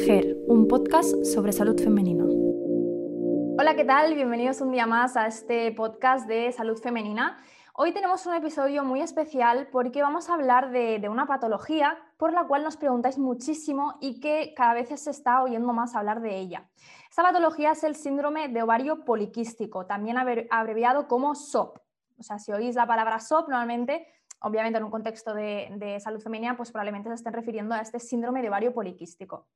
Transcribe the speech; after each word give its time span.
Un 0.00 0.66
podcast 0.66 1.24
sobre 1.24 1.52
salud 1.52 1.78
femenina. 1.78 2.24
Hola, 2.24 3.76
¿qué 3.76 3.84
tal? 3.84 4.14
Bienvenidos 4.14 4.62
un 4.62 4.72
día 4.72 4.86
más 4.86 5.14
a 5.14 5.26
este 5.26 5.70
podcast 5.72 6.26
de 6.26 6.50
salud 6.52 6.78
femenina. 6.78 7.36
Hoy 7.74 7.92
tenemos 7.92 8.24
un 8.24 8.32
episodio 8.32 8.82
muy 8.82 9.02
especial 9.02 9.68
porque 9.70 10.00
vamos 10.00 10.30
a 10.30 10.34
hablar 10.34 10.70
de, 10.70 11.06
una 11.10 11.26
patología 11.26 11.98
por 12.16 12.32
la 12.32 12.46
cual 12.46 12.64
nos 12.64 12.78
preguntáis 12.78 13.18
muchísimo 13.18 13.98
y 14.00 14.20
que 14.20 14.54
cada 14.56 14.72
vez 14.72 14.88
se 14.88 15.10
está 15.10 15.42
oyendo 15.42 15.74
más 15.74 15.94
hablar 15.94 16.22
de 16.22 16.38
ella. 16.38 16.70
Esta 17.10 17.22
patología 17.22 17.72
es 17.72 17.84
el 17.84 17.94
síndrome 17.94 18.48
de 18.48 18.62
ovario 18.62 19.04
poliquístico, 19.04 19.84
también 19.84 20.16
abreviado 20.50 21.08
como 21.08 21.34
SOP. 21.34 21.76
O 22.18 22.22
sea, 22.22 22.38
si 22.38 22.52
oís 22.52 22.74
la 22.74 22.86
palabra 22.86 23.20
SOP, 23.20 23.50
normalmente 23.50 24.06
obviamente 24.40 24.78
en 24.78 24.84
un 24.84 24.90
contexto 24.90 25.34
de, 25.34 25.98
salud 26.00 26.20
femenina, 26.20 26.56
pues 26.56 26.70
probablemente 26.70 27.08
se 27.08 27.14
estén 27.14 27.32
refiriendo 27.32 27.74
a 27.74 27.80
este 27.80 27.98
síndrome 27.98 28.42
de 28.42 28.48
ovario 28.48 28.72
poliquístico. 28.72 29.48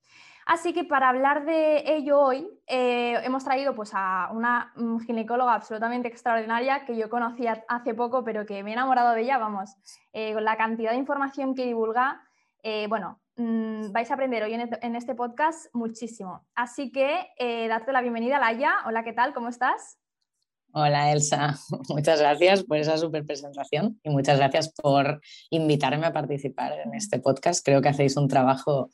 Así 0.46 0.74
que 0.74 0.84
para 0.84 1.08
hablar 1.08 1.46
de 1.46 1.96
ello 1.96 2.20
hoy, 2.20 2.46
eh, 2.66 3.14
hemos 3.24 3.44
traído 3.44 3.74
pues, 3.74 3.92
a 3.94 4.28
una 4.32 4.72
mm, 4.76 4.98
ginecóloga 5.00 5.54
absolutamente 5.54 6.08
extraordinaria 6.08 6.84
que 6.84 6.96
yo 6.96 7.08
conocí 7.08 7.46
hace 7.46 7.94
poco, 7.94 8.24
pero 8.24 8.44
que 8.44 8.62
me 8.62 8.70
he 8.70 8.72
enamorado 8.74 9.12
de 9.12 9.22
ella, 9.22 9.38
vamos, 9.38 9.70
eh, 10.12 10.34
con 10.34 10.44
la 10.44 10.56
cantidad 10.56 10.90
de 10.90 10.98
información 10.98 11.54
que 11.54 11.64
divulga, 11.64 12.20
eh, 12.62 12.86
bueno, 12.88 13.20
mm, 13.36 13.90
vais 13.92 14.10
a 14.10 14.14
aprender 14.14 14.42
hoy 14.42 14.54
este, 14.54 14.86
en 14.86 14.96
este, 14.96 15.14
podcast 15.14 15.74
muchísimo. 15.74 16.46
Así 16.54 16.92
que 16.92 17.26
darte 17.68 17.92
la 17.92 18.02
bienvenida, 18.02 18.38
Laia. 18.38 18.74
Hola, 18.86 19.02
¿qué 19.02 19.14
tal? 19.14 19.32
¿Cómo 19.32 19.48
estás? 19.48 19.98
Hola 20.76 21.12
Elsa, 21.12 21.54
muchas 21.88 22.18
gracias 22.18 22.64
por 22.64 22.78
esa 22.78 22.98
super 22.98 23.24
presentación 23.24 24.00
y 24.02 24.10
muchas 24.10 24.38
gracias 24.38 24.72
por 24.72 25.20
invitarme 25.50 26.04
a 26.04 26.12
participar 26.12 26.72
en 26.84 26.94
este 26.94 27.20
podcast. 27.20 27.64
Creo 27.64 27.80
que 27.80 27.90
hacéis 27.90 28.16
un 28.16 28.26
trabajo 28.26 28.90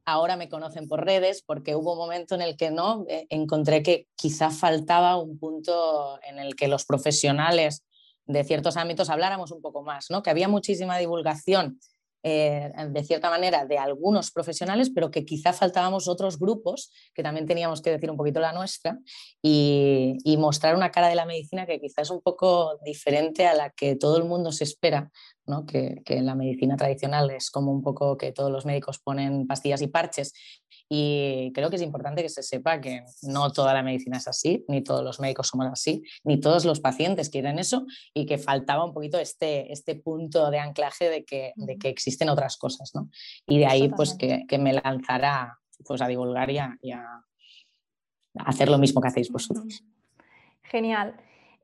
ahora 0.05 0.37
me 0.37 0.49
conocen 0.49 0.89
por 0.89 1.05
redes 1.05 1.43
porque 1.43 1.75
hubo 1.77 1.93
un 1.93 1.99
momento 1.99 2.35
en 2.35 2.43
el 2.43 2.57
que 2.57 2.71
no 2.71 3.05
eh, 3.09 3.27
encontré 3.31 3.83
que 3.83 4.09
quizá 4.17 4.51
faltaba 4.51 5.17
un 5.17 5.39
punto 5.39 6.19
en 6.23 6.39
el 6.39 6.57
que 6.57 6.69
los 6.69 6.85
profesionales 6.85 7.85
de 8.27 8.45
ciertos 8.45 8.77
ámbitos 8.77 9.11
habláramos 9.11 9.51
un 9.51 9.61
poco 9.61 9.83
más, 9.83 10.07
¿no? 10.11 10.23
que 10.23 10.31
había 10.31 10.49
muchísima 10.49 10.99
divulgación 10.99 11.79
eh, 12.27 12.73
de 12.89 13.05
cierta 13.05 13.29
manera, 13.29 13.67
de 13.67 13.77
algunos 13.77 14.31
profesionales, 14.31 14.91
pero 14.95 15.11
que 15.11 15.27
quizá 15.27 15.53
faltábamos 15.53 16.09
otros 16.09 16.39
grupos 16.39 16.91
que 17.13 17.23
también 17.23 17.45
teníamos 17.45 17.83
que 17.83 17.91
decir 17.91 18.11
un 18.11 18.17
poquito 18.17 18.41
la 18.41 18.55
nuestra 18.55 18.99
y, 19.43 20.17
mostrar 20.39 20.75
una 20.75 20.91
cara 20.91 21.09
de 21.09 21.17
la 21.17 21.27
medicina 21.27 21.67
que 21.67 21.79
quizá 21.79 22.01
es 22.01 22.11
un 22.11 22.23
poco 22.23 22.79
diferente 22.83 23.47
a 23.47 23.53
la 23.53 23.71
que 23.71 23.95
todo 23.95 24.17
el 24.17 24.25
mundo 24.25 24.53
se 24.53 24.65
espera, 24.65 25.11
¿no? 25.47 25.67
que, 25.67 26.03
que 26.05 26.17
en 26.17 26.27
la 26.27 26.35
medicina 26.35 26.77
tradicional 26.77 27.31
es 27.31 27.51
como 27.51 27.73
un 27.73 27.83
poco 27.83 28.17
que 28.17 28.33
todos 28.33 28.51
los 28.51 28.67
médicos 28.67 28.99
ponen 28.99 29.47
pastillas 29.47 29.83
y 29.83 29.89
parches 29.89 30.33
y 30.89 31.53
creo 31.55 31.71
que 31.71 31.77
es 31.77 31.83
importante 31.83 32.23
que 32.23 32.29
se 32.29 32.43
sepa 32.43 32.81
que 32.81 33.05
no 33.23 33.53
toda 33.53 33.75
la 33.75 33.83
medicina 33.83 34.19
es 34.19 34.29
así, 34.29 34.65
ni 34.69 34.83
todos 34.83 35.03
los 35.03 35.19
médicos 35.19 35.49
somos 35.49 35.67
así, 35.67 36.03
ni 36.25 36.39
todos 36.41 36.65
los 36.65 36.81
pacientes 36.81 37.31
quieren 37.31 37.59
eso 37.59 37.87
y 38.13 38.27
que 38.27 38.39
faltaba 38.39 38.85
un 38.85 38.93
poquito 38.93 39.19
este, 39.19 39.73
este 39.73 39.97
punto 39.97 40.51
de 40.51 40.59
anclaje 40.59 41.09
de 41.09 41.25
que, 41.25 41.53
de 41.57 41.79
que 41.79 41.89
existen 41.89 42.29
otras 42.29 42.57
cosas. 42.57 42.93
¿no? 42.95 43.09
Y 43.47 43.59
de 43.59 43.67
ahí 43.67 43.89
pues 43.89 44.15
que, 44.15 44.45
que, 44.47 44.59
me 44.59 44.73
lanzara 44.73 45.59
pues, 45.87 46.03
a 46.03 46.09
divulgar 46.09 46.51
y 46.51 46.59
a, 46.59 46.77
y 46.83 46.93
a 46.93 47.25
hacer 48.41 48.69
lo 48.69 48.79
mismo 48.79 49.01
que 49.01 49.09
hacéis 49.09 49.31
vosotros. 49.31 49.83
Genial. 50.65 51.17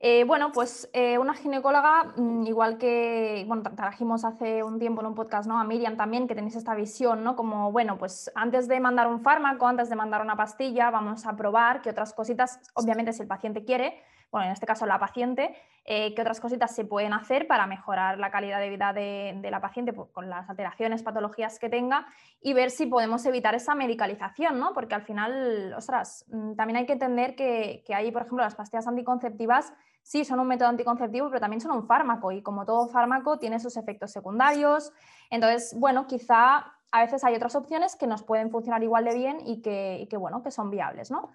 Eh, 0.02 0.24
bueno, 0.24 0.50
pues 0.50 0.88
eh, 0.94 1.18
una 1.18 1.34
ginecóloga, 1.34 2.14
mm, 2.16 2.46
igual 2.46 2.78
que, 2.78 3.44
bueno, 3.46 3.62
trajimos 3.76 4.24
hace 4.24 4.62
un 4.62 4.78
tiempo 4.78 5.02
en 5.02 5.08
un 5.08 5.14
podcast, 5.14 5.46
¿no? 5.46 5.60
A 5.60 5.64
Miriam 5.64 5.98
también, 5.98 6.26
que 6.26 6.34
tenéis 6.34 6.56
esta 6.56 6.74
visión, 6.74 7.22
¿no? 7.22 7.36
Como, 7.36 7.70
bueno, 7.70 7.98
pues 7.98 8.32
antes 8.34 8.66
de 8.66 8.80
mandar 8.80 9.08
un 9.08 9.20
fármaco, 9.20 9.66
antes 9.66 9.90
de 9.90 9.96
mandar 9.96 10.22
una 10.22 10.36
pastilla, 10.36 10.90
vamos 10.90 11.26
a 11.26 11.36
probar 11.36 11.82
que 11.82 11.90
otras 11.90 12.14
cositas, 12.14 12.60
obviamente 12.72 13.12
si 13.12 13.20
el 13.20 13.28
paciente 13.28 13.62
quiere, 13.62 14.02
bueno, 14.30 14.46
en 14.46 14.52
este 14.52 14.64
caso 14.64 14.86
la 14.86 14.98
paciente, 14.98 15.54
eh, 15.84 16.14
qué 16.14 16.22
otras 16.22 16.40
cositas 16.40 16.74
se 16.74 16.86
pueden 16.86 17.12
hacer 17.12 17.46
para 17.46 17.66
mejorar 17.66 18.18
la 18.18 18.30
calidad 18.30 18.60
de 18.60 18.70
vida 18.70 18.94
de, 18.94 19.48
la 19.50 19.60
paciente 19.60 19.92
pues, 19.92 20.08
con 20.12 20.30
las 20.30 20.48
alteraciones, 20.48 21.02
patologías 21.02 21.58
que 21.58 21.68
tenga 21.68 22.06
y 22.40 22.54
ver 22.54 22.70
si 22.70 22.86
podemos 22.86 23.26
evitar 23.26 23.54
esa 23.54 23.74
medicalización, 23.74 24.60
¿no? 24.60 24.72
Porque 24.72 24.94
al 24.94 25.02
final, 25.02 25.74
ostras, 25.76 26.24
mm, 26.28 26.54
también 26.54 26.78
hay 26.78 26.86
que 26.86 26.94
entender 26.94 27.34
que, 27.34 27.82
que 27.84 27.94
hay, 27.94 28.10
por 28.12 28.22
ejemplo, 28.22 28.44
las 28.44 28.54
pastillas 28.54 28.86
anticonceptivas 28.86 29.74
sí 30.10 30.24
son 30.24 30.40
un 30.40 30.48
método 30.48 30.68
anticonceptivo, 30.68 31.28
pero 31.28 31.38
también 31.38 31.60
son 31.60 31.70
un 31.70 31.86
fármaco 31.86 32.32
y 32.32 32.42
como 32.42 32.66
todo 32.66 32.88
fármaco 32.88 33.38
tiene 33.38 33.60
sus 33.60 33.76
efectos 33.76 34.10
secundarios. 34.10 34.92
Entonces, 35.30 35.72
bueno, 35.78 36.08
quizá 36.08 36.66
a 36.90 37.00
veces 37.00 37.22
hay 37.22 37.36
otras 37.36 37.54
opciones 37.54 37.94
que 37.94 38.08
nos 38.08 38.24
pueden 38.24 38.50
funcionar 38.50 38.82
igual 38.82 39.04
de 39.04 39.14
bien 39.14 39.38
y 39.46 39.62
que, 39.62 40.08
bueno, 40.18 40.42
que 40.42 40.50
son 40.50 40.68
viables, 40.68 41.12
¿no? 41.12 41.30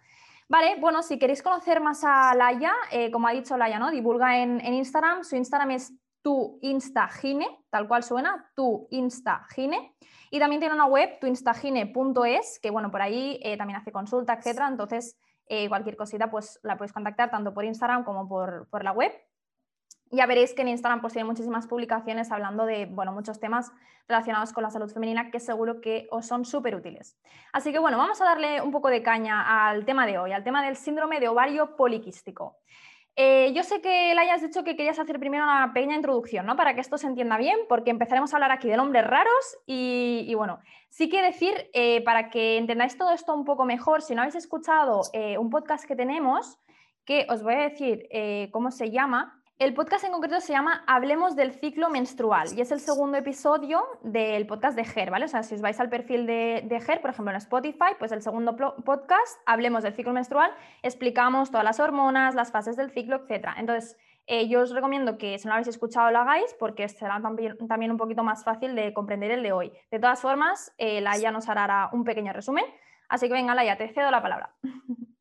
Vale, 0.49 0.75
bueno, 0.81 1.03
si 1.03 1.17
queréis 1.17 1.41
conocer 1.41 1.79
más 1.79 2.03
a 2.03 2.35
Laia, 2.35 2.73
eh, 2.91 3.11
como 3.11 3.29
ha 3.29 3.31
dicho 3.31 3.55
Laia, 3.55 3.79
¿no? 3.79 3.91
Divulga 3.91 4.39
en, 4.39 4.59
Instagram, 4.61 5.23
su 5.23 5.37
Instagram 5.37 5.71
es 5.71 5.93
tu 6.21 6.59
instagine, 6.61 7.47
tal 7.69 7.87
cual 7.87 8.03
suena, 8.03 8.51
tu 8.57 8.87
instagine. 8.91 9.95
Y 10.31 10.39
también 10.39 10.59
tiene 10.59 10.75
una 10.75 10.87
web, 10.87 11.17
tuinstagine.es, 11.21 12.59
que 12.59 12.71
bueno, 12.71 12.91
por 12.91 13.01
ahí 13.01 13.39
eh, 13.41 13.55
también 13.55 13.79
hace 13.79 13.93
consulta, 13.93 14.33
etcétera. 14.33 14.67
Entonces, 14.67 15.17
eh, 15.47 15.69
cualquier 15.69 15.95
cosita 15.95 16.29
pues 16.29 16.59
la 16.63 16.78
podéis 16.78 16.94
contactar 16.94 17.29
tanto 17.29 17.53
por 17.53 17.66
Instagram 17.66 18.03
como 18.03 18.28
por, 18.28 18.83
la 18.83 18.91
web. 18.91 19.11
Ya 20.11 20.25
veréis 20.25 20.53
que 20.53 20.61
en 20.61 20.69
Instagram 20.69 21.01
pues 21.01 21.13
tiene 21.13 21.28
muchísimas 21.28 21.67
publicaciones 21.67 22.31
hablando 22.31 22.66
de 22.66 22.85
bueno, 22.85 23.11
muchos 23.11 23.39
temas 23.39 23.72
relacionados 24.07 24.53
con 24.53 24.63
la 24.63 24.69
salud 24.69 24.91
femenina 24.91 25.31
que 25.31 25.39
seguro 25.39 25.81
que 25.81 26.07
os 26.11 26.25
son 26.28 26.45
súper 26.45 26.75
útiles. 26.75 27.17
Así 27.53 27.72
que 27.72 27.79
bueno, 27.79 27.97
vamos 27.97 28.22
a 28.22 28.25
darle 28.25 28.61
un 28.61 28.72
poco 28.72 28.89
de 28.89 29.01
caña 29.01 29.67
al 29.67 29.85
tema 29.85 30.05
de 30.05 30.17
hoy, 30.17 30.31
al 30.31 30.44
tema 30.44 30.63
del 30.63 30.75
síndrome 30.75 31.19
de 31.19 31.28
ovario 31.28 31.75
poliquístico. 31.75 32.57
Eh, 33.17 33.53
yo 33.53 33.63
sé 33.63 33.79
que 33.81 34.13
le 34.13 34.19
hayas 34.19 34.41
dicho 34.41 34.65
que 34.65 34.75
querías 34.75 34.99
hacer 34.99 35.19
primero 35.19 35.45
una 35.45 35.71
pequeña 35.73 35.95
introducción, 35.95 36.45
¿no? 36.45 36.57
Para 36.57 36.75
que 36.75 36.81
esto 36.81 36.97
se 36.97 37.07
entienda 37.07 37.37
bien, 37.37 37.57
porque 37.69 37.89
empezaremos 37.89 38.33
a 38.33 38.35
hablar 38.35 38.51
aquí 38.51 38.67
de 38.67 38.75
nombres 38.75 39.07
raros 39.07 39.57
y, 39.65 40.33
bueno, 40.35 40.59
sí 40.89 41.07
que 41.07 41.21
decir, 41.21 41.69
eh, 41.73 42.03
para 42.03 42.29
que 42.29 42.57
entendáis 42.57 42.97
todo 42.97 43.11
esto 43.11 43.33
un 43.33 43.45
poco 43.45 43.63
mejor, 43.63 44.01
si 44.01 44.15
no 44.15 44.21
habéis 44.21 44.35
escuchado 44.35 45.01
eh, 45.13 45.37
un 45.37 45.49
podcast 45.49 45.85
que 45.85 45.95
tenemos, 45.95 46.59
que 47.05 47.25
os 47.29 47.41
voy 47.41 47.53
a 47.53 47.69
decir 47.69 48.09
cómo 48.51 48.72
se 48.72 48.90
llama, 48.90 49.41
el 49.57 49.73
podcast 49.73 50.03
en 50.03 50.11
concreto 50.11 50.41
se 50.41 50.52
llama 50.52 50.84
Hablemos 50.85 51.37
del 51.37 51.53
ciclo 51.53 51.90
menstrual 51.90 52.49
y 52.57 52.59
es 52.59 52.72
el 52.72 52.81
segundo 52.81 53.17
episodio 53.17 53.85
del 54.03 54.46
podcast 54.47 54.75
de 54.75 54.84
GER, 54.84 55.11
¿vale? 55.11 55.25
O 55.25 55.28
sea, 55.29 55.43
si 55.43 55.55
os 55.55 55.61
vais 55.61 55.79
al 55.79 55.90
perfil 55.90 56.25
de, 56.25 56.63
de 56.66 56.81
GER, 56.81 56.99
por 56.99 57.11
ejemplo 57.11 57.31
en 57.31 57.37
Spotify, 57.37 57.96
pues 57.97 58.11
el 58.11 58.22
segundo 58.22 58.57
podcast, 58.57 59.40
Hablemos 59.46 59.84
del 59.84 59.93
ciclo 59.93 60.11
menstrual, 60.11 60.52
explicamos 60.84 61.52
todas 61.52 61.63
las 61.63 61.79
hormonas, 61.79 62.35
las 62.35 62.52
fases 62.52 62.75
del 62.75 62.91
ciclo, 62.91 63.23
etc. 63.25 63.47
Entonces, 63.57 63.97
eh, 64.28 64.49
yo 64.49 64.61
os 64.61 64.72
recomiendo 64.72 65.17
que 65.17 65.40
si 65.40 65.46
no 65.46 65.52
lo 65.52 65.53
habéis 65.53 65.69
escuchado 65.69 66.11
lo 66.11 66.19
hagáis 66.19 66.53
porque 66.59 66.90
será 66.90 67.22
también, 67.22 67.91
un 67.91 67.97
poquito 67.97 68.23
más 68.23 68.43
fácil 68.43 68.75
de 68.75 68.93
comprender 68.93 69.31
el 69.31 69.41
de 69.41 69.53
hoy. 69.53 69.72
De 69.90 69.99
todas 69.99 70.19
formas, 70.19 70.73
eh, 70.78 70.99
Laia 70.99 71.31
nos 71.31 71.47
hará 71.47 71.90
un 71.93 72.03
pequeño 72.03 72.34
resumen. 72.34 72.66
Así 73.07 73.28
que 73.28 73.34
venga, 73.34 73.55
Laia, 73.55 73.78
te 73.78 73.87
cedo 73.87 74.11
la 74.11 74.22
palabra. 74.22 74.53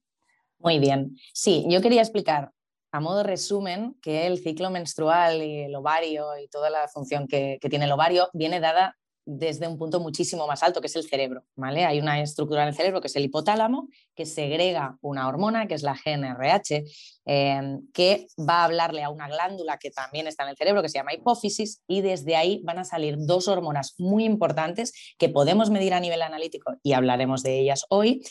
Muy 0.58 0.80
bien. 0.80 1.16
Sí, 1.32 1.66
yo 1.68 1.80
quería 1.80 2.00
explicar 2.00 2.50
a 2.94 3.00
modo 3.00 3.24
resumen, 3.24 3.96
que 4.00 4.28
el 4.28 4.38
ciclo 4.38 4.70
menstrual 4.70 5.42
y 5.42 5.62
el 5.62 5.74
ovario 5.74 6.38
y 6.38 6.46
toda 6.46 6.70
la 6.70 6.86
función 6.86 7.26
que, 7.26 7.58
tiene 7.68 7.86
el 7.86 7.90
ovario 7.90 8.28
viene 8.32 8.60
dada 8.60 8.96
desde 9.26 9.66
un 9.66 9.76
punto 9.76 9.98
muchísimo 9.98 10.46
más 10.46 10.62
alto, 10.62 10.80
que 10.80 10.86
es 10.86 10.94
el 10.94 11.02
cerebro. 11.02 11.42
¿vale? 11.56 11.86
Hay 11.86 11.98
una 11.98 12.20
estructura 12.20 12.62
en 12.62 12.68
el 12.68 12.76
cerebro 12.76 13.00
que 13.00 13.08
es 13.08 13.16
el 13.16 13.24
hipotálamo, 13.24 13.88
que 14.14 14.26
segrega 14.26 14.96
una 15.00 15.26
hormona, 15.26 15.66
que 15.66 15.74
es 15.74 15.82
la 15.82 15.94
GNRH, 15.96 16.84
em, 17.24 17.84
que 17.92 18.28
va 18.38 18.60
a 18.60 18.64
hablarle 18.66 19.02
a 19.02 19.10
una 19.10 19.26
glándula 19.26 19.76
que 19.78 19.90
también 19.90 20.28
está 20.28 20.44
en 20.44 20.50
el 20.50 20.56
cerebro, 20.56 20.80
que 20.80 20.88
se 20.88 20.98
llama 20.98 21.14
hipófisis, 21.14 21.82
y 21.88 22.00
desde 22.00 22.36
ahí 22.36 22.60
van 22.62 22.78
a 22.78 22.84
salir 22.84 23.16
dos 23.18 23.48
hormonas 23.48 23.96
muy 23.98 24.24
importantes 24.24 24.92
que 25.18 25.28
podemos 25.28 25.68
medir 25.68 25.94
a 25.94 26.00
nivel 26.00 26.22
analítico 26.22 26.76
y 26.84 26.92
hablaremos 26.92 27.42
de 27.42 27.58
ellas 27.58 27.86
hoy, 27.88 28.22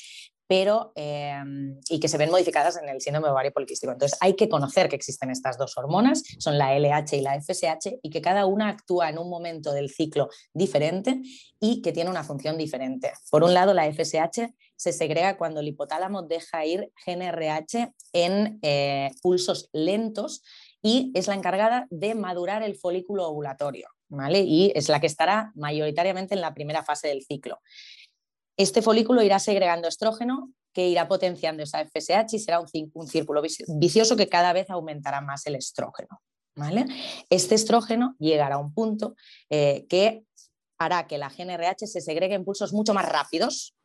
pero, 0.48 0.92
em, 0.96 1.80
y 1.90 2.00
que 2.00 2.08
se 2.08 2.18
ven 2.18 2.30
modificadas 2.30 2.78
en 2.78 2.90
el 2.90 3.02
síndrome 3.02 3.30
ovario 3.30 3.54
poliquístico. 3.54 3.92
Entonces, 3.92 4.18
hay 4.22 4.36
que 4.36 4.50
conocer 4.50 4.90
que 4.90 4.96
existen 4.96 5.30
estas 5.30 5.58
dos 5.58 5.78
hormonas, 5.78 6.24
son 6.40 6.58
la 6.58 6.76
LH 6.76 7.18
y 7.18 7.22
la 7.22 7.36
FSH, 7.36 8.00
y 8.02 8.10
que 8.10 8.22
cada 8.22 8.46
una 8.46 8.70
actúa 8.70 9.10
en 9.10 9.18
un 9.18 9.30
momento 9.30 9.72
del 9.72 9.90
ciclo 9.90 10.30
diferente 10.54 11.22
y 11.60 11.82
que 11.82 11.92
tiene 11.92 12.10
una 12.10 12.24
función 12.24 12.58
diferente. 12.58 13.14
Por 13.32 13.44
un 13.44 13.54
lado, 13.54 13.74
la 13.74 13.86
FSH 13.86 14.54
se 14.76 14.92
segrega 14.92 15.38
cuando 15.38 15.62
el 15.62 15.68
hipotálamo 15.70 16.24
deja 16.24 16.66
ir 16.66 16.92
GNRH 17.06 17.94
en 18.12 18.60
eh, 18.62 19.12
pulsos 19.22 19.70
lentos 19.72 20.44
y 20.82 21.12
es 21.16 21.28
la 21.28 21.36
encargada 21.36 21.88
de 21.90 22.14
madurar 22.14 22.62
el 22.62 22.76
folículo 22.76 23.26
ovulatorio, 23.28 23.88
¿vale? 24.10 24.42
Y 24.42 24.74
es 24.76 24.90
la 24.90 25.00
que 25.00 25.08
estará 25.08 25.54
mayoritariamente 25.56 26.36
en 26.36 26.42
la 26.42 26.54
primera 26.54 26.84
fase 26.84 27.08
del 27.08 27.24
ciclo. 27.24 27.60
Este 28.58 28.82
folículo 28.82 29.24
irá 29.24 29.40
segregando 29.40 29.88
estrógeno 29.88 30.52
que 30.74 30.88
irá 30.88 31.08
potenciando 31.08 31.64
esa 31.64 31.86
FSH 31.86 32.36
y 32.36 32.40
será 32.40 32.60
un, 32.60 33.08
círculo 33.08 33.42
vicioso 33.42 34.16
que 34.16 34.28
cada 34.28 34.54
vez 34.54 34.70
aumentará 34.70 35.22
más 35.22 35.46
el 35.46 35.56
estrógeno. 35.56 36.22
¿vale? 36.56 36.86
Este 37.30 37.56
estrógeno 37.56 38.16
llegará 38.20 38.56
a 38.56 38.60
un 38.60 38.74
punto 38.74 39.16
eh, 39.50 39.86
que 39.88 40.24
hará 40.78 41.08
que 41.08 41.18
la 41.18 41.30
GNRH 41.30 41.88
se 41.88 42.02
segregue 42.02 42.36
en 42.36 42.44
pulsos 42.44 42.74
mucho 42.74 42.94
más 42.94 43.08
rápidos 43.08 43.76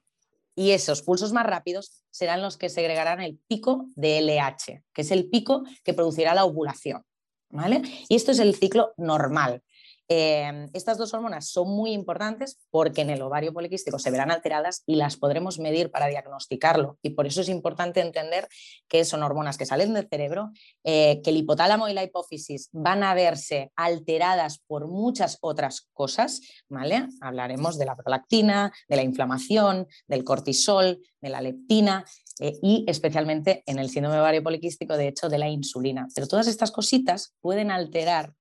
y 0.54 0.72
esos 0.72 1.02
pulsos 1.02 1.32
más 1.32 1.46
rápidos 1.46 2.02
serán 2.10 2.42
los 2.42 2.56
que 2.56 2.68
segregarán 2.68 3.20
el 3.20 3.38
pico 3.46 3.86
de 3.94 4.20
LH, 4.20 4.82
que 4.92 5.02
es 5.02 5.10
el 5.10 5.28
pico 5.28 5.62
que 5.84 5.94
producirá 5.94 6.34
la 6.34 6.44
ovulación. 6.44 7.04
¿vale? 7.50 7.82
Y 8.08 8.16
esto 8.16 8.32
es 8.32 8.38
el 8.38 8.54
ciclo 8.54 8.92
normal. 8.96 9.62
Em, 10.10 10.70
estas 10.72 10.96
dos 10.96 11.12
hormonas 11.12 11.50
son 11.50 11.68
muy 11.68 11.92
importantes 11.92 12.58
porque 12.70 13.02
en 13.02 13.10
el 13.10 13.20
ovario 13.20 13.52
poliquístico 13.52 13.98
se 13.98 14.10
verán 14.10 14.30
alteradas 14.30 14.82
y 14.86 14.96
las 14.96 15.18
podremos 15.18 15.58
medir 15.58 15.90
para 15.90 16.06
diagnosticarlo. 16.06 16.98
Y 17.02 17.10
por 17.10 17.26
eso 17.26 17.42
es 17.42 17.50
importante 17.50 18.00
entender 18.00 18.48
que 18.88 19.04
son 19.04 19.22
hormonas 19.22 19.58
que 19.58 19.66
salen 19.66 19.92
del 19.92 20.08
cerebro, 20.08 20.50
eh, 20.82 21.20
que 21.22 21.28
el 21.28 21.36
hipotálamo 21.36 21.88
y 21.88 21.92
la 21.92 22.04
hipófisis 22.04 22.70
van 22.72 23.02
a 23.02 23.12
verse 23.12 23.70
alteradas 23.76 24.60
por 24.66 24.88
muchas 24.88 25.36
otras 25.42 25.88
cosas. 25.92 26.40
¿vale? 26.70 27.06
Hablaremos 27.20 27.76
de 27.76 27.84
la 27.84 27.96
prolactina, 27.96 28.72
de 28.88 28.96
la 28.96 29.02
inflamación, 29.02 29.86
del 30.06 30.24
cortisol, 30.24 31.00
de 31.20 31.28
la 31.28 31.42
leptina. 31.42 32.06
Eh, 32.40 32.56
y 32.62 32.84
especialmente 32.86 33.62
en 33.66 33.78
el 33.78 33.90
síndrome 33.90 34.20
ovario 34.20 34.42
poliquístico, 34.42 34.96
de 34.96 35.08
hecho, 35.08 35.28
de 35.28 35.38
la 35.38 35.48
insulina. 35.48 36.06
Pero 36.14 36.28
todas 36.28 36.46
estas 36.46 36.70
cositas 36.70 37.34
pueden 37.40 37.70
alterar 37.70 38.32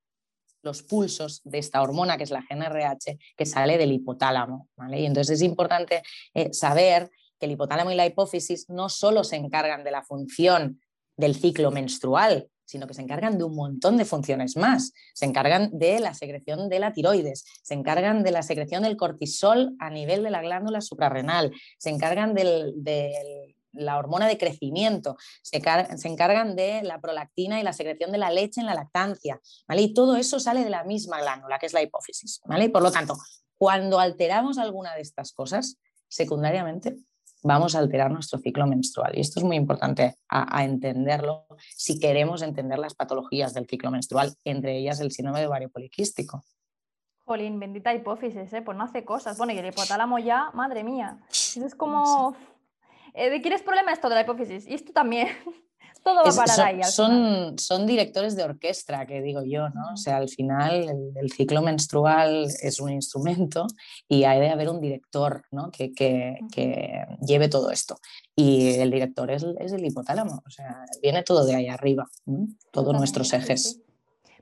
los 0.61 0.83
pulsos 0.83 1.41
de 1.43 1.59
esta 1.59 1.81
hormona 1.81 2.17
que 2.17 2.23
es 2.23 2.31
la 2.31 2.43
GNRH 2.49 3.17
que 3.35 3.45
sale 3.45 3.77
del 3.77 3.91
hipotálamo. 3.91 4.69
Y 4.91 5.05
entonces 5.05 5.39
es 5.39 5.41
importante 5.41 6.01
eh, 6.33 6.53
saber 6.53 7.09
que 7.39 7.45
el 7.45 7.53
hipotálamo 7.53 7.91
y 7.91 7.95
la 7.95 8.05
hipófisis 8.05 8.69
no 8.69 8.89
solo 8.89 9.23
se 9.23 9.35
encargan 9.35 9.83
de 9.83 9.91
la 9.91 10.03
función 10.03 10.81
del 11.15 11.35
ciclo 11.35 11.71
menstrual, 11.71 12.49
sino 12.65 12.85
que 12.85 12.93
se 12.93 13.01
encargan 13.01 13.37
de 13.37 13.43
un 13.43 13.55
montón 13.55 13.97
de 13.97 14.05
funciones 14.05 14.57
más. 14.57 14.91
Se 15.13 15.25
encargan 15.25 15.69
de 15.71 15.99
la 15.99 16.13
secreción 16.13 16.69
de 16.69 16.79
la 16.79 16.91
tiroides, 16.91 17.45
se 17.63 17.73
encargan 17.73 18.23
de 18.23 18.31
la 18.31 18.43
secreción 18.43 18.83
del 18.83 18.97
cortisol 18.97 19.75
a 19.79 19.89
nivel 19.89 20.23
de 20.23 20.31
la 20.31 20.41
glándula 20.41 20.81
suprarrenal, 20.81 21.51
se 21.77 21.89
encargan 21.89 22.33
del 22.33 22.73
la 23.71 23.97
hormona 23.97 24.27
de 24.27 24.37
crecimiento, 24.37 25.17
se, 25.41 25.57
encargan 25.57 26.55
de 26.55 26.81
la 26.83 26.99
prolactina 26.99 27.59
y 27.59 27.63
la 27.63 27.73
secreción 27.73 28.11
de 28.11 28.17
la 28.17 28.31
leche 28.31 28.59
en 28.59 28.65
la 28.67 28.73
lactancia, 28.73 29.39
¿vale? 29.67 29.81
Y 29.81 29.93
todo 29.93 30.15
eso 30.15 30.39
sale 30.39 30.63
de 30.63 30.69
la 30.69 30.83
misma 30.83 31.21
glándula, 31.21 31.59
que 31.59 31.65
es 31.65 31.73
la 31.73 31.81
hipófisis, 31.81 32.41
¿vale? 32.45 32.65
Y 32.65 32.69
por 32.69 32.81
lo 32.81 32.91
tanto, 32.91 33.17
cuando 33.57 33.99
alteramos 33.99 34.57
alguna 34.57 34.95
de 34.95 35.01
estas 35.01 35.31
cosas, 35.31 35.77
secundariamente 36.07 36.97
vamos 37.43 37.75
a 37.75 37.79
alterar 37.79 38.11
nuestro 38.11 38.39
ciclo 38.39 38.67
menstrual. 38.67 39.17
Y 39.17 39.21
esto 39.21 39.39
es 39.39 39.43
muy 39.43 39.55
importante 39.55 40.15
a, 40.29 40.63
entenderlo 40.63 41.45
si 41.75 41.99
queremos 41.99 42.41
entender 42.41 42.79
las 42.79 42.95
patologías 42.95 43.53
del 43.53 43.67
ciclo 43.67 43.91
menstrual, 43.91 44.33
entre 44.43 44.77
ellas 44.77 44.99
el 44.99 45.11
síndrome 45.11 45.39
de 45.39 45.47
ovario 45.47 45.69
poliquístico. 45.69 46.43
Jolín, 47.25 47.59
bendita 47.59 47.93
hipófisis, 47.93 48.51
¿eh? 48.53 48.61
pues 48.61 48.77
no 48.77 48.85
hace 48.85 49.03
cosas. 49.03 49.37
Bueno, 49.37 49.53
y 49.53 49.57
el 49.57 49.65
hipotálamo 49.65 50.17
ya, 50.19 50.49
madre 50.53 50.83
mía. 50.83 51.19
Es 51.29 51.75
como 51.75 52.35
eh, 53.17 53.41
¿Quieres 53.41 53.61
problema 53.61 53.91
esto 53.91 54.09
de 54.09 54.15
la 54.15 54.21
hipófisis? 54.21 54.67
Y 54.67 54.73
esto 54.73 54.93
también. 54.93 55.27
Todo 56.03 56.23
va 56.23 56.45
para 56.45 56.65
ahí. 56.67 56.83
Son, 56.83 57.57
son, 57.57 57.85
directores 57.85 58.35
de 58.35 58.43
orquesta, 58.43 59.05
que 59.05 59.21
digo 59.21 59.41
yo, 59.43 59.67
¿no? 59.69 59.93
O 59.93 59.97
sea, 59.97 60.17
al 60.17 60.29
final 60.29 61.13
el, 61.15 61.31
ciclo 61.31 61.61
menstrual 61.61 62.45
es 62.61 62.79
un 62.79 62.91
instrumento 62.91 63.67
y 64.07 64.23
hay 64.23 64.39
de 64.39 64.49
haber 64.49 64.69
un 64.69 64.79
director 64.79 65.43
¿no? 65.51 65.69
que, 65.69 65.91
que, 65.91 66.37
que, 66.49 67.03
lleve 67.19 67.49
todo 67.49 67.71
esto. 67.71 67.97
Y 68.35 68.75
el 68.75 68.89
director 68.89 69.29
es, 69.31 69.45
es, 69.59 69.73
el 69.73 69.85
hipotálamo, 69.85 70.41
o 70.45 70.49
sea, 70.49 70.85
viene 71.01 71.23
todo 71.23 71.45
de 71.45 71.55
ahí 71.55 71.67
arriba, 71.67 72.05
todos 72.71 72.93
nuestros 72.93 73.33
ejes. 73.33 73.81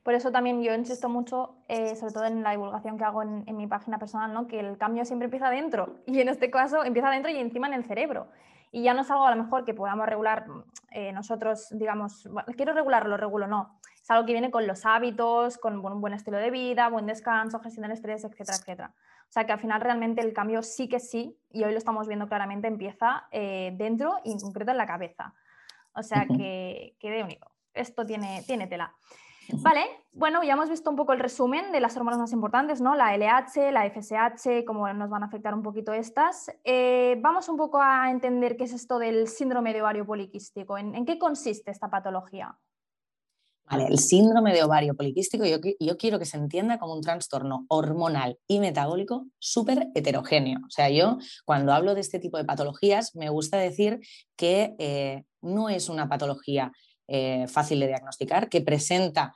Por 0.04 0.14
eso 0.14 0.32
también 0.32 0.62
yo 0.62 0.76
insisto 0.76 1.10
mucho, 1.10 1.56
eh, 1.68 1.96
sobre 1.96 2.14
todo 2.14 2.26
en 2.26 2.44
la 2.44 2.52
divulgación 2.52 2.96
que 3.00 3.06
hago 3.06 3.24
en, 3.24 3.44
en, 3.48 3.58
mi 3.58 3.66
página 3.66 3.98
personal, 3.98 4.32
¿no? 4.32 4.46
que 4.46 4.60
el 4.60 4.78
cambio 4.78 5.04
siempre 5.04 5.26
empieza 5.26 5.48
adentro 5.48 5.96
y 6.06 6.20
en 6.20 6.30
este 6.30 6.52
caso 6.52 6.84
empieza 6.84 7.08
adentro 7.08 7.32
y 7.32 7.38
encima 7.38 7.66
en 7.68 7.74
el 7.74 7.86
cerebro 7.86 8.28
y 8.76 8.82
ya 8.82 8.94
no 8.94 9.04
es 9.04 9.10
algo 9.10 9.26
a 9.26 9.34
lo 9.34 9.42
mejor 9.42 9.64
que 9.64 9.74
podamos 9.74 10.06
regular 10.06 10.48
eh, 10.92 11.14
nosotros, 11.14 11.70
digamos, 11.72 12.28
quiero 12.58 12.74
regularlo, 12.74 13.16
regulo, 13.16 13.48
no. 13.48 13.80
Es 14.04 14.12
algo 14.12 14.26
que 14.26 14.34
viene 14.34 14.52
con 14.52 14.68
los 14.68 14.86
hábitos, 14.86 15.58
con 15.58 15.78
un 15.78 16.02
buen 16.02 16.12
estilo 16.12 16.38
de 16.40 16.52
vida, 16.52 16.90
buen 16.90 17.06
descanso, 17.06 17.62
gestión 17.62 17.84
del 17.84 17.94
estrés, 17.94 18.26
etcétera, 18.26 18.58
etcétera. 18.58 18.94
O 19.30 19.32
sea 19.32 19.46
que 19.46 19.54
al 19.54 19.60
final 19.60 19.80
realmente 19.80 20.20
el 20.20 20.34
cambio 20.34 20.62
sí 20.62 20.90
que 20.90 21.00
sí, 21.00 21.40
y 21.52 21.64
hoy 21.64 21.72
lo 21.72 21.78
estamos 21.78 22.10
viendo 22.10 22.28
claramente, 22.28 22.68
empieza 22.68 23.30
eh, 23.32 23.72
dentro 23.78 24.20
y 24.26 24.34
en 24.34 24.40
concreto 24.42 24.72
en 24.72 24.78
la 24.78 24.86
cabeza. 24.86 25.34
O 25.94 26.04
sea 26.04 26.26
que, 26.26 26.98
que 27.00 27.10
de 27.10 27.24
único. 27.24 27.50
Esto 27.74 28.06
tiene, 28.06 28.44
tiene 28.46 28.68
tela. 28.68 28.94
Vale, 29.54 29.86
bueno, 30.12 30.44
ya 30.44 30.54
hemos 30.54 30.70
visto 30.70 30.90
un 30.90 30.96
poco 30.96 31.14
el 31.14 31.20
resumen 31.20 31.72
de 31.72 31.80
las 31.80 31.96
hormonas 31.98 32.20
más 32.20 32.32
importantes, 32.32 32.82
¿no? 32.82 32.96
La 32.96 33.16
LH, 33.16 33.72
la 33.72 33.86
FSH, 33.90 34.64
cómo 34.66 34.92
nos 34.94 35.10
van 35.10 35.24
a 35.24 35.26
afectar 35.28 35.54
un 35.54 35.62
poquito 35.62 35.94
estas. 35.94 36.50
Eh, 36.64 37.18
vamos 37.22 37.50
un 37.50 37.58
poco 37.58 37.80
a 37.82 38.10
entender 38.10 38.58
qué 38.58 38.64
es 38.64 38.74
esto 38.74 38.98
del 38.98 39.28
síndrome 39.28 39.74
de 39.74 39.82
ovario 39.82 40.06
poliquístico. 40.06 40.78
¿En, 40.78 41.06
qué 41.06 41.20
consiste 41.20 41.72
esta 41.72 41.90
patología? 41.90 42.58
Vale, 43.70 43.88
el 43.88 43.98
síndrome 43.98 44.54
de 44.54 44.64
ovario 44.64 44.96
poliquístico 44.96 45.44
yo, 45.44 45.58
yo, 45.80 45.98
quiero 45.98 46.20
que 46.20 46.26
se 46.26 46.38
entienda 46.38 46.78
como 46.78 46.94
un 46.94 47.02
trastorno 47.02 47.66
hormonal 47.68 48.38
y 48.48 48.60
metabólico 48.60 49.26
súper 49.40 49.88
heterogéneo. 49.96 50.60
O 50.66 50.70
sea, 50.70 50.90
yo 50.90 51.18
cuando 51.46 51.74
hablo 51.74 51.96
de 51.96 52.02
este 52.02 52.20
tipo 52.20 52.38
de 52.38 52.46
patologías 52.46 53.16
me 53.16 53.30
gusta 53.30 53.58
decir 53.58 54.00
que 54.36 54.76
eh, 54.78 55.24
no 55.42 55.70
es 55.70 55.90
una 55.90 56.08
patología 56.08 56.72
eh, 57.08 57.48
fácil 57.48 57.80
de 57.80 57.88
diagnosticar, 57.88 58.50
que 58.50 58.62
presenta 58.62 59.36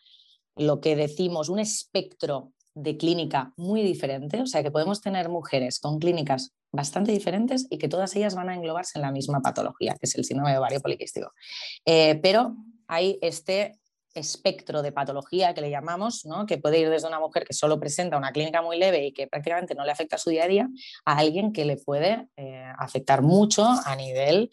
lo 0.56 0.82
que 0.82 0.96
decimos 0.96 1.50
un 1.50 1.60
espectro 1.60 2.52
de 2.74 2.98
clínica 2.98 3.54
muy 3.58 3.82
diferente, 3.82 4.42
o 4.42 4.46
sea 4.46 4.64
que 4.64 4.72
podemos 4.72 5.02
tener 5.02 5.30
mujeres 5.30 5.80
con 5.80 6.00
clínicas 6.00 6.54
bastante 6.72 7.12
diferentes 7.12 7.68
y 7.70 7.78
que 7.78 7.88
todas 7.88 8.16
ellas 8.16 8.36
van 8.36 8.50
a 8.50 8.56
englobarse 8.56 8.98
en 8.98 9.02
la 9.04 9.12
misma 9.12 9.42
patología, 9.42 9.94
que 9.94 10.06
es 10.06 10.16
el 10.16 10.26
síndrome 10.26 10.52
de 10.52 10.60
ovario 10.60 10.80
poliquístico. 10.80 11.32
Eh, 11.86 12.20
pero 12.22 12.56
hay 12.88 13.18
este 13.22 13.80
espectro 14.14 14.82
de 14.82 14.92
patología 14.92 15.54
que 15.54 15.62
le 15.62 15.70
llamamos, 15.70 16.26
¿no? 16.26 16.46
que 16.46 16.58
puede 16.58 16.80
ir 16.80 16.90
desde 16.90 17.08
una 17.08 17.20
mujer 17.20 17.44
que 17.46 17.54
solo 17.54 17.80
presenta 17.80 18.18
una 18.18 18.32
clínica 18.32 18.62
muy 18.62 18.78
leve 18.78 19.06
y 19.06 19.12
que 19.14 19.28
prácticamente 19.28 19.76
no 19.76 19.86
le 19.86 19.92
afecta 19.92 20.16
a 20.16 20.20
su 20.20 20.30
día 20.30 20.46
a 20.46 20.48
día, 20.48 20.70
a 21.06 21.18
alguien 21.18 21.54
que 21.54 21.66
le 21.66 21.78
puede 21.78 22.28
eh, 22.36 22.72
afectar 22.78 23.22
mucho 23.22 23.68
a 23.86 23.96
nivel 23.96 24.50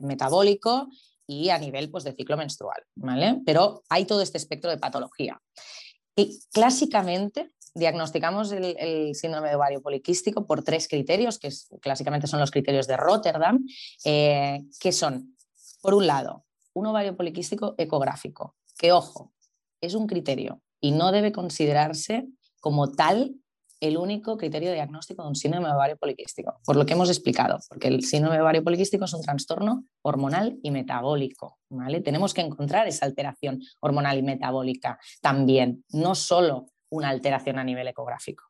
metabólico 0.00 0.88
y 1.28 1.50
a 1.50 1.58
nivel 1.58 1.90
pues, 1.90 2.04
de 2.04 2.14
ciclo 2.14 2.36
menstrual, 2.36 2.82
¿vale? 2.96 3.40
Pero 3.44 3.84
hay 3.90 4.06
todo 4.06 4.22
este 4.22 4.38
espectro 4.38 4.70
de 4.70 4.78
patología. 4.78 5.40
Y 6.16 6.40
clásicamente 6.52 7.52
diagnosticamos 7.74 8.50
el, 8.50 9.14
síndrome 9.14 9.50
de 9.50 9.56
ovario 9.56 9.82
poliquístico 9.82 10.46
por 10.46 10.64
tres 10.64 10.88
criterios, 10.88 11.38
que 11.38 11.50
clásicamente 11.80 12.26
son 12.26 12.40
los 12.40 12.50
criterios 12.50 12.86
de 12.86 12.96
Rotterdam, 12.96 13.64
eh, 14.04 14.64
que 14.80 14.90
son, 14.90 15.36
por 15.82 15.94
un 15.94 16.06
lado, 16.06 16.44
un 16.72 16.86
ovario 16.86 17.16
poliquístico 17.16 17.74
ecográfico, 17.76 18.56
que 18.78 18.90
ojo, 18.90 19.32
es 19.80 19.94
un 19.94 20.06
criterio 20.06 20.62
y 20.80 20.92
no 20.92 21.12
debe 21.12 21.30
considerarse 21.30 22.26
como 22.60 22.90
tal 22.92 23.34
el 23.80 23.96
único 23.96 24.36
criterio 24.36 24.72
diagnóstico 24.72 25.22
de 25.22 25.28
un 25.28 25.36
síndrome 25.36 25.70
ovario 25.70 25.96
poliquístico, 25.96 26.60
por 26.64 26.76
lo 26.76 26.86
que 26.86 26.94
hemos 26.94 27.08
explicado, 27.08 27.58
porque 27.68 27.88
el 27.88 28.02
síndrome 28.04 28.40
ovario 28.40 28.64
poliquístico 28.64 29.04
es 29.04 29.14
un 29.14 29.22
trastorno 29.22 29.84
hormonal 30.02 30.58
y 30.62 30.70
metabólico. 30.70 31.58
¿vale? 31.68 32.00
Tenemos 32.00 32.34
que 32.34 32.40
encontrar 32.40 32.88
esa 32.88 33.06
alteración 33.06 33.60
hormonal 33.80 34.18
y 34.18 34.22
metabólica 34.22 34.98
también, 35.20 35.84
no 35.90 36.14
solo 36.14 36.66
una 36.90 37.10
alteración 37.10 37.58
a 37.58 37.64
nivel 37.64 37.88
ecográfico. 37.88 38.44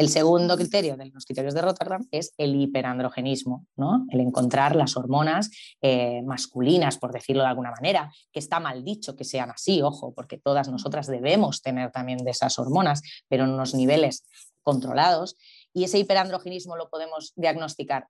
El 0.00 0.08
segundo 0.08 0.56
criterio 0.56 0.96
de 0.96 1.10
los 1.10 1.26
criterios 1.26 1.52
de 1.52 1.60
Rotterdam 1.60 2.06
es 2.10 2.32
el 2.38 2.58
hiperandrogenismo, 2.58 3.66
¿no? 3.76 4.06
el 4.08 4.20
encontrar 4.20 4.74
las 4.74 4.96
hormonas 4.96 5.50
eh, 5.82 6.22
masculinas, 6.22 6.96
por 6.96 7.12
decirlo 7.12 7.42
de 7.42 7.50
alguna 7.50 7.70
manera, 7.70 8.10
que 8.32 8.38
está 8.38 8.60
mal 8.60 8.82
dicho 8.82 9.14
que 9.14 9.24
sean 9.24 9.50
así, 9.50 9.82
ojo, 9.82 10.14
porque 10.14 10.38
todas 10.38 10.70
nosotras 10.70 11.06
debemos 11.06 11.60
tener 11.60 11.90
también 11.90 12.24
de 12.24 12.30
esas 12.30 12.58
hormonas, 12.58 13.02
pero 13.28 13.44
en 13.44 13.50
unos 13.50 13.74
niveles 13.74 14.24
controlados. 14.62 15.36
Y 15.72 15.84
ese 15.84 15.98
hiperandrogenismo 15.98 16.76
lo 16.76 16.90
podemos 16.90 17.32
diagnosticar 17.36 18.08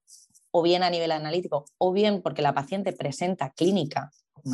o 0.50 0.62
bien 0.62 0.82
a 0.82 0.90
nivel 0.90 1.12
analítico 1.12 1.64
o 1.78 1.92
bien 1.92 2.22
porque 2.22 2.42
la 2.42 2.54
paciente 2.54 2.92
presenta 2.92 3.50
clínica 3.50 4.10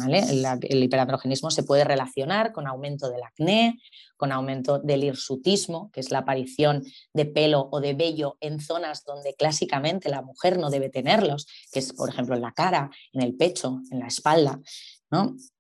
el, 0.09 0.83
hiperandrogenismo 0.83 1.51
se 1.51 1.63
puede 1.63 1.85
relacionar 1.85 2.53
con 2.53 2.67
aumento 2.67 3.11
del 3.11 3.23
acné, 3.23 3.79
con 4.17 4.33
aumento 4.33 4.79
del 4.79 5.05
hirsutismo, 5.05 5.91
que 5.93 6.01
es 6.01 6.11
la 6.11 6.19
aparición 6.19 6.85
de 7.13 7.27
pelo 7.27 7.69
o 7.71 7.81
de 7.81 7.95
vello 7.95 8.37
en 8.41 8.61
zonas 8.61 9.05
donde 9.05 9.35
clásicamente 9.35 10.09
la 10.09 10.23
mujer 10.23 10.59
no 10.59 10.71
debe 10.71 10.89
tenerlos, 10.89 11.47
que 11.73 11.81
es, 11.81 11.93
por 11.93 12.09
ejemplo, 12.09 12.35
en 12.35 12.43
la 12.43 12.53
cara, 12.53 12.91
en 13.13 13.23
el 13.23 13.37
pecho, 13.37 13.81
en 13.91 14.01
la 14.01 14.07
espalda. 14.07 14.61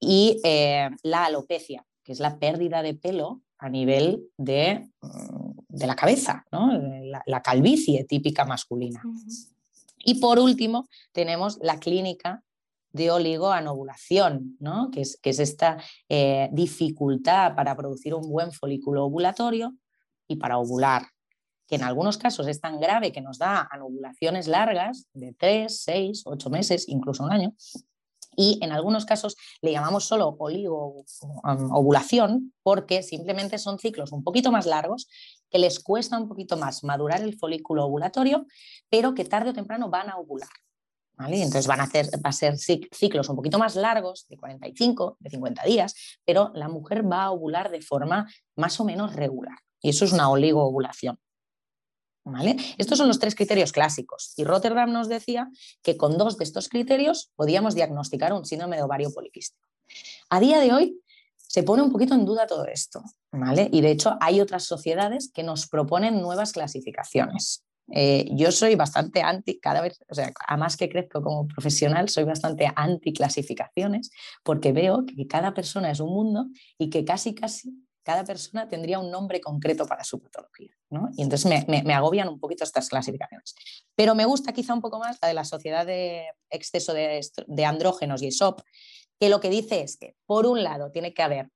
Y 0.01 0.41
eh, 0.45 0.91
la 1.03 1.27
alopecia, 1.27 1.87
que 2.03 2.13
es 2.13 2.21
la 2.21 2.39
pérdida 2.39 2.83
de 2.83 2.95
pelo 2.95 3.43
a 3.59 3.69
nivel 3.69 4.23
de, 4.37 4.89
mm, 5.01 5.77
la 5.85 5.97
cabeza, 5.97 6.45
la, 7.27 7.43
calvicie 7.43 8.05
típica 8.05 8.45
masculina. 8.45 9.03
Y 9.99 10.21
por 10.21 10.39
último, 10.39 10.89
tenemos 11.13 11.59
la 11.61 11.79
clínica 11.79 12.43
de 12.93 13.11
oligoanovulación, 13.11 14.57
¿no? 14.59 14.91
que, 14.91 15.03
es, 15.03 15.19
que 15.21 15.31
es 15.31 15.39
esta 15.39 15.79
eh, 16.09 16.49
dificultad 16.53 17.55
para 17.55 17.77
producir 17.77 18.15
un 18.15 18.29
buen 18.29 18.53
folículo 18.53 19.05
ovulatorio 19.05 19.75
y 20.27 20.37
para 20.37 20.59
ovular, 20.59 21.03
que 21.67 21.77
en 21.77 21.83
algunos 21.83 22.17
casos 22.17 22.47
es 22.47 22.61
tan 22.61 22.81
grave 22.81 23.13
que 23.13 23.21
nos 23.21 23.39
da 23.39 23.69
anovulaciones 23.71 24.49
largas 24.49 25.07
de 25.13 25.35
3, 25.35 25.83
6, 25.83 26.23
8 26.25 26.51
meses, 26.51 26.89
incluso 26.89 27.25
un 27.25 27.33
año, 27.33 27.55
y 28.37 28.59
en 28.63 28.73
algunos 28.73 29.07
casos 29.07 29.37
le 29.63 29.73
llamamos 29.73 30.05
solo 30.05 30.37
oligoovulación 30.39 32.53
porque 32.63 33.03
simplemente 33.03 33.59
son 33.59 33.79
ciclos 33.79 34.13
un 34.13 34.23
poquito 34.23 34.53
más 34.53 34.67
largos 34.67 35.09
que 35.51 35.59
les 35.59 35.81
cuesta 35.81 36.19
un 36.19 36.29
poquito 36.29 36.57
más 36.57 36.85
madurar 36.85 37.23
el 37.23 37.39
folículo 37.39 37.87
ovulatorio, 37.87 38.47
pero 38.91 39.15
que 39.15 39.25
tarde 39.25 39.51
o 39.51 39.55
temprano 39.55 39.89
van 39.89 40.11
a 40.11 40.19
ovular. 40.19 40.49
Entonces 41.19 41.67
van 41.67 41.81
a, 41.81 41.85
hacer, 41.85 42.11
va 42.25 42.29
a 42.29 42.33
ser 42.33 42.59
ciclos 42.59 43.31
un 43.31 43.37
poquito 43.37 43.59
más 43.59 43.75
largos, 43.75 44.27
de 44.29 44.37
45, 44.37 45.17
de 45.19 45.31
50 45.31 45.65
días, 45.65 45.95
pero 46.27 46.53
la 46.55 46.69
mujer 46.69 47.11
va 47.11 47.25
a 47.25 47.31
ovular 47.31 47.71
de 47.71 47.81
forma 47.81 48.31
más 48.55 48.79
o 48.81 48.85
menos 48.85 49.15
regular. 49.15 49.57
Y 49.81 49.91
eso 49.91 50.05
es 50.05 50.13
una 50.13 50.29
oligoovulación. 50.29 51.19
Estos 52.77 52.99
son 52.99 53.09
los 53.09 53.19
tres 53.19 53.35
criterios 53.35 53.73
clásicos. 53.73 54.35
Y 54.37 54.45
Rotterdam 54.45 54.93
nos 54.93 55.09
decía 55.09 55.49
que 55.83 55.97
con 55.97 56.19
dos 56.19 56.37
de 56.37 56.45
estos 56.45 56.69
criterios 56.69 57.31
podíamos 57.37 57.75
diagnosticar 57.75 58.33
un 58.33 58.45
síndrome 58.45 58.77
de 58.77 58.83
ovario 58.83 59.13
poliquístico. 59.13 59.67
A 60.31 60.41
día 60.41 60.59
de 60.59 60.73
hoy 60.73 61.01
se 61.37 61.63
pone 61.63 61.83
un 61.83 61.93
poquito 61.93 62.15
en 62.15 62.25
duda 62.25 62.47
todo 62.47 62.67
esto, 62.67 63.03
¿vale? 63.31 63.69
Y 63.73 63.81
de 63.81 63.93
hecho 63.93 64.17
hay 64.21 64.41
otras 64.41 64.65
sociedades 64.65 65.31
que 65.33 65.45
nos 65.45 65.69
proponen 65.69 66.21
nuevas 66.21 66.53
clasificaciones. 66.53 67.65
Eh, 67.93 68.29
yo 68.33 68.51
soy 68.51 68.75
bastante 68.75 69.23
anti, 69.23 69.61
cada 69.61 69.81
vez, 69.81 70.01
o 70.09 70.15
sea, 70.15 70.33
a 70.49 70.57
más 70.57 70.77
que 70.77 70.89
crezco 70.89 71.23
como 71.23 71.47
profesional, 71.47 72.09
soy 72.09 72.25
bastante 72.25 72.69
anti 72.75 73.13
clasificaciones 73.13 74.11
porque 74.43 74.73
veo 74.73 75.05
que 75.07 75.27
cada 75.29 75.55
persona 75.55 75.93
es 75.93 76.01
un 76.01 76.11
mundo 76.11 76.47
y 76.79 76.91
que 76.91 77.05
casi, 77.05 77.35
casi 77.35 77.86
cada 78.07 78.23
persona 78.23 78.69
tendría 78.69 79.01
un 79.01 79.11
nombre 79.11 79.41
concreto 79.41 79.85
para 79.85 80.05
su 80.05 80.21
patología. 80.21 80.71
¿no? 80.91 81.11
Y 81.17 81.23
entonces 81.23 81.67
me, 81.67 81.93
agobian 81.93 82.29
un 82.29 82.39
poquito 82.39 82.63
estas 82.63 82.89
clasificaciones. 82.89 83.57
Pero 83.97 84.15
me 84.15 84.25
gusta 84.25 84.53
quizá 84.53 84.75
un 84.75 84.81
poco 84.81 85.01
más 85.01 85.19
la 85.21 85.27
de 85.27 85.35
la 85.35 85.45
Sociedad 85.45 85.85
de 85.85 86.25
Exceso 86.49 86.95
de, 86.95 87.65
Andrógenos 87.65 88.23
y 88.23 88.29
ESOP, 88.29 88.61
que 89.19 89.29
lo 89.29 89.41
que 89.41 89.51
dice 89.51 89.81
es 89.81 89.97
que, 89.97 90.15
por 90.25 90.47
un 90.47 90.63
lado, 90.63 90.93
tiene 90.93 91.13
que 91.15 91.23
haber 91.25 91.51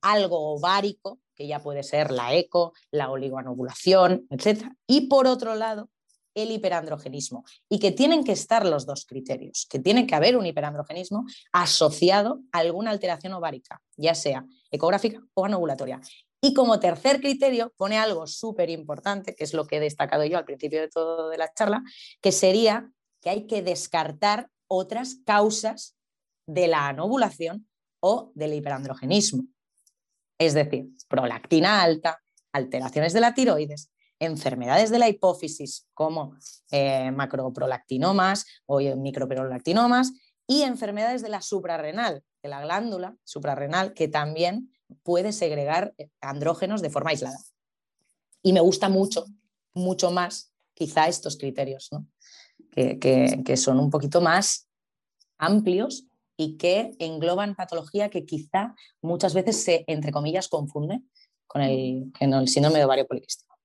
algo 0.00 0.54
ovárico, 0.54 1.18
que 1.34 1.48
ya 1.48 1.58
puede 1.58 1.82
ser 1.82 2.12
la 2.12 2.32
eco, 2.32 2.74
la 2.92 3.10
oligoanovulación, 3.10 4.28
etc. 4.30 4.68
Y 4.86 5.08
por 5.08 5.26
otro 5.26 5.56
lado, 5.56 5.90
el 6.34 6.52
hiperandrogenismo. 6.52 7.44
Y 7.68 7.80
que 7.80 7.90
tienen 7.90 8.22
que 8.22 8.30
estar 8.30 8.64
los 8.64 8.86
dos 8.86 9.04
criterios, 9.04 9.66
que 9.68 9.80
tiene 9.80 10.06
que 10.06 10.14
haber 10.14 10.36
un 10.36 10.46
hiperandrogenismo 10.46 11.26
asociado 11.50 12.40
a 12.52 12.58
alguna 12.58 12.92
alteración 12.92 13.32
ovárica, 13.32 13.82
ya 13.96 14.14
sea 14.14 14.46
ecográfica 14.70 15.20
o 15.34 15.44
anovulatoria. 15.44 16.00
Y 16.40 16.54
como 16.54 16.78
tercer 16.78 17.20
criterio 17.20 17.72
pone 17.76 17.98
algo 17.98 18.26
súper 18.26 18.70
importante, 18.70 19.34
que 19.34 19.44
es 19.44 19.54
lo 19.54 19.66
que 19.66 19.76
he 19.76 19.80
destacado 19.80 20.24
yo 20.24 20.38
al 20.38 20.44
principio 20.44 20.80
de 20.80 20.88
todo 20.88 21.28
de 21.30 21.38
la 21.38 21.52
charla, 21.52 21.82
que 22.20 22.32
sería 22.32 22.90
que 23.20 23.30
hay 23.30 23.46
que 23.46 23.62
descartar 23.62 24.48
otras 24.68 25.16
causas 25.26 25.96
de 26.46 26.68
la 26.68 26.88
anovulación 26.88 27.68
o 28.00 28.30
del 28.34 28.54
hiperandrogenismo. 28.54 29.44
Es 30.38 30.54
decir, 30.54 30.90
prolactina 31.08 31.82
alta, 31.82 32.22
alteraciones 32.52 33.12
de 33.12 33.20
la 33.20 33.34
tiroides, 33.34 33.90
enfermedades 34.20 34.90
de 34.90 34.98
la 34.98 35.08
hipófisis 35.08 35.88
como 35.94 36.36
eh, 36.70 37.10
macroprolactinomas 37.10 38.46
o 38.66 38.80
microprolactinomas 38.80 40.12
y 40.46 40.62
enfermedades 40.62 41.22
de 41.22 41.28
la 41.28 41.42
suprarrenal, 41.42 42.22
de 42.42 42.48
la 42.48 42.60
glándula 42.60 43.16
suprarrenal, 43.24 43.94
que 43.94 44.08
también 44.08 44.72
puede 45.02 45.32
segregar 45.32 45.94
eh, 45.98 46.08
andrógenos 46.20 46.82
de 46.82 46.90
forma 46.90 47.10
aislada. 47.10 47.38
Y 48.42 48.52
me 48.52 48.60
gusta 48.60 48.88
mucho, 48.88 49.26
mucho 49.74 50.10
más 50.10 50.52
quizá 50.74 51.08
estos 51.08 51.36
criterios, 51.36 51.90
que 52.70 53.56
son 53.56 53.80
un 53.80 53.90
poquito 53.90 54.20
más 54.20 54.68
amplios 55.38 56.06
y 56.36 56.56
que 56.56 56.94
engloban 57.00 57.56
patología 57.56 58.10
que 58.10 58.24
quizá 58.24 58.74
muchas 59.02 59.34
veces 59.34 59.62
se, 59.62 59.84
entre 59.88 60.12
comillas, 60.12 60.48
confunde 60.48 61.02
con 61.48 61.62
el, 61.62 62.12
el 62.20 62.48
síndrome 62.48 62.78
de 62.78 62.84
ovario 62.84 63.06
poliquístico. 63.06 63.56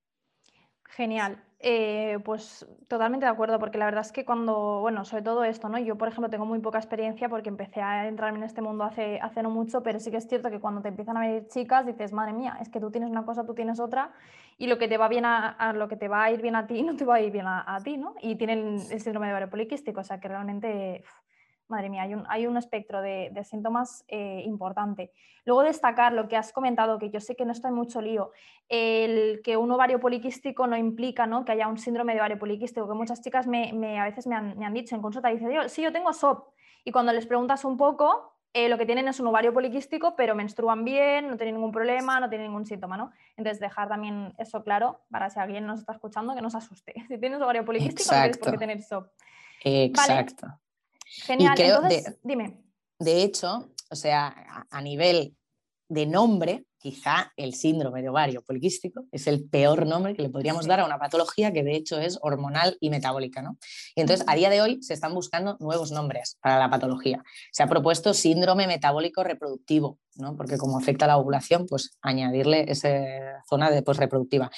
Genial. 0.86 1.44
Eh, 1.66 2.20
pues 2.26 2.68
totalmente 2.90 3.26
de 3.26 3.32
acuerdo, 3.32 3.58
porque 3.58 3.78
la 3.78 3.86
verdad 3.86 4.02
es 4.02 4.12
que 4.12 4.26
cuando, 4.26 4.82
bueno, 4.82 5.06
sobre 5.06 5.24
todo 5.24 5.46
esto, 5.46 5.70
¿no? 5.70 5.80
Yo, 5.80 5.98
por 5.98 6.10
ejemplo, 6.10 6.30
tengo 6.30 6.46
muy 6.46 6.60
poca 6.60 6.78
experiencia 6.78 7.30
porque 7.30 7.48
empecé 7.48 7.82
a 7.82 8.06
entrar 8.10 8.36
en 8.36 8.44
este 8.44 8.62
mundo 8.62 8.84
hace, 8.84 9.18
hace 9.22 9.42
no 9.42 9.50
mucho, 9.50 9.82
pero 9.82 9.98
sí 10.02 10.12
que 10.12 10.18
es 10.18 10.28
cierto 10.28 10.52
que 10.52 10.60
cuando 10.60 10.82
te 10.82 10.90
empiezan 10.90 11.16
a 11.16 11.22
venir 11.22 11.48
chicas 11.48 11.86
dices, 11.86 12.12
madre 12.12 12.34
mía, 12.34 12.58
es 12.60 12.68
que 12.68 12.82
tú 12.82 12.92
tienes 12.92 13.10
una 13.10 13.24
cosa, 13.24 13.46
tú 13.46 13.54
tienes 13.54 13.80
otra, 13.80 14.12
y 14.58 14.68
lo 14.68 14.78
que 14.78 14.90
te 14.90 14.98
va 14.98 15.08
bien 15.08 15.24
a, 15.24 15.72
lo 15.74 15.88
que 15.88 15.96
te 15.96 16.10
va 16.10 16.26
a 16.26 16.32
ir 16.32 16.42
bien 16.42 16.58
a 16.58 16.68
ti 16.68 16.84
no 16.84 16.98
te 16.98 17.06
va 17.06 17.16
a 17.16 17.22
ir 17.22 17.32
bien 17.32 17.46
a, 17.48 17.78
ti, 17.82 17.96
¿no? 17.96 18.16
Y 18.22 18.36
tienen 18.36 18.82
el 18.92 19.00
síndrome 19.00 19.28
de 19.28 19.34
ovario 19.34 19.50
poliquístico, 19.50 20.02
o 20.02 20.04
sea 20.04 20.20
que 20.20 20.28
realmente 20.28 21.06
madre 21.74 21.90
mía, 21.90 22.08
hay 22.30 22.48
un, 22.48 22.58
espectro 22.58 23.02
de, 23.02 23.32
síntomas 23.44 24.06
eh, 24.08 24.42
importante. 24.46 25.12
Luego 25.46 25.64
destacar 25.64 26.14
lo 26.14 26.28
que 26.28 26.38
has 26.38 26.54
comentado, 26.54 27.00
que 27.00 27.10
yo 27.10 27.20
sé 27.20 27.36
que 27.36 27.46
no 27.46 27.52
está 27.52 27.68
en 27.68 27.76
mucho 27.76 28.02
lío, 28.02 28.32
el 28.70 29.42
que 29.44 29.58
un 29.58 29.72
ovario 29.72 30.00
poliquístico 30.00 30.68
no 30.68 30.78
implica 30.78 31.28
¿no? 31.28 31.44
que 31.44 31.52
haya 31.52 31.68
un 31.68 31.78
síndrome 31.78 32.14
de 32.14 32.20
ovario 32.20 32.40
poliquístico, 32.40 32.88
que 32.88 32.94
muchas 32.94 33.22
chicas 33.22 33.48
me, 33.48 34.00
a 34.00 34.06
veces 34.06 34.28
me 34.28 34.36
han, 34.36 34.74
dicho 34.74 34.96
en 34.96 35.02
consulta, 35.02 35.30
dicen, 35.30 35.70
sí, 35.70 35.82
yo 35.82 35.92
tengo 35.92 36.14
SOP, 36.14 36.54
y 36.86 36.92
cuando 36.92 37.12
les 37.12 37.26
preguntas 37.26 37.66
un 37.66 37.78
poco, 37.78 38.34
eh, 38.54 38.70
lo 38.70 38.78
que 38.78 38.86
tienen 38.86 39.08
es 39.08 39.20
un 39.20 39.28
ovario 39.28 39.52
poliquístico, 39.52 40.16
pero 40.16 40.36
menstruan 40.36 40.86
bien, 40.86 41.28
no 41.28 41.38
tienen 41.38 41.56
ningún 41.56 41.72
problema, 41.72 42.20
no 42.20 42.30
tienen 42.30 42.48
ningún 42.48 42.68
síntoma, 42.68 42.98
¿no? 42.98 43.12
Entonces, 43.36 43.60
dejar 43.60 43.90
también 43.90 44.34
eso 44.38 44.64
claro 44.64 45.02
para 45.10 45.32
si 45.32 45.40
alguien 45.40 45.66
nos 45.66 45.80
está 45.80 45.94
escuchando 45.94 46.36
que 46.36 46.42
no 46.42 46.50
se 46.50 46.58
asuste. 46.58 46.94
Si 47.08 47.18
tienes 47.18 47.42
ovario 47.42 47.66
poliquístico, 47.66 48.14
no 48.14 48.22
tienes 48.22 48.38
por 48.38 48.52
qué 48.52 48.58
tener 48.58 48.82
SOP. 48.82 49.08
Exacto. 49.64 50.48
Genial, 51.22 51.56
entonces, 51.60 52.18
dime. 52.24 52.64
De 53.00 53.24
hecho, 53.24 53.70
o 53.90 53.96
sea, 53.96 54.66
a, 54.70 54.82
nivel 54.82 55.36
de 55.88 56.06
nombre, 56.06 56.66
quizá 56.78 57.32
el 57.38 57.54
síndrome 57.54 58.02
de 58.02 58.10
ovario 58.10 58.42
poliquístico 58.42 59.06
es 59.12 59.28
el 59.28 59.48
peor 59.48 59.86
nombre 59.86 60.16
que 60.16 60.22
le 60.24 60.30
podríamos 60.30 60.66
dar 60.66 60.80
a 60.80 60.86
una 60.86 60.98
patología 60.98 61.54
que 61.54 61.64
de 61.64 61.76
hecho 61.76 62.00
es 62.00 62.18
hormonal 62.22 62.78
y 62.80 62.90
metabólica. 62.90 63.42
¿no? 63.42 63.58
Y 63.96 64.02
entonces, 64.02 64.26
a 64.28 64.36
día 64.36 64.50
de 64.50 64.62
hoy 64.62 64.82
se 64.82 64.94
están 64.94 65.14
buscando 65.14 65.58
nuevos 65.60 65.92
nombres 65.92 66.38
para 66.42 66.58
la 66.58 66.70
patología. 66.70 67.24
Se 67.52 67.62
ha 67.62 67.68
propuesto 67.68 68.14
síndrome 68.14 68.68
metabólico 68.68 69.24
reproductivo, 69.24 70.00
¿no? 70.16 70.36
porque 70.36 70.58
como 70.58 70.78
afecta 70.78 71.06
a 71.06 71.10
la 71.10 71.18
ovulación, 71.18 71.68
pues 71.68 71.98
añadirle 72.02 72.66
esa 72.70 72.90
zona 73.48 73.70
de, 73.70 73.84
pues, 73.84 73.98
reproductiva. 73.98 74.50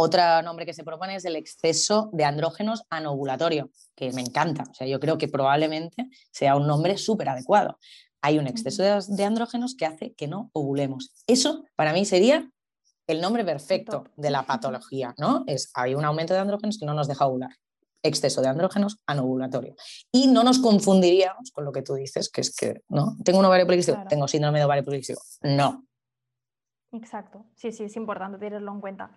Otro 0.00 0.42
nombre 0.42 0.64
que 0.64 0.74
se 0.74 0.84
propone 0.84 1.16
es 1.16 1.24
el 1.24 1.34
exceso 1.34 2.08
de 2.12 2.24
andrógenos 2.24 2.84
anovulatorio, 2.88 3.68
que 3.96 4.12
me 4.12 4.20
encanta. 4.20 4.62
O 4.70 4.72
sea, 4.72 4.86
yo 4.86 5.00
creo 5.00 5.18
que 5.18 5.26
probablemente 5.26 6.08
sea 6.30 6.54
un 6.54 6.68
nombre 6.68 6.96
súper 6.96 7.28
adecuado. 7.28 7.80
Hay 8.22 8.38
un 8.38 8.46
exceso 8.46 8.84
de, 8.84 9.24
andrógenos 9.24 9.74
que 9.74 9.86
hace 9.86 10.14
que 10.14 10.28
no 10.28 10.50
ovulemos. 10.52 11.10
Eso 11.26 11.64
para 11.74 11.92
mí 11.92 12.04
sería 12.04 12.48
el 13.08 13.20
nombre 13.20 13.44
perfecto 13.44 14.04
de 14.16 14.30
la 14.30 14.46
patología, 14.46 15.16
¿no? 15.18 15.42
Es 15.48 15.72
hay 15.74 15.96
un 15.96 16.04
aumento 16.04 16.32
de 16.32 16.38
andrógenos 16.38 16.78
que 16.78 16.86
no 16.86 16.94
nos 16.94 17.08
deja 17.08 17.26
ovular. 17.26 17.50
Exceso 18.04 18.40
de 18.40 18.46
andrógenos 18.46 18.98
anovulatorio. 19.04 19.74
Y 20.12 20.28
no 20.28 20.44
nos 20.44 20.60
confundiríamos 20.60 21.50
con 21.50 21.64
lo 21.64 21.72
que 21.72 21.82
tú 21.82 21.94
dices, 21.94 22.30
que 22.30 22.42
es 22.42 22.54
que, 22.54 22.82
¿no? 22.88 23.16
Tengo 23.24 23.40
un 23.40 23.46
ovario 23.46 23.66
poliquístico, 23.66 24.00
tengo 24.08 24.28
síndrome 24.28 24.60
de 24.60 24.64
ovario 24.64 24.84
poliquístico. 24.84 25.22
No. 25.42 25.84
Exacto. 26.92 27.44
Sí, 27.56 27.72
sí, 27.72 27.82
es 27.82 27.96
importante 27.96 28.38
tenerlo 28.38 28.72
en 28.72 28.80
cuenta. 28.80 29.10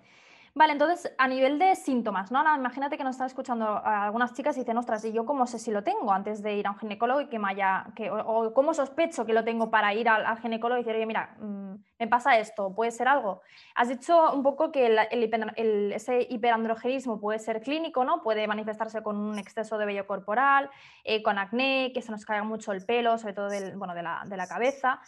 Vale, 0.54 0.74
entonces 0.74 1.14
a 1.18 1.30
nivel 1.30 1.58
de 1.60 1.76
síntomas, 1.76 2.30
¿no? 2.30 2.44
imagínate 2.56 2.98
que 2.98 3.06
nos 3.06 3.16
están 3.16 3.28
escuchando 3.28 3.82
algunas 3.86 4.34
chicas 4.34 4.58
y 4.58 4.62
dicen, 4.62 4.78
ostras, 4.78 5.06
¿y 5.06 5.14
yo 5.14 5.26
cómo 5.26 5.48
sé 5.48 5.58
si 5.58 5.72
lo 5.72 5.82
tengo 5.82 6.12
antes 6.12 6.44
de 6.44 6.56
ir 6.56 6.68
a 6.68 6.72
un 6.72 6.78
ginecólogo 6.78 7.22
y 7.22 7.28
que 7.28 7.40
me 7.40 7.52
haya, 7.52 7.86
que, 7.96 8.12
o, 8.12 8.54
cómo 8.54 8.74
sospecho 8.74 9.26
que 9.26 9.32
lo 9.32 9.46
tengo 9.46 9.72
para 9.72 9.94
ir 9.94 10.10
al, 10.10 10.38
ginecólogo 10.40 10.82
y 10.82 10.84
decir, 10.84 10.98
oye, 10.98 11.06
mira, 11.06 11.38
mm, 11.40 11.76
me 12.00 12.08
pasa 12.10 12.38
esto, 12.38 12.76
puede 12.76 12.92
ser 12.92 13.08
algo? 13.08 13.42
Has 13.76 13.88
dicho 13.88 14.34
un 14.34 14.44
poco 14.44 14.74
que 14.74 14.88
el, 14.88 15.94
ese 15.94 16.28
hiperandrogenismo 16.30 17.22
puede 17.22 17.40
ser 17.40 17.62
clínico, 17.62 18.04
¿no? 18.04 18.22
Puede 18.22 18.46
manifestarse 18.46 19.02
con 19.02 19.16
un 19.16 19.40
exceso 19.40 19.78
de 19.78 19.86
vello 19.86 20.06
corporal, 20.06 20.70
eh, 21.06 21.24
con 21.24 21.38
acné, 21.38 21.92
que 21.94 22.02
se 22.02 22.12
nos 22.12 22.26
caiga 22.26 22.44
mucho 22.44 22.74
el 22.74 22.86
pelo, 22.86 23.18
sobre 23.18 23.34
todo 23.34 23.48
del, 23.48 23.78
bueno, 23.78 23.96
de, 23.96 24.04
la, 24.04 24.24
de 24.26 24.36
la 24.36 24.48
cabeza. 24.48 25.00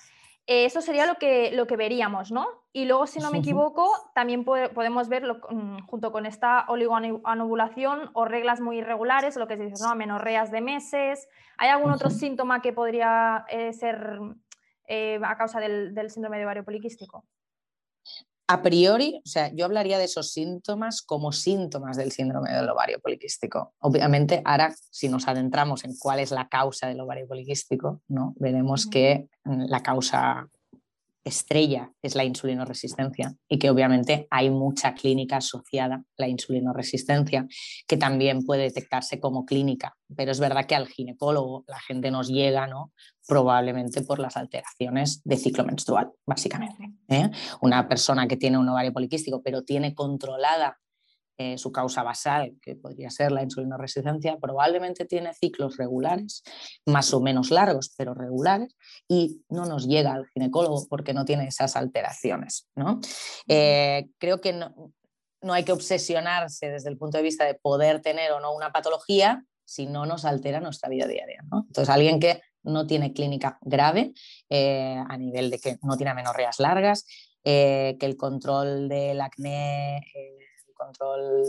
Eh, 0.45 0.65
eso 0.65 0.81
sería 0.81 1.05
lo 1.05 1.15
que, 1.15 1.51
lo 1.53 1.67
que 1.67 1.77
veríamos, 1.77 2.31
¿no? 2.31 2.45
Y 2.73 2.85
luego, 2.85 3.07
si 3.07 3.19
no 3.19 3.31
me 3.31 3.38
equivoco, 3.38 3.89
también 4.13 4.43
podemos 4.43 5.07
ver 5.07 5.23
mm, 5.25 5.85
junto 5.85 6.12
con 6.12 6.25
esta 6.25 6.65
oligoanovulación 6.67 8.09
o 8.13 8.25
reglas 8.25 8.59
muy 8.59 8.79
irregulares, 8.79 9.38
lo 9.38 9.47
que 9.47 9.55
se 9.55 9.65
dice, 9.65 9.81
¿no? 9.81 9.89
Amenorreas 9.89 10.51
de 10.51 10.59
meses. 10.59 11.29
¿Hay 11.57 11.69
algún 11.69 11.91
otro 11.91 12.09
síntoma 12.09 12.62
que 12.62 12.73
podría 12.73 13.45
eh, 13.47 13.71
ser 13.71 14.19
eh, 14.88 15.19
a 15.23 15.38
causa 15.38 15.62
del, 15.62 15.93
del 15.95 16.09
síndrome 16.09 16.39
de 16.39 16.45
ovario 16.45 16.65
poliquístico? 16.65 17.23
A 18.47 18.62
priori, 18.62 19.21
o 19.25 19.29
sea, 19.29 19.51
yo 19.53 19.65
hablaría 19.65 19.97
de 19.97 20.05
esos 20.05 20.31
síntomas 20.31 21.01
como 21.01 21.31
síntomas 21.31 21.95
del 21.97 22.12
síndrome 22.12 22.51
del 22.51 22.69
ovario 22.69 23.00
poliquístico. 23.00 23.73
Obviamente, 23.79 24.41
ahora 24.43 24.75
si 24.91 25.07
nos 25.07 25.27
adentramos 25.27 25.85
en 25.85 25.95
cuál 25.97 26.19
es 26.19 26.31
la 26.31 26.50
causa 26.50 26.88
del 26.88 27.00
ovario 27.00 27.27
poliquístico, 27.27 28.01
¿no? 28.07 28.33
veremos 28.38 28.85
que 28.85 29.29
mm, 29.45 29.65
la 29.67 29.81
causa 29.81 30.50
estrella 31.24 31.92
es 32.01 32.15
la 32.15 32.24
insulinoresistencia 32.24 33.34
y 33.48 33.58
que 33.58 33.70
obviamente 33.70 34.27
hay 34.30 34.50
mucha 34.50 34.94
clínica 34.94 35.38
asociada 35.38 35.96
a 35.96 36.03
la 36.18 36.27
insulinoresistencia 36.27 37.48
que 37.88 37.98
también 37.98 38.44
puede 38.44 38.63
detectarse 38.63 39.20
como 39.20 39.46
clínica, 39.46 39.96
pero 40.15 40.32
es 40.32 40.39
verdad 40.39 40.65
que 40.65 40.75
al 40.75 40.88
ginecólogo 40.88 41.63
la 41.68 41.80
gente 41.80 42.12
nos 42.12 42.27
llega 42.27 42.68
¿no? 42.68 42.92
probablemente 43.27 44.01
por 44.01 44.20
las 44.20 44.36
alteraciones 44.36 45.22
de 45.24 45.38
ciclo 45.38 45.63
menstrual, 45.63 46.12
básicamente. 46.25 46.92
¿eh? 47.08 47.30
Una 47.62 47.88
persona 47.88 48.27
que 48.27 48.38
tiene 48.38 48.58
un 48.58 48.68
ovario 48.68 48.92
poliquístico 48.92 49.42
pero 49.42 49.63
tiene 49.63 49.94
controlada 49.94 50.77
eh, 51.35 51.57
su 51.57 51.71
causa 51.71 52.03
basal, 52.03 52.53
que 52.61 52.75
podría 52.75 53.09
ser 53.09 53.31
la 53.31 53.41
insulinoresistencia, 53.41 54.37
probablemente 54.37 55.05
tiene 55.05 55.33
ciclos 55.33 55.77
regulares, 55.77 56.43
más 56.85 57.11
o 57.11 57.21
menos 57.21 57.49
largos, 57.49 57.91
pero 57.97 58.13
regulares, 58.13 58.75
y 59.07 59.41
no 59.49 59.65
nos 59.65 59.87
llega 59.87 60.13
al 60.13 60.27
ginecólogo 60.27 60.85
porque 60.87 61.11
no 61.11 61.25
tiene 61.25 61.47
esas 61.47 61.75
alteraciones. 61.75 62.67
¿no? 62.75 62.99
Eh, 63.47 64.09
creo 64.19 64.41
que 64.41 64.53
no, 64.53 64.93
no 65.41 65.53
hay 65.53 65.63
que 65.63 65.71
obsesionarse 65.71 66.69
desde 66.69 66.91
el 66.91 66.97
punto 66.97 67.17
de 67.17 67.23
vista 67.23 67.45
de 67.45 67.55
poder 67.55 67.99
tener 68.03 68.31
o 68.33 68.39
no 68.39 68.53
una 68.53 68.71
patología 68.71 69.43
si 69.65 69.87
no 69.87 70.05
nos 70.05 70.25
altera 70.25 70.59
nuestra 70.59 70.89
vida 70.89 71.07
diaria. 71.07 71.41
¿no? 71.51 71.65
Entonces, 71.65 71.89
alguien 71.89 72.19
que 72.19 72.41
no 72.61 72.85
tiene 72.85 73.11
clínica 73.11 73.57
grave 73.61 74.13
eh, 74.49 75.03
a 75.09 75.17
nivel 75.17 75.49
de 75.49 75.57
que 75.57 75.77
no 75.81 75.97
tiene 75.97 76.11
amenorreas 76.11 76.59
largas, 76.59 77.07
que 77.43 77.97
el 77.99 78.15
control 78.15 78.87
del 78.87 79.19
acné 79.19 80.01
control 80.85 81.43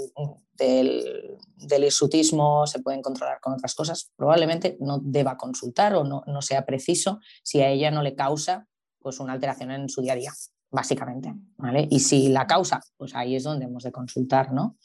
del, 0.54 1.36
del, 1.56 1.90
se 1.90 2.78
pueden 2.82 3.02
controlar 3.02 3.40
con 3.40 3.54
otras 3.54 3.74
cosas, 3.74 4.12
probablemente 4.16 4.76
no 4.80 4.98
deba 5.02 5.36
consultar 5.36 5.94
o 5.94 6.04
no, 6.04 6.22
no, 6.26 6.42
sea 6.42 6.64
preciso 6.64 7.20
si 7.42 7.60
a 7.60 7.68
ella 7.68 7.90
no 7.90 8.02
le 8.02 8.14
causa 8.14 8.68
pues, 8.98 9.20
una 9.20 9.32
alteración 9.32 9.70
en 9.70 9.88
su 9.88 10.02
día 10.02 10.12
a 10.12 10.16
día, 10.16 10.32
básicamente. 10.70 11.34
¿vale? 11.56 11.86
Y 11.90 12.00
si 12.00 12.28
la 12.28 12.46
causa, 12.46 12.80
pues 12.96 13.14
ahí 13.14 13.36
es 13.36 13.42
donde 13.42 13.66
hemos 13.66 13.82
de 13.82 13.92
consultar. 13.92 14.52
¿no? 14.52 14.76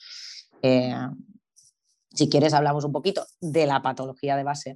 Eh, 0.61 0.93
si 2.13 2.29
quieres, 2.29 2.53
hablamos 2.53 2.83
un 2.85 2.91
poquito 2.91 3.25
de 3.39 3.65
la 3.65 3.81
patología 3.81 4.35
de 4.35 4.43
base 4.43 4.75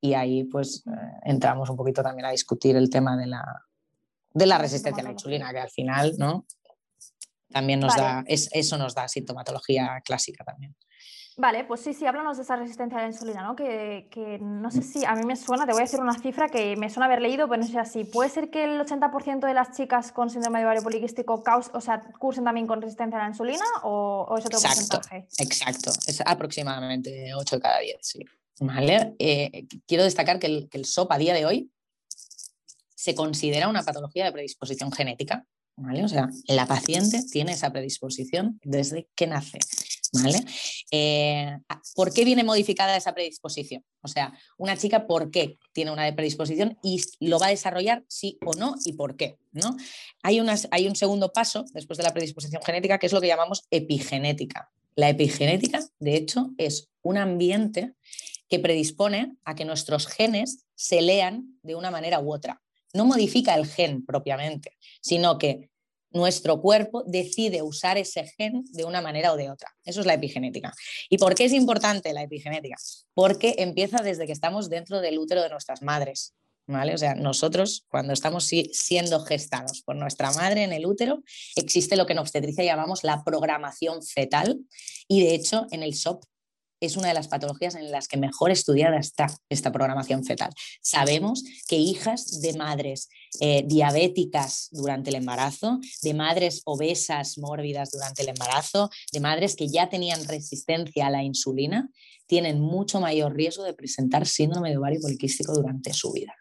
y 0.00 0.14
ahí 0.14 0.44
pues 0.44 0.84
eh, 0.86 0.90
entramos 1.24 1.68
un 1.70 1.76
poquito 1.76 2.02
también 2.02 2.26
a 2.26 2.30
discutir 2.30 2.76
el 2.76 2.88
tema 2.88 3.16
de 3.16 3.26
la, 3.26 3.44
de 4.32 4.46
la 4.46 4.58
resistencia 4.58 5.02
a 5.02 5.04
la 5.04 5.12
insulina, 5.12 5.50
que 5.52 5.58
al 5.58 5.70
final, 5.70 6.14
¿no? 6.18 6.46
También 7.50 7.80
nos 7.80 7.96
da, 7.96 8.24
eso 8.26 8.78
nos 8.78 8.94
da 8.94 9.08
sintomatología 9.08 10.00
clásica 10.04 10.44
también. 10.44 10.76
Vale, 11.36 11.64
pues 11.64 11.80
sí, 11.80 11.94
sí, 11.94 12.04
háblanos 12.04 12.36
de 12.36 12.42
esa 12.42 12.56
resistencia 12.56 12.98
a 12.98 13.02
la 13.02 13.08
insulina, 13.08 13.42
¿no? 13.42 13.56
Que, 13.56 14.08
que, 14.10 14.38
no 14.40 14.70
sé 14.70 14.82
si 14.82 15.06
a 15.06 15.14
mí 15.14 15.24
me 15.24 15.36
suena, 15.36 15.64
te 15.64 15.72
voy 15.72 15.80
a 15.80 15.84
decir 15.84 15.98
una 15.98 16.18
cifra 16.18 16.50
que 16.50 16.76
me 16.76 16.90
suena 16.90 17.06
haber 17.06 17.22
leído, 17.22 17.48
pero 17.48 17.62
no 17.62 17.66
sé 17.66 17.78
así. 17.78 18.04
¿Puede 18.04 18.28
ser 18.28 18.50
que 18.50 18.64
el 18.64 18.78
80% 18.78 19.46
de 19.46 19.54
las 19.54 19.74
chicas 19.74 20.12
con 20.12 20.28
síndrome 20.28 20.58
de 20.58 20.66
ovario 20.66 20.82
poliquístico 20.82 21.42
o 21.72 21.80
sea, 21.80 22.02
cursen 22.18 22.44
también 22.44 22.66
con 22.66 22.82
resistencia 22.82 23.18
a 23.18 23.22
la 23.22 23.28
insulina 23.28 23.64
o, 23.84 24.26
o 24.28 24.36
es 24.36 24.44
otro 24.44 24.58
exacto, 24.58 24.96
porcentaje? 24.96 25.28
Exacto, 25.38 25.92
es 26.06 26.20
aproximadamente 26.26 27.32
8 27.34 27.56
de 27.56 27.62
cada 27.62 27.78
10, 27.78 27.96
sí. 28.02 28.24
Vale. 28.60 29.14
Eh, 29.18 29.66
quiero 29.86 30.04
destacar 30.04 30.38
que 30.38 30.46
el, 30.46 30.68
que 30.68 30.76
el 30.76 30.84
SOP 30.84 31.10
a 31.12 31.18
día 31.18 31.32
de 31.32 31.46
hoy 31.46 31.72
se 32.94 33.14
considera 33.14 33.68
una 33.68 33.82
patología 33.82 34.26
de 34.26 34.32
predisposición 34.32 34.92
genética, 34.92 35.46
o 36.04 36.08
sea, 36.08 36.30
la 36.46 36.66
paciente 36.66 37.22
tiene 37.30 37.52
esa 37.52 37.72
predisposición 37.72 38.60
desde 38.64 39.08
que 39.14 39.26
nace. 39.26 39.58
¿Vale? 40.12 40.44
Eh, 40.90 41.56
¿Por 41.94 42.12
qué 42.12 42.24
viene 42.24 42.42
modificada 42.42 42.96
esa 42.96 43.14
predisposición? 43.14 43.84
O 44.02 44.08
sea, 44.08 44.32
una 44.58 44.76
chica, 44.76 45.06
¿por 45.06 45.30
qué 45.30 45.58
tiene 45.72 45.92
una 45.92 46.12
predisposición 46.16 46.76
y 46.82 47.00
lo 47.20 47.38
va 47.38 47.46
a 47.46 47.50
desarrollar 47.50 48.04
sí 48.08 48.36
o 48.44 48.54
no 48.54 48.74
y 48.84 48.94
por 48.94 49.16
qué? 49.16 49.38
¿no? 49.52 49.76
Hay, 50.22 50.40
hay 50.72 50.88
un 50.88 50.96
segundo 50.96 51.32
paso 51.32 51.64
después 51.72 51.96
de 51.96 52.02
la 52.02 52.12
predisposición 52.12 52.60
genética 52.62 52.98
que 52.98 53.06
es 53.06 53.12
lo 53.12 53.20
que 53.20 53.28
llamamos 53.28 53.66
epigenética. 53.70 54.70
La 54.96 55.08
epigenética, 55.08 55.80
de 56.00 56.16
hecho, 56.16 56.50
es 56.58 56.88
un 57.02 57.16
ambiente 57.16 57.94
que 58.48 58.58
predispone 58.58 59.36
a 59.44 59.54
que 59.54 59.64
nuestros 59.64 60.08
genes 60.08 60.66
se 60.74 61.00
lean 61.02 61.56
de 61.62 61.76
una 61.76 61.92
manera 61.92 62.18
u 62.18 62.34
otra. 62.34 62.60
No 62.92 63.04
modifica 63.04 63.54
el 63.54 63.66
gen 63.66 64.04
propiamente, 64.04 64.76
sino 65.00 65.38
que 65.38 65.70
nuestro 66.12 66.60
cuerpo 66.60 67.04
decide 67.06 67.62
usar 67.62 67.98
ese 67.98 68.24
gen 68.26 68.64
de 68.72 68.84
una 68.84 69.00
manera 69.00 69.32
o 69.32 69.36
de 69.36 69.50
otra. 69.50 69.74
Eso 69.84 70.00
es 70.00 70.06
la 70.06 70.14
epigenética. 70.14 70.72
¿Y 71.08 71.18
por 71.18 71.34
qué 71.34 71.44
es 71.44 71.52
importante 71.52 72.12
la 72.12 72.22
epigenética? 72.22 72.76
Porque 73.14 73.54
empieza 73.58 74.02
desde 74.02 74.26
que 74.26 74.32
estamos 74.32 74.68
dentro 74.68 75.00
del 75.00 75.18
útero 75.18 75.42
de 75.42 75.50
nuestras 75.50 75.82
madres. 75.82 76.34
¿Vale? 76.66 76.94
O 76.94 76.98
sea, 76.98 77.16
nosotros 77.16 77.84
cuando 77.88 78.12
estamos 78.12 78.48
siendo 78.72 79.24
gestados 79.24 79.82
por 79.82 79.96
nuestra 79.96 80.30
madre 80.32 80.62
en 80.62 80.72
el 80.72 80.86
útero, 80.86 81.24
existe 81.56 81.96
lo 81.96 82.06
que 82.06 82.12
en 82.12 82.20
obstetricia 82.20 82.62
llamamos 82.62 83.02
la 83.02 83.24
programación 83.24 84.04
fetal 84.04 84.60
y 85.08 85.24
de 85.24 85.34
hecho 85.34 85.66
en 85.72 85.82
el 85.82 85.94
SOP 85.94 86.24
es 86.80 86.96
una 86.96 87.08
de 87.08 87.14
las 87.14 87.28
patologías 87.28 87.74
en 87.74 87.90
las 87.90 88.08
que 88.08 88.16
mejor 88.16 88.50
estudiada 88.50 88.98
está 88.98 89.26
esta 89.48 89.70
programación 89.70 90.24
fetal. 90.24 90.50
Sabemos 90.82 91.44
que 91.68 91.76
hijas 91.76 92.40
de 92.40 92.54
madres 92.54 93.08
eh, 93.40 93.62
diabéticas 93.66 94.68
durante 94.72 95.10
el 95.10 95.16
embarazo, 95.16 95.78
de 96.02 96.14
madres 96.14 96.62
obesas 96.64 97.38
mórbidas 97.38 97.90
durante 97.90 98.22
el 98.22 98.30
embarazo, 98.30 98.90
de 99.12 99.20
madres 99.20 99.56
que 99.56 99.68
ya 99.68 99.88
tenían 99.88 100.26
resistencia 100.26 101.06
a 101.06 101.10
la 101.10 101.22
insulina, 101.22 101.90
tienen 102.26 102.60
mucho 102.60 103.00
mayor 103.00 103.34
riesgo 103.34 103.64
de 103.64 103.74
presentar 103.74 104.26
síndrome 104.26 104.70
de 104.70 104.78
ovario 104.78 105.00
poliquístico 105.00 105.52
durante 105.52 105.92
su 105.92 106.12
vida. 106.12 106.34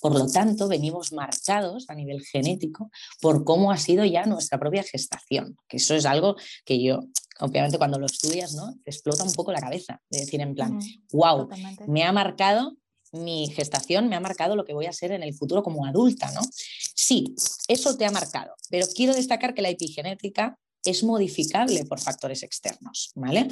Por 0.00 0.18
lo 0.18 0.26
tanto, 0.26 0.66
venimos 0.66 1.12
marcados 1.12 1.88
a 1.88 1.94
nivel 1.94 2.24
genético 2.24 2.90
por 3.20 3.44
cómo 3.44 3.70
ha 3.70 3.78
sido 3.78 4.04
ya 4.04 4.26
nuestra 4.26 4.58
propia 4.58 4.82
gestación, 4.82 5.56
que 5.68 5.76
eso 5.76 5.94
es 5.94 6.06
algo 6.06 6.36
que 6.64 6.82
yo 6.82 7.00
obviamente 7.40 7.78
cuando 7.78 7.98
lo 7.98 8.06
estudias, 8.06 8.54
¿no? 8.54 8.74
Te 8.84 8.90
explota 8.90 9.24
un 9.24 9.32
poco 9.32 9.52
la 9.52 9.60
cabeza, 9.60 10.00
de 10.10 10.20
decir 10.20 10.40
en 10.40 10.54
plan, 10.54 10.78
wow, 11.12 11.48
me 11.86 12.04
ha 12.04 12.12
marcado 12.12 12.76
mi 13.12 13.48
gestación, 13.48 14.08
me 14.08 14.16
ha 14.16 14.20
marcado 14.20 14.56
lo 14.56 14.64
que 14.64 14.74
voy 14.74 14.86
a 14.86 14.92
ser 14.92 15.12
en 15.12 15.22
el 15.22 15.34
futuro 15.34 15.62
como 15.62 15.86
adulta, 15.86 16.30
¿no? 16.32 16.40
Sí, 16.94 17.34
eso 17.68 17.96
te 17.96 18.04
ha 18.04 18.10
marcado, 18.10 18.54
pero 18.70 18.86
quiero 18.94 19.14
destacar 19.14 19.54
que 19.54 19.62
la 19.62 19.70
epigenética 19.70 20.58
es 20.84 21.02
modificable 21.02 21.84
por 21.84 22.00
factores 22.00 22.42
externos, 22.42 23.12
¿vale? 23.14 23.48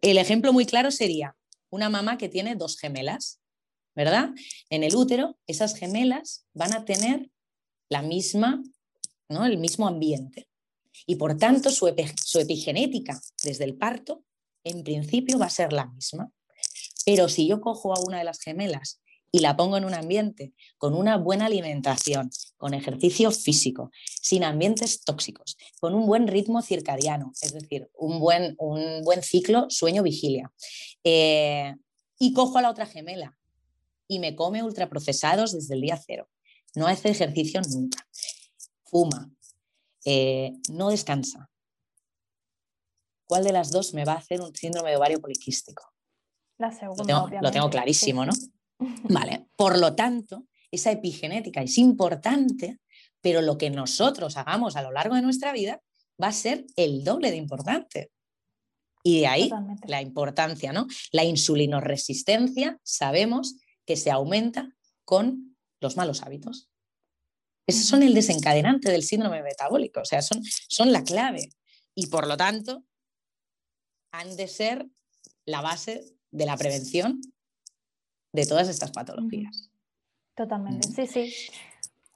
El 0.00 0.18
ejemplo 0.18 0.52
muy 0.52 0.66
claro 0.66 0.90
sería 0.90 1.36
una 1.70 1.88
mamá 1.88 2.18
que 2.18 2.28
tiene 2.28 2.54
dos 2.54 2.78
gemelas, 2.78 3.40
¿verdad? 3.94 4.30
En 4.70 4.84
el 4.84 4.94
útero, 4.94 5.38
esas 5.46 5.74
gemelas 5.74 6.46
van 6.52 6.72
a 6.72 6.84
tener 6.84 7.30
la 7.88 8.02
misma, 8.02 8.62
¿no? 9.28 9.44
El 9.44 9.58
mismo 9.58 9.86
ambiente. 9.88 10.48
Y 11.06 11.16
por 11.16 11.36
tanto, 11.36 11.70
su, 11.70 11.88
epigenética 11.88 13.20
desde 13.42 13.64
el 13.64 13.76
parto, 13.76 14.24
en 14.64 14.82
principio, 14.82 15.38
va 15.38 15.46
a 15.46 15.50
ser 15.50 15.72
la 15.72 15.86
misma. 15.86 16.30
Pero 17.04 17.28
si 17.28 17.46
yo 17.46 17.60
cojo 17.60 17.94
a 17.94 18.00
una 18.00 18.18
de 18.18 18.24
las 18.24 18.40
gemelas 18.40 19.00
y 19.30 19.40
la 19.40 19.56
pongo 19.56 19.76
en 19.76 19.84
un 19.84 19.94
ambiente 19.94 20.54
con 20.78 20.94
una 20.94 21.16
buena 21.16 21.46
alimentación, 21.46 22.30
con 22.56 22.72
ejercicio 22.72 23.30
físico, 23.30 23.90
sin 24.06 24.44
ambientes 24.44 25.02
tóxicos, 25.02 25.56
con 25.80 25.94
un 25.94 26.06
buen 26.06 26.28
ritmo 26.28 26.62
circadiano, 26.62 27.32
es 27.42 27.52
decir, 27.52 27.90
un 27.94 28.20
buen, 28.20 28.54
un 28.58 29.02
buen 29.02 29.22
ciclo 29.22 29.66
sueño-vigilia, 29.68 30.52
eh, 31.02 31.74
y 32.18 32.32
cojo 32.32 32.58
a 32.58 32.62
la 32.62 32.70
otra 32.70 32.86
gemela 32.86 33.36
y 34.06 34.20
me 34.20 34.36
come 34.36 34.62
ultraprocesados 34.62 35.52
desde 35.52 35.74
el 35.74 35.80
día 35.80 36.00
cero, 36.06 36.28
no 36.76 36.86
hace 36.86 37.10
ejercicio 37.10 37.60
nunca, 37.72 38.06
fuma, 38.84 39.33
eh, 40.04 40.52
no 40.70 40.90
descansa, 40.90 41.50
¿cuál 43.26 43.44
de 43.44 43.52
las 43.52 43.70
dos 43.70 43.94
me 43.94 44.04
va 44.04 44.12
a 44.12 44.18
hacer 44.18 44.40
un 44.40 44.54
síndrome 44.54 44.90
de 44.90 44.96
ovario 44.96 45.20
poliquístico? 45.20 45.82
La 46.58 46.70
segunda, 46.72 47.02
lo 47.02 47.26
tengo, 47.26 47.42
lo 47.42 47.50
tengo 47.50 47.70
clarísimo, 47.70 48.24
¿no? 48.24 48.32
Vale, 49.04 49.48
por 49.56 49.78
lo 49.78 49.94
tanto, 49.94 50.46
esa 50.70 50.90
epigenética 50.90 51.62
es 51.62 51.78
importante, 51.78 52.80
pero 53.20 53.40
lo 53.40 53.56
que 53.56 53.70
nosotros 53.70 54.36
hagamos 54.36 54.76
a 54.76 54.82
lo 54.82 54.92
largo 54.92 55.14
de 55.14 55.22
nuestra 55.22 55.52
vida 55.52 55.80
va 56.22 56.28
a 56.28 56.32
ser 56.32 56.66
el 56.76 57.04
doble 57.04 57.30
de 57.30 57.36
importante. 57.36 58.10
Y 59.02 59.20
de 59.20 59.26
ahí 59.26 59.50
la 59.86 60.00
importancia, 60.00 60.72
¿no? 60.72 60.86
La 61.12 61.24
insulinoresistencia 61.24 62.78
sabemos 62.82 63.56
que 63.84 63.96
se 63.96 64.10
aumenta 64.10 64.74
con 65.04 65.56
los 65.80 65.96
malos 65.96 66.22
hábitos. 66.22 66.70
Esos 67.66 67.86
son 67.86 68.02
el 68.02 68.14
desencadenante 68.14 68.90
del 68.90 69.02
síndrome 69.02 69.42
metabólico, 69.42 70.00
o 70.00 70.04
sea, 70.04 70.22
son, 70.22 70.42
son 70.68 70.92
la 70.92 71.02
clave. 71.02 71.50
Y 71.94 72.08
por 72.08 72.26
lo 72.26 72.36
tanto, 72.36 72.84
han 74.12 74.36
de 74.36 74.48
ser 74.48 74.86
la 75.46 75.60
base 75.60 76.04
de 76.30 76.46
la 76.46 76.56
prevención 76.56 77.20
de 78.32 78.46
todas 78.46 78.68
estas 78.68 78.90
patologías. 78.90 79.70
Totalmente, 80.34 81.06
sí, 81.06 81.06
sí 81.06 81.50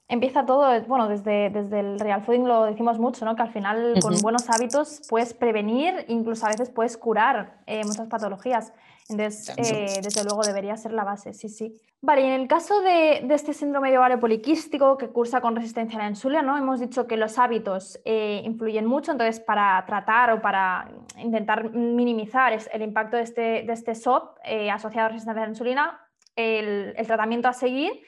empieza 0.09 0.47
todo, 0.47 0.81
bueno, 0.87 1.07
desde, 1.09 1.51
desde 1.51 1.81
el 1.81 2.01
real 2.01 2.23
fooding 2.23 2.45
lo 2.47 2.65
decimos 2.65 2.99
mucho, 2.99 3.25
¿no? 3.25 3.37
Que 3.37 3.43
al 3.43 3.53
final 3.53 3.95
con 4.01 4.17
buenos 4.21 4.49
hábitos 4.49 5.03
puedes 5.09 5.35
prevenir, 5.35 6.07
incluso 6.09 6.47
a 6.47 6.49
veces 6.49 6.71
puedes 6.71 6.97
curar 6.97 7.59
eh, 7.67 7.85
muchas 7.85 8.09
patologías. 8.09 8.73
Entonces, 9.09 9.55
eh, 9.57 10.01
desde 10.03 10.23
luego 10.25 10.43
debería 10.43 10.77
ser 10.77 10.93
la 10.93 11.05
base, 11.05 11.33
sí, 11.33 11.49
sí. 11.49 11.81
Vale, 12.01 12.23
y 12.23 12.25
en 12.27 12.41
el 12.41 12.49
caso 12.49 12.81
de, 12.83 13.23
de, 13.25 13.35
este 13.35 13.55
síndrome 13.55 13.91
de 13.91 13.99
ovario 13.99 14.21
poliquístico 14.21 14.99
que 14.99 15.09
cursa 15.09 15.41
con 15.41 15.57
resistencia 15.57 15.99
a 15.99 16.03
la 16.03 16.11
insulina, 16.11 16.43
¿no? 16.43 16.57
Hemos 16.57 16.79
dicho 16.79 17.07
que 17.07 17.17
los 17.17 17.39
hábitos 17.39 17.99
eh, 18.05 18.43
influyen 18.45 18.87
mucho, 18.87 19.13
entonces 19.13 19.41
para 19.41 19.83
tratar 19.87 20.33
o 20.33 20.43
para 20.43 20.91
intentar 21.17 21.71
minimizar 21.73 22.57
el 22.73 22.83
impacto 22.83 23.17
de 23.17 23.23
este, 23.23 23.41
de 23.41 23.73
este 23.73 23.95
SOP 23.95 24.37
asociado 24.73 25.07
a 25.07 25.09
resistencia 25.09 25.43
a 25.43 25.47
la 25.47 25.51
insulina, 25.51 26.01
el, 26.37 26.95
el 26.97 27.07
tratamiento 27.07 27.49
a 27.49 27.53
seguir 27.53 28.03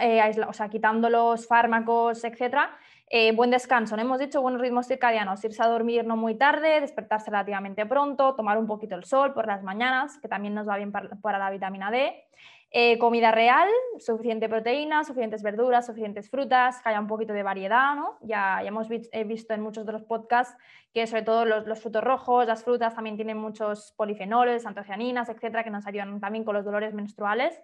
eh, 0.00 0.20
o 0.46 0.52
sea, 0.52 0.68
quitando 0.68 1.08
los 1.08 1.46
fármacos, 1.46 2.22
etcétera, 2.24 2.70
eh, 3.08 3.30
buen 3.32 3.50
descanso, 3.50 3.94
¿no? 3.94 4.02
hemos 4.02 4.18
dicho 4.18 4.42
buenos 4.42 4.60
ritmos 4.60 4.88
circadianos, 4.88 5.44
irse 5.44 5.62
a 5.62 5.68
dormir 5.68 6.04
no 6.04 6.16
muy 6.16 6.34
tarde, 6.34 6.80
despertarse 6.80 7.30
relativamente 7.30 7.86
pronto, 7.86 8.34
tomar 8.34 8.58
un 8.58 8.66
poquito 8.66 8.96
el 8.96 9.04
sol 9.04 9.32
por 9.32 9.46
las 9.46 9.62
mañanas, 9.62 10.18
que 10.18 10.26
también 10.26 10.54
nos 10.54 10.68
va 10.68 10.76
bien 10.76 10.90
para, 10.90 11.38
la 11.38 11.50
vitamina 11.50 11.92
D. 11.92 12.24
Eh, 12.72 12.98
comida 12.98 13.30
real, 13.30 13.68
suficiente 14.00 14.48
proteína, 14.48 15.04
suficientes 15.04 15.44
verduras, 15.44 15.86
suficientes 15.86 16.28
frutas, 16.28 16.82
que 16.82 16.88
haya 16.88 16.98
un 16.98 17.06
poquito 17.06 17.32
de 17.32 17.44
variedad, 17.44 17.94
¿no? 17.94 18.18
Ya, 18.22 18.60
ya 18.60 18.68
hemos 18.68 18.88
visto 18.88 19.54
en 19.54 19.60
muchos 19.60 19.86
de 19.86 19.92
los 19.92 20.02
podcasts 20.02 20.56
que 20.92 21.06
sobre 21.06 21.22
todo 21.22 21.44
los, 21.44 21.64
los, 21.66 21.80
frutos 21.80 22.02
rojos, 22.02 22.46
las 22.46 22.64
frutas 22.64 22.94
también 22.94 23.14
tienen 23.14 23.38
muchos 23.38 23.94
polifenoles, 23.96 24.66
antocianinas, 24.66 25.28
etcétera, 25.28 25.62
que 25.62 25.70
nos 25.70 25.86
ayudan 25.86 26.18
también 26.20 26.44
con 26.44 26.56
los 26.56 26.64
dolores 26.64 26.92
menstruales. 26.92 27.62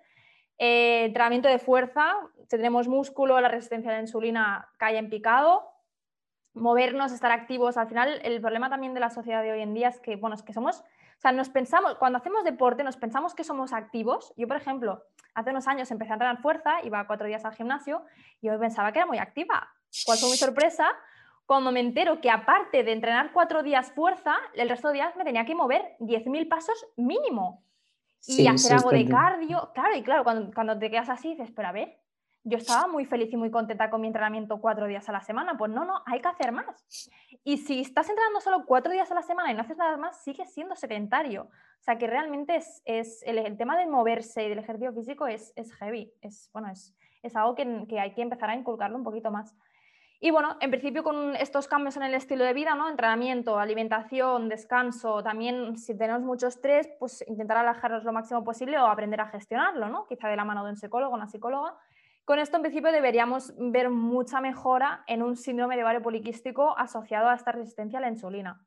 Eh, 0.64 1.06
entrenamiento 1.06 1.48
de 1.48 1.58
fuerza, 1.58 2.14
tendremos 2.48 2.86
músculo, 2.86 3.40
la 3.40 3.48
resistencia 3.48 3.90
a 3.90 3.94
la 3.94 4.00
insulina 4.00 4.68
cae 4.76 4.96
en 4.96 5.10
picado, 5.10 5.68
movernos, 6.54 7.10
estar 7.10 7.32
activos. 7.32 7.76
Al 7.76 7.88
final, 7.88 8.20
el 8.22 8.40
problema 8.40 8.70
también 8.70 8.94
de 8.94 9.00
la 9.00 9.10
sociedad 9.10 9.42
de 9.42 9.50
hoy 9.50 9.60
en 9.60 9.74
día 9.74 9.88
es 9.88 9.98
que, 9.98 10.14
bueno, 10.14 10.36
es 10.36 10.44
que 10.44 10.52
somos, 10.52 10.78
o 10.78 11.20
sea, 11.20 11.32
nos 11.32 11.48
pensamos, 11.48 11.96
cuando 11.96 12.18
hacemos 12.18 12.44
deporte, 12.44 12.84
nos 12.84 12.96
pensamos 12.96 13.34
que 13.34 13.42
somos 13.42 13.72
activos. 13.72 14.32
Yo, 14.36 14.46
por 14.46 14.56
ejemplo, 14.56 15.02
hace 15.34 15.50
unos 15.50 15.66
años 15.66 15.90
empecé 15.90 16.12
a 16.12 16.14
entrenar 16.14 16.40
fuerza, 16.40 16.80
iba 16.84 17.08
cuatro 17.08 17.26
días 17.26 17.44
al 17.44 17.56
gimnasio 17.56 18.04
y 18.40 18.46
yo 18.46 18.56
pensaba 18.60 18.92
que 18.92 19.00
era 19.00 19.06
muy 19.06 19.18
activa. 19.18 19.68
¿Cuál 20.06 20.18
fue 20.18 20.30
mi 20.30 20.36
sorpresa? 20.36 20.86
Cuando 21.44 21.72
me 21.72 21.80
entero 21.80 22.20
que 22.20 22.30
aparte 22.30 22.84
de 22.84 22.92
entrenar 22.92 23.32
cuatro 23.32 23.64
días 23.64 23.90
fuerza, 23.90 24.36
el 24.54 24.68
resto 24.68 24.88
de 24.88 24.94
días 24.94 25.16
me 25.16 25.24
tenía 25.24 25.44
que 25.44 25.56
mover 25.56 25.96
10.000 25.98 26.48
pasos 26.48 26.86
mínimo 26.94 27.64
y 28.26 28.46
hacer 28.46 28.74
algo 28.74 28.90
de 28.90 29.06
cardio. 29.08 29.70
Claro, 29.74 29.96
y 29.96 30.02
claro, 30.02 30.24
cuando, 30.24 30.52
cuando, 30.54 30.78
te 30.78 30.90
quedas 30.90 31.08
así, 31.08 31.30
dices, 31.30 31.50
pero 31.54 31.68
a 31.68 31.72
ver, 31.72 31.98
yo 32.44 32.58
estaba 32.58 32.88
muy 32.88 33.04
feliz 33.04 33.32
y 33.32 33.36
muy 33.36 33.50
contenta 33.50 33.88
con 33.88 34.00
mi 34.00 34.08
entrenamiento 34.08 34.60
cuatro 34.60 34.86
días 34.86 35.08
a 35.08 35.12
la 35.12 35.20
semana. 35.20 35.56
Pues 35.56 35.70
no, 35.70 35.84
no, 35.84 36.02
hay 36.06 36.20
que 36.20 36.28
hacer 36.28 36.52
más. 36.52 36.84
Y 37.44 37.58
si 37.58 37.80
estás 37.80 38.08
entrenando 38.08 38.40
solo 38.40 38.64
cuatro 38.66 38.92
días 38.92 39.10
a 39.10 39.14
la 39.14 39.22
semana 39.22 39.50
y 39.50 39.54
no 39.54 39.60
haces 39.60 39.76
nada 39.76 39.96
más, 39.96 40.22
sigues 40.22 40.52
siendo 40.52 40.74
sedentario. 40.74 41.44
O 41.44 41.84
sea 41.84 41.98
que 41.98 42.06
realmente 42.06 42.56
es, 42.56 42.82
es 42.84 43.22
el, 43.24 43.56
tema 43.56 43.76
de 43.76 43.86
moverse 43.86 44.44
y 44.44 44.48
del 44.48 44.58
ejercicio 44.58 44.92
físico 44.92 45.26
es, 45.26 45.52
es 45.56 45.72
heavy. 45.74 46.12
Es, 46.20 46.50
bueno, 46.52 46.68
es, 46.68 46.94
es 47.22 47.36
algo 47.36 47.54
que, 47.54 47.86
que 47.88 48.00
hay 48.00 48.12
que 48.12 48.22
empezar 48.22 48.50
a 48.50 48.56
inculcarlo 48.56 48.96
un 48.96 49.04
poquito 49.04 49.30
más. 49.30 49.54
Y 50.24 50.30
bueno, 50.30 50.56
en 50.60 50.70
principio 50.70 51.02
con 51.02 51.34
estos 51.34 51.66
cambios 51.66 51.96
en 51.96 52.04
el 52.04 52.14
estilo 52.14 52.44
de 52.44 52.52
vida, 52.52 52.76
¿no? 52.76 52.88
Entrenamiento, 52.88 53.58
alimentación, 53.58 54.48
descanso, 54.48 55.20
también 55.20 55.76
si 55.76 55.98
tenemos 55.98 56.22
mucho 56.22 56.46
estrés, 56.46 56.88
pues 57.00 57.24
intentar 57.26 57.56
alejarnos 57.56 58.04
lo 58.04 58.12
máximo 58.12 58.44
posible 58.44 58.78
o 58.78 58.86
aprender 58.86 59.20
a 59.20 59.26
gestionarlo, 59.26 59.88
¿no? 59.88 60.06
Quizá 60.06 60.28
de 60.28 60.36
la 60.36 60.44
mano 60.44 60.62
de 60.62 60.70
un 60.70 60.76
psicólogo, 60.76 61.12
una 61.12 61.26
psicóloga. 61.26 61.76
Con 62.24 62.38
esto 62.38 62.54
en 62.54 62.62
principio 62.62 62.92
deberíamos 62.92 63.52
ver 63.58 63.90
mucha 63.90 64.40
mejora 64.40 65.02
en 65.08 65.24
un 65.24 65.34
síndrome 65.34 65.74
de 65.74 65.82
ovario 65.82 66.02
poliquístico 66.02 66.78
asociado 66.78 67.28
a 67.28 67.34
esta 67.34 67.50
resistencia 67.50 67.98
a 67.98 68.02
la 68.02 68.08
insulina. 68.08 68.64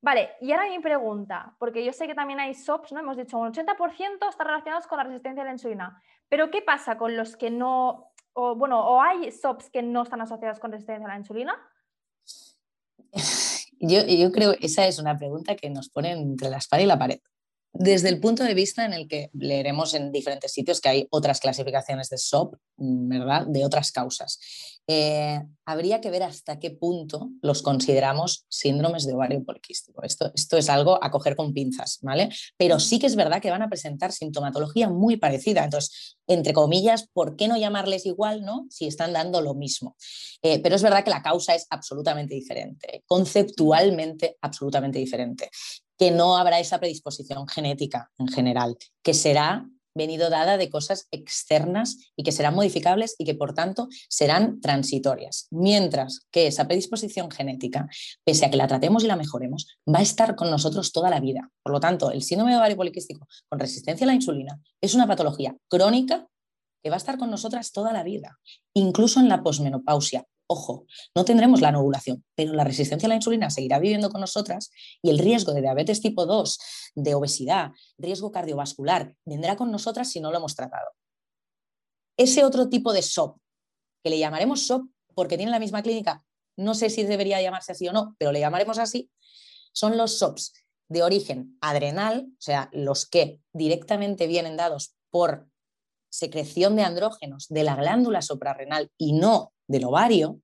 Vale, 0.00 0.30
y 0.40 0.52
ahora 0.52 0.70
mi 0.70 0.78
pregunta, 0.78 1.54
porque 1.58 1.84
yo 1.84 1.92
sé 1.92 2.06
que 2.06 2.14
también 2.14 2.40
hay 2.40 2.54
SOPs, 2.54 2.92
¿no? 2.92 3.00
Hemos 3.00 3.18
dicho 3.18 3.36
un 3.36 3.52
80% 3.52 4.30
están 4.30 4.46
relacionados 4.46 4.86
con 4.86 4.96
la 4.96 5.04
resistencia 5.04 5.42
a 5.42 5.46
la 5.46 5.52
insulina, 5.52 6.02
pero 6.30 6.50
¿qué 6.50 6.62
pasa 6.62 6.96
con 6.96 7.14
los 7.14 7.36
que 7.36 7.50
no 7.50 8.13
o 8.34 8.54
bueno, 8.54 8.80
o 8.80 9.00
hay 9.00 9.30
SOPs 9.30 9.70
que 9.70 9.82
no 9.82 10.02
están 10.02 10.20
asociados 10.20 10.60
con 10.60 10.70
resistencia 10.72 11.06
a 11.06 11.10
la 11.10 11.18
insulina? 11.18 11.56
Yo, 13.80 14.00
yo 14.06 14.32
creo 14.32 14.54
que 14.54 14.64
esa 14.64 14.86
es 14.86 14.98
una 14.98 15.18
pregunta 15.18 15.56
que 15.56 15.68
nos 15.68 15.90
pone 15.90 16.12
entre 16.12 16.48
la 16.48 16.56
espada 16.56 16.82
y 16.82 16.86
la 16.86 16.98
pared 16.98 17.20
desde 17.76 18.08
el 18.08 18.20
punto 18.20 18.44
de 18.44 18.54
vista 18.54 18.84
en 18.84 18.92
el 18.92 19.08
que 19.08 19.30
leeremos 19.32 19.94
en 19.94 20.12
diferentes 20.12 20.52
sitios 20.52 20.80
que 20.80 20.88
hay 20.88 21.08
otras 21.10 21.40
clasificaciones 21.40 22.08
de 22.08 22.18
SOP, 22.18 22.54
mm, 22.76 23.08
¿verdad? 23.08 23.46
De 23.48 23.64
otras 23.64 23.90
causas. 23.90 24.38
Eh, 24.86 25.40
habría 25.64 26.00
que 26.00 26.10
ver 26.10 26.22
hasta 26.22 26.58
qué 26.60 26.70
punto 26.70 27.30
los 27.42 27.62
consideramos 27.62 28.44
síndromes 28.48 29.06
de 29.06 29.14
ovario 29.14 29.42
poliquístico. 29.42 30.02
Esto, 30.04 30.30
esto 30.34 30.56
es 30.56 30.68
algo 30.68 31.02
a 31.02 31.10
coger 31.10 31.34
con 31.34 31.52
pinzas, 31.52 31.98
¿vale? 32.02 32.28
Pero 32.56 32.78
sí 32.78 32.98
que 33.00 33.06
es 33.06 33.16
verdad 33.16 33.40
que 33.40 33.50
van 33.50 33.62
a 33.62 33.68
presentar 33.68 34.12
sintomatología 34.12 34.88
muy 34.88 35.16
parecida. 35.16 35.64
Entonces, 35.64 36.16
entre 36.28 36.52
comillas, 36.52 37.08
¿por 37.12 37.34
qué 37.34 37.48
no 37.48 37.56
llamarles 37.56 38.06
igual, 38.06 38.44
no? 38.44 38.66
Si 38.70 38.86
están 38.86 39.12
dando 39.12 39.40
lo 39.40 39.54
mismo. 39.54 39.96
Eh, 40.42 40.60
pero 40.60 40.76
es 40.76 40.82
verdad 40.82 41.02
que 41.02 41.10
la 41.10 41.22
causa 41.22 41.54
es 41.54 41.66
absolutamente 41.70 42.34
diferente, 42.34 43.02
conceptualmente 43.06 44.36
absolutamente 44.42 44.98
diferente 44.98 45.50
que 45.98 46.10
no 46.10 46.36
habrá 46.36 46.60
esa 46.60 46.78
predisposición 46.78 47.46
genética 47.48 48.10
en 48.18 48.28
general, 48.28 48.76
que 49.02 49.14
será 49.14 49.66
venido 49.94 50.28
dada 50.28 50.56
de 50.56 50.70
cosas 50.70 51.06
externas 51.10 51.98
y 52.16 52.24
que 52.24 52.32
serán 52.32 52.54
modificables 52.54 53.14
y 53.18 53.24
que 53.24 53.34
por 53.34 53.54
tanto 53.54 53.88
serán 54.08 54.60
transitorias. 54.60 55.46
Mientras 55.50 56.26
que 56.30 56.48
esa 56.48 56.66
predisposición 56.66 57.30
genética, 57.30 57.88
pese 58.24 58.44
a 58.44 58.50
que 58.50 58.56
la 58.56 58.66
tratemos 58.66 59.04
y 59.04 59.06
la 59.06 59.16
mejoremos, 59.16 59.68
va 59.88 60.00
a 60.00 60.02
estar 60.02 60.34
con 60.34 60.50
nosotros 60.50 60.92
toda 60.92 61.10
la 61.10 61.20
vida. 61.20 61.50
Por 61.62 61.72
lo 61.72 61.80
tanto, 61.80 62.10
el 62.10 62.22
síndrome 62.22 62.52
de 62.52 62.58
ovario 62.58 62.76
poliquístico 62.76 63.26
con 63.48 63.58
resistencia 63.60 64.04
a 64.04 64.08
la 64.08 64.14
insulina 64.14 64.60
es 64.80 64.94
una 64.94 65.06
patología 65.06 65.56
crónica 65.68 66.26
que 66.82 66.90
va 66.90 66.96
a 66.96 66.98
estar 66.98 67.16
con 67.16 67.30
nosotras 67.30 67.72
toda 67.72 67.92
la 67.92 68.02
vida, 68.02 68.38
incluso 68.74 69.20
en 69.20 69.28
la 69.28 69.42
posmenopausia, 69.42 70.26
Ojo, 70.46 70.86
no 71.14 71.24
tendremos 71.24 71.62
la 71.62 71.72
novulación, 71.72 72.22
pero 72.34 72.52
la 72.52 72.64
resistencia 72.64 73.06
a 73.06 73.08
la 73.08 73.14
insulina 73.14 73.48
seguirá 73.48 73.78
viviendo 73.78 74.10
con 74.10 74.20
nosotras 74.20 74.70
y 75.00 75.08
el 75.08 75.18
riesgo 75.18 75.52
de 75.54 75.62
diabetes 75.62 76.02
tipo 76.02 76.26
2, 76.26 76.58
de 76.96 77.14
obesidad, 77.14 77.70
riesgo 77.96 78.30
cardiovascular, 78.30 79.14
vendrá 79.24 79.56
con 79.56 79.70
nosotras 79.70 80.10
si 80.10 80.20
no 80.20 80.30
lo 80.30 80.36
hemos 80.36 80.54
tratado. 80.54 80.90
Ese 82.18 82.44
otro 82.44 82.68
tipo 82.68 82.92
de 82.92 83.00
SOP, 83.00 83.38
que 84.02 84.10
le 84.10 84.18
llamaremos 84.18 84.66
SOP 84.66 84.90
porque 85.14 85.38
tiene 85.38 85.50
la 85.50 85.58
misma 85.58 85.82
clínica, 85.82 86.24
no 86.56 86.74
sé 86.74 86.90
si 86.90 87.04
debería 87.04 87.40
llamarse 87.40 87.72
así 87.72 87.88
o 87.88 87.92
no, 87.92 88.14
pero 88.18 88.30
le 88.30 88.40
llamaremos 88.40 88.78
así, 88.78 89.10
son 89.72 89.96
los 89.96 90.18
SOPs 90.18 90.52
de 90.88 91.02
origen 91.02 91.56
adrenal, 91.62 92.26
o 92.28 92.42
sea, 92.42 92.68
los 92.72 93.06
que 93.06 93.40
directamente 93.54 94.26
vienen 94.26 94.58
dados 94.58 94.94
por 95.08 95.48
secreción 96.10 96.76
de 96.76 96.82
andrógenos 96.82 97.48
de 97.48 97.64
la 97.64 97.76
glándula 97.76 98.20
suprarrenal 98.20 98.92
y 98.98 99.14
no 99.14 99.53
del 99.66 99.84
ovario 99.84 100.40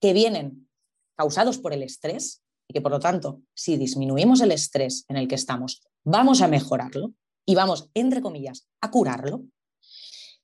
que 0.00 0.12
vienen 0.12 0.68
causados 1.16 1.58
por 1.58 1.72
el 1.72 1.82
estrés 1.82 2.42
y 2.68 2.74
que 2.74 2.80
por 2.80 2.92
lo 2.92 3.00
tanto, 3.00 3.42
si 3.54 3.76
disminuimos 3.76 4.40
el 4.40 4.52
estrés 4.52 5.04
en 5.08 5.16
el 5.16 5.28
que 5.28 5.34
estamos, 5.34 5.82
vamos 6.02 6.42
a 6.42 6.48
mejorarlo 6.48 7.12
y 7.46 7.54
vamos, 7.54 7.90
entre 7.94 8.20
comillas, 8.20 8.66
a 8.80 8.90
curarlo. 8.90 9.42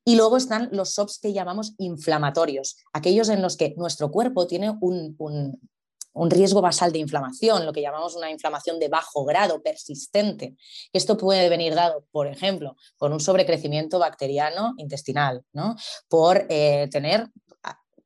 Y 0.05 0.17
luego 0.17 0.37
están 0.37 0.71
los 0.73 0.95
SOPs 0.95 1.19
que 1.19 1.33
llamamos 1.33 1.75
inflamatorios, 1.79 2.77
aquellos 2.93 3.29
en 3.29 3.43
los 3.43 3.57
que 3.57 3.75
nuestro 3.77 4.11
cuerpo 4.11 4.47
tiene 4.47 4.71
un, 4.81 5.17
un 6.13 6.31
riesgo 6.31 6.61
basal 6.61 6.93
de 6.93 6.99
inflamación, 6.99 7.65
lo 7.67 7.73
que 7.73 7.83
llamamos 7.83 8.17
una 8.17 8.31
inflamación 8.31 8.79
de 8.79 8.89
bajo 8.89 9.25
grado 9.25 9.63
persistente. 9.63 10.57
Esto 10.93 11.17
puede 11.17 11.49
venir 11.49 11.75
dado, 11.75 12.05
por 12.11 12.27
ejemplo, 12.27 12.77
por 12.99 13.13
un 13.13 13.21
sobrecrecimiento 13.21 13.99
bacteriano 13.99 14.75
intestinal, 14.79 15.45
¿no? 15.53 15.77
por 16.09 16.47
eh, 16.49 16.89
tener 16.91 17.29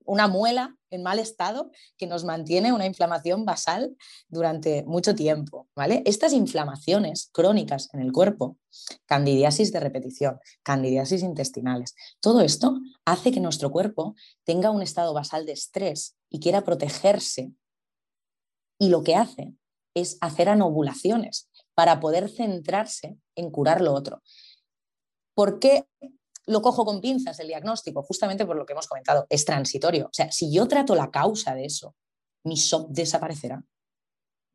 una 0.05 0.29
muela 0.29 0.77
en 0.91 1.03
mal 1.03 1.19
estado 1.19 1.71
que 1.97 2.07
nos 2.07 2.25
mantiene 2.25 2.73
una 2.73 2.87
inflamación 2.87 3.45
basal 3.45 3.97
durante 4.29 4.85
mucho 4.85 5.15
tiempo. 5.15 5.69
¿vale? 5.75 6.03
Estas 6.07 6.33
inflamaciones 6.33 7.31
crónicas 7.33 7.89
en 7.93 8.01
el 8.01 8.13
cuerpo, 8.13 8.59
candidiasis 9.07 9.73
de 9.73 9.81
repetición, 9.81 10.39
candidiasis 10.63 11.23
intestinales, 11.23 11.95
todo 12.21 12.41
esto 12.41 12.79
hace 13.05 13.33
que 13.33 13.41
nuestro 13.41 13.71
cuerpo 13.71 14.15
tenga 14.45 14.71
un 14.71 14.83
estado 14.83 15.13
basal 15.15 15.47
de 15.47 15.53
estrés 15.53 16.17
y 16.31 16.41
quiera 16.41 16.65
protegerse. 16.65 17.53
Y 18.79 18.89
lo 18.89 19.03
que 19.03 19.15
hace 19.15 19.55
es 19.95 20.19
hacer 20.21 20.49
anovulaciones 20.49 21.49
para 21.75 22.01
poder 22.01 22.29
centrarse 22.29 23.17
en 23.35 23.51
curar 23.51 23.81
lo 23.81 23.93
otro. 23.93 24.23
¿Por 25.35 25.59
qué 25.59 25.87
lo 26.47 26.63
cojo 26.63 26.85
con 26.85 27.01
pinzas 27.01 27.39
el 27.41 27.49
diagnóstico, 27.49 28.03
justamente 28.03 28.45
por 28.45 28.57
lo 28.57 28.67
que 28.67 28.73
hemos 28.73 28.87
comentado, 28.87 29.27
es 29.29 29.45
transitorio. 29.45 30.07
O 30.07 30.13
sea, 30.13 30.31
si 30.31 30.53
yo 30.53 30.69
trato 30.69 30.95
la 30.95 31.11
causa 31.11 31.55
de 31.55 31.65
eso, 31.65 31.95
mi 32.45 32.57
SOP 32.57 32.91
desaparecerá. 32.91 33.63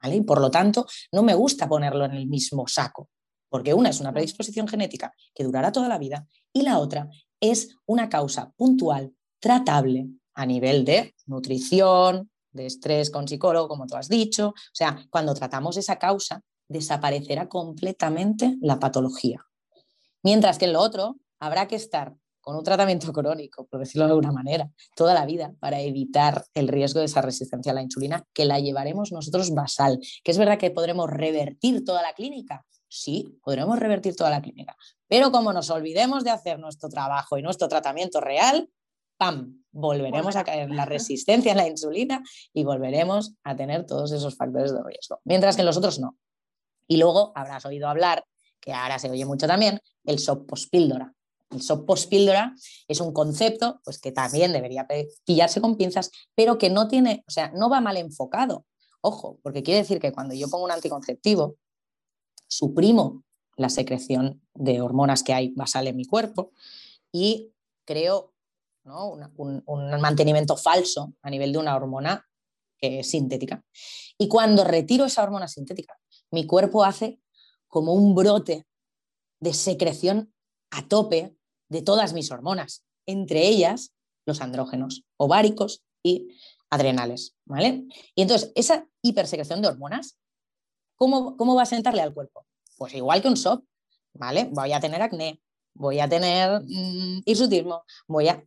¿Vale? 0.01 0.15
Y 0.15 0.21
por 0.21 0.39
lo 0.39 0.49
tanto, 0.49 0.85
no 1.11 1.23
me 1.23 1.33
gusta 1.33 1.67
ponerlo 1.67 2.05
en 2.05 2.11
el 2.11 2.27
mismo 2.27 2.67
saco, 2.67 3.09
porque 3.49 3.73
una 3.73 3.89
es 3.89 3.99
una 3.99 4.13
predisposición 4.13 4.67
genética 4.67 5.11
que 5.33 5.43
durará 5.43 5.71
toda 5.71 5.89
la 5.89 5.97
vida 5.97 6.25
y 6.53 6.61
la 6.61 6.79
otra 6.79 7.09
es 7.41 7.75
una 7.85 8.07
causa 8.07 8.51
puntual, 8.55 9.13
tratable 9.39 10.07
a 10.35 10.45
nivel 10.45 10.85
de 10.85 11.15
nutrición, 11.25 12.31
de 12.51 12.65
estrés 12.65 13.09
con 13.09 13.27
psicólogo, 13.27 13.67
como 13.67 13.87
tú 13.87 13.95
has 13.95 14.07
dicho. 14.07 14.49
O 14.49 14.73
sea, 14.73 15.05
cuando 15.09 15.33
tratamos 15.33 15.77
esa 15.77 15.97
causa, 15.97 16.41
desaparecerá 16.67 17.49
completamente 17.49 18.57
la 18.61 18.79
patología. 18.79 19.45
Mientras 20.23 20.57
que 20.57 20.65
en 20.65 20.73
lo 20.73 20.81
otro, 20.81 21.17
habrá 21.39 21.67
que 21.67 21.75
estar 21.75 22.15
con 22.41 22.55
un 22.55 22.63
tratamiento 22.63 23.11
crónico, 23.13 23.65
por 23.67 23.79
decirlo 23.79 24.05
de 24.05 24.11
alguna 24.11 24.31
manera, 24.31 24.69
toda 24.95 25.13
la 25.13 25.25
vida 25.25 25.53
para 25.59 25.79
evitar 25.81 26.45
el 26.53 26.67
riesgo 26.67 26.99
de 26.99 27.05
esa 27.05 27.21
resistencia 27.21 27.71
a 27.71 27.75
la 27.75 27.81
insulina, 27.81 28.25
que 28.33 28.45
la 28.45 28.59
llevaremos 28.59 29.11
nosotros 29.11 29.53
basal. 29.53 29.99
Que 30.23 30.31
es 30.31 30.37
verdad 30.37 30.57
que 30.57 30.71
podremos 30.71 31.09
revertir 31.09 31.83
toda 31.83 32.01
la 32.01 32.13
clínica. 32.13 32.65
Sí, 32.87 33.37
podremos 33.43 33.77
revertir 33.77 34.15
toda 34.15 34.31
la 34.31 34.41
clínica. 34.41 34.75
Pero 35.07 35.31
como 35.31 35.53
nos 35.53 35.69
olvidemos 35.69 36.23
de 36.23 36.31
hacer 36.31 36.59
nuestro 36.59 36.89
trabajo 36.89 37.37
y 37.37 37.43
nuestro 37.43 37.67
tratamiento 37.67 38.19
real, 38.19 38.69
¡pam! 39.17 39.63
Volveremos 39.71 40.35
a 40.35 40.43
caer 40.43 40.69
en 40.69 40.75
la 40.75 40.85
resistencia 40.85 41.51
a 41.51 41.55
la 41.55 41.67
insulina 41.67 42.23
y 42.51 42.63
volveremos 42.63 43.35
a 43.43 43.55
tener 43.55 43.85
todos 43.85 44.11
esos 44.11 44.35
factores 44.35 44.73
de 44.73 44.81
riesgo. 44.83 45.21
Mientras 45.23 45.55
que 45.55 45.61
los 45.61 45.99
no. 45.99 46.17
Y 46.87 46.97
luego 46.97 47.31
habrás 47.35 47.65
oído 47.65 47.87
hablar, 47.87 48.25
que 48.59 48.73
ahora 48.73 48.97
se 48.97 49.11
oye 49.11 49.25
mucho 49.25 49.45
también, 49.45 49.79
el 50.05 50.17
SOP 50.17 50.47
el 51.49 51.61
SOP 51.61 51.85
post-píldora 51.85 52.55
es 52.87 52.99
un 53.01 53.13
concepto 53.13 53.81
pues, 53.83 53.99
que 53.99 54.11
también 54.11 54.53
debería 54.53 54.87
pillarse 55.25 55.61
con 55.61 55.77
pinzas, 55.77 56.11
pero 56.35 56.57
que 56.57 56.69
no 56.69 56.87
tiene, 56.87 57.23
o 57.27 57.31
sea, 57.31 57.51
no 57.51 57.69
va 57.69 57.81
mal 57.81 57.97
enfocado. 57.97 58.65
Ojo, 59.01 59.39
porque 59.41 59.63
quiere 59.63 59.81
decir 59.81 59.99
que 59.99 60.11
cuando 60.11 60.35
yo 60.35 60.49
pongo 60.49 60.65
un 60.65 60.71
anticonceptivo, 60.71 61.57
suprimo 62.47 63.23
la 63.55 63.69
secreción 63.69 64.41
de 64.53 64.81
hormonas 64.81 65.23
que 65.23 65.33
hay 65.33 65.49
basal 65.49 65.87
en 65.87 65.95
mi 65.95 66.05
cuerpo 66.05 66.51
y 67.11 67.53
creo 67.85 68.33
un, 68.83 69.63
un, 69.65 70.01
mantenimiento 70.01 70.55
falso 70.57 71.13
a 71.21 71.29
nivel 71.29 71.51
de 71.51 71.59
una 71.59 71.75
hormona 71.75 72.25
sintética. 73.01 73.63
Y 74.17 74.27
cuando 74.27 74.63
retiro 74.63 75.05
esa 75.05 75.23
hormona 75.23 75.47
sintética, 75.47 75.99
mi 76.31 76.45
cuerpo 76.45 76.83
hace 76.83 77.19
como 77.67 77.93
un 77.93 78.15
brote 78.15 78.65
de 79.39 79.53
secreción 79.53 80.33
a 80.71 80.87
tope 80.87 81.38
de 81.69 81.81
todas 81.81 82.13
mis 82.13 82.31
hormonas, 82.31 82.83
entre 83.05 83.47
ellas 83.47 83.93
los 84.25 84.41
andrógenos 84.41 85.03
ováricos 85.17 85.83
y 86.03 86.27
adrenales. 86.69 87.35
¿vale? 87.45 87.85
Y 88.15 88.21
entonces, 88.21 88.51
esa 88.55 88.87
hipersecreción 89.01 89.61
de 89.61 89.69
hormonas, 89.69 90.17
¿cómo, 90.95 91.37
cómo 91.37 91.55
va 91.55 91.63
a 91.63 91.67
sentarle 91.67 92.01
al 92.01 92.13
cuerpo? 92.13 92.45
Pues 92.77 92.93
igual 92.93 93.21
que 93.21 93.27
un 93.27 93.37
SOP, 93.37 93.65
¿vale? 94.13 94.49
Voy 94.51 94.73
a 94.73 94.79
tener 94.79 95.01
acné, 95.01 95.41
voy 95.73 95.99
a 95.99 96.09
tener 96.09 96.61
mm, 96.61 97.21
hirsutismo, 97.25 97.83
voy 98.07 98.27
a... 98.29 98.43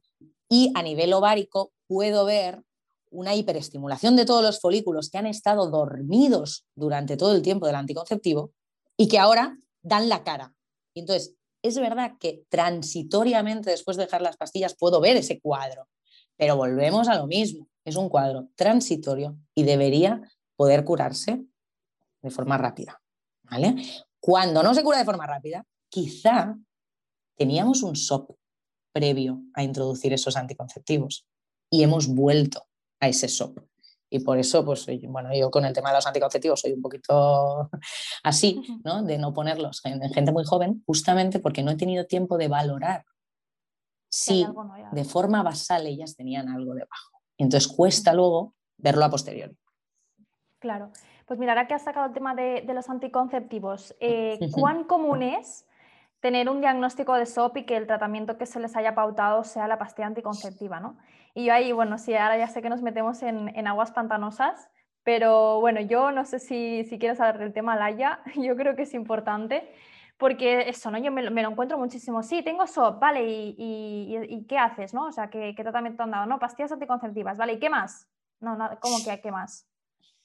Y 0.49 0.71
a 0.75 0.83
nivel 0.83 1.13
ovárico 1.15 1.73
puedo 1.87 2.27
ver 2.27 2.63
una 3.11 3.35
hiperestimulación 3.35 4.17
de 4.17 4.25
todos 4.25 4.43
los 4.43 4.61
folículos 4.61 5.11
que 5.11 5.19
han 5.19 5.27
estado 5.27 5.71
dormidos 5.71 6.67
durante 6.75 7.17
todo 7.17 7.35
el 7.35 7.43
tiempo 7.43 7.67
del 7.67 7.77
anticonceptivo 7.77 8.53
y 8.97 9.09
que 9.09 9.19
ahora 9.19 9.57
dan 9.83 10.09
la 10.09 10.25
cara. 10.25 10.55
Entonces, 10.95 11.35
es 11.63 11.79
verdad 11.79 12.19
que 12.19 12.45
transitoriamente 12.49 13.71
después 13.71 13.97
de 13.97 14.05
dejar 14.05 14.23
las 14.23 14.37
pastillas 14.37 14.77
puedo 14.77 15.01
ver 15.01 15.17
ese 15.17 15.41
cuadro, 15.41 15.89
pero 16.37 16.57
volvemos 16.57 17.09
a 17.09 17.17
lo 17.17 17.27
mismo. 17.27 17.69
Es 17.85 17.97
un 17.97 18.09
cuadro 18.09 18.49
transitorio 18.55 19.37
y 19.55 19.63
debería 19.65 20.21
poder 20.57 20.85
curarse 20.85 21.45
de 22.21 22.31
forma 22.31 22.59
rápida. 22.59 23.01
Cuando 24.21 24.63
no 24.63 24.75
se 24.75 24.83
cura 24.83 24.99
de 24.99 25.05
forma 25.05 25.27
rápida, 25.27 25.65
quizá 25.89 26.57
teníamos 27.37 27.83
un 27.83 27.97
SOP 27.97 28.37
previo 28.93 29.43
a 29.55 29.63
introducir 29.63 30.13
esos 30.13 30.37
anticonceptivos 30.37 31.27
y 31.71 31.83
hemos 31.83 32.07
vuelto 32.07 32.67
a 33.01 33.09
ese 33.09 33.29
SOP. 33.29 33.59
Y 34.15 34.21
por 34.21 34.37
eso, 34.37 34.63
pues, 34.63 34.87
bueno, 35.09 35.31
yo 35.35 35.51
con 35.51 35.65
el 35.65 35.73
tema 35.73 35.89
de 35.89 35.97
los 35.97 36.07
anticonceptivos 36.07 36.61
soy 36.61 36.73
un 36.73 36.83
poquito 36.83 37.71
así, 38.23 38.63
¿no? 38.85 39.03
De 39.03 39.17
no 39.17 39.33
ponerlos 39.33 39.81
en, 39.87 40.03
gente 40.13 40.33
muy 40.33 40.45
joven, 40.45 40.83
justamente 40.85 41.39
porque 41.39 41.63
no 41.63 41.71
he 41.71 41.77
tenido 41.77 42.05
tiempo 42.05 42.37
de 42.37 42.49
valorar 42.49 43.07
si 44.11 44.47
de 44.93 45.05
forma 45.05 45.43
basal 45.43 45.87
ellas 45.87 46.15
tenían 46.15 46.51
algo 46.51 46.75
debajo. 46.75 47.23
Entonces 47.39 47.73
cuesta 47.73 48.13
luego 48.13 48.55
verlo 48.77 49.07
a 49.07 49.11
posteriori. 49.11 49.57
Claro. 50.59 50.93
Pues 51.25 51.41
mira, 51.41 51.53
ahora 51.53 51.67
que 51.67 51.73
has 51.73 51.85
sacado 51.85 52.07
el 52.07 52.13
tema 52.13 52.35
de, 52.35 52.63
los 52.75 52.91
anticonceptivos, 52.91 53.97
eh, 53.99 54.39
¿cuán 54.53 54.85
común 54.85 55.23
es 55.23 55.65
tener 56.23 56.49
un 56.49 56.61
diagnóstico 56.61 57.15
de 57.15 57.27
SOP 57.27 57.59
y 57.59 57.65
que 57.65 57.77
el 57.77 57.89
tratamiento 57.89 58.39
que 58.39 58.47
se 58.47 58.61
les 58.61 58.77
haya 58.77 58.95
pautado 58.95 59.43
sea 59.43 59.67
la 59.67 59.77
pastilla 59.77 60.07
anticonceptiva, 60.07 60.79
¿no? 60.79 60.97
Y 61.35 61.47
yo 61.47 61.53
ahí, 61.53 61.73
bueno, 61.73 61.99
sí, 61.99 62.15
ahora 62.15 62.39
ya 62.39 62.47
sé 62.47 62.63
que 62.63 62.71
nos 62.71 62.81
metemos 62.81 63.23
en, 63.25 63.67
aguas 63.67 63.91
pantanosas, 63.91 64.71
pero 65.03 65.59
bueno, 65.61 65.81
yo 65.81 66.13
no 66.13 66.25
sé 66.25 66.39
si, 66.39 66.85
si 66.85 67.01
quieres 67.01 67.19
hablar 67.21 67.39
del 67.39 67.53
tema 67.53 67.75
Laia, 67.75 68.21
yo 68.37 68.55
creo 68.57 68.77
que 68.77 68.83
es 68.83 68.95
importante, 68.95 69.69
porque 70.17 70.69
eso, 70.69 70.93
¿no? 70.93 70.99
Yo 70.99 71.11
me, 71.11 71.23
lo 71.25 71.51
encuentro 71.51 71.77
muchísimo. 71.77 72.23
Sí, 72.23 72.43
tengo 72.45 72.69
SOP, 72.69 73.01
vale, 73.01 73.25
¿y, 73.27 74.47
qué 74.49 74.59
haces, 74.59 74.95
no? 74.95 75.07
O 75.07 75.13
sea, 75.13 75.29
¿qué, 75.29 75.55
¿qué, 75.57 75.65
tratamiento 75.65 76.05
han 76.05 76.13
dado? 76.13 76.27
No, 76.27 76.39
pastillas 76.39 76.71
anticonceptivas, 76.71 77.37
vale, 77.37 77.55
¿y 77.55 77.59
qué 77.59 77.69
más? 77.69 78.09
No, 78.39 78.55
no 78.55 78.71
¿cómo 78.79 78.99
que 79.05 79.21
qué 79.21 79.33
más? 79.33 79.69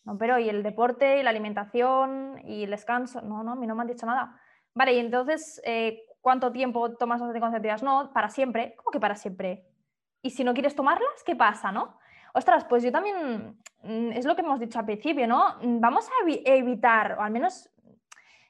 No, 0.03 0.15
pero 0.15 0.37
¿y 0.37 0.47
el 0.47 0.61
deporte, 0.61 1.19
y 1.19 1.23
la 1.23 1.31
alimentación, 1.31 2.39
y 2.45 2.65
el 2.65 2.69
descanso? 2.69 3.21
No, 3.21 3.41
no, 3.41 3.53
a 3.53 3.55
mí 3.55 3.65
no 3.65 3.73
me 3.73 3.81
han 3.81 3.87
dicho 3.87 4.05
nada. 4.05 4.39
Vale, 4.77 4.93
y 4.93 4.99
entonces, 4.99 5.59
eh, 5.65 6.03
¿cuánto 6.21 6.51
tiempo 6.51 6.93
tomas 6.97 7.19
las 7.19 7.29
anticonceptivas? 7.29 7.81
No, 7.81 8.11
para 8.13 8.29
siempre. 8.29 8.75
¿Cómo 8.77 8.91
que 8.91 8.99
para 8.99 9.15
siempre? 9.15 9.65
Y 10.21 10.29
si 10.29 10.43
no 10.43 10.53
quieres 10.53 10.75
tomarlas, 10.75 11.23
¿qué 11.25 11.35
pasa, 11.35 11.71
no? 11.71 11.97
Ostras, 12.35 12.63
pues 12.65 12.83
yo 12.83 12.91
también, 12.91 13.57
mm, 13.81 14.11
es 14.11 14.27
lo 14.27 14.35
que 14.35 14.41
hemos 14.43 14.59
dicho 14.59 14.77
al 14.77 14.85
principio, 14.85 15.25
¿no? 15.25 15.55
Mm, 15.63 15.79
vamos 15.79 16.07
a 16.07 16.29
evitar, 16.29 17.13
o 17.17 17.23
al 17.23 17.31
menos 17.31 17.71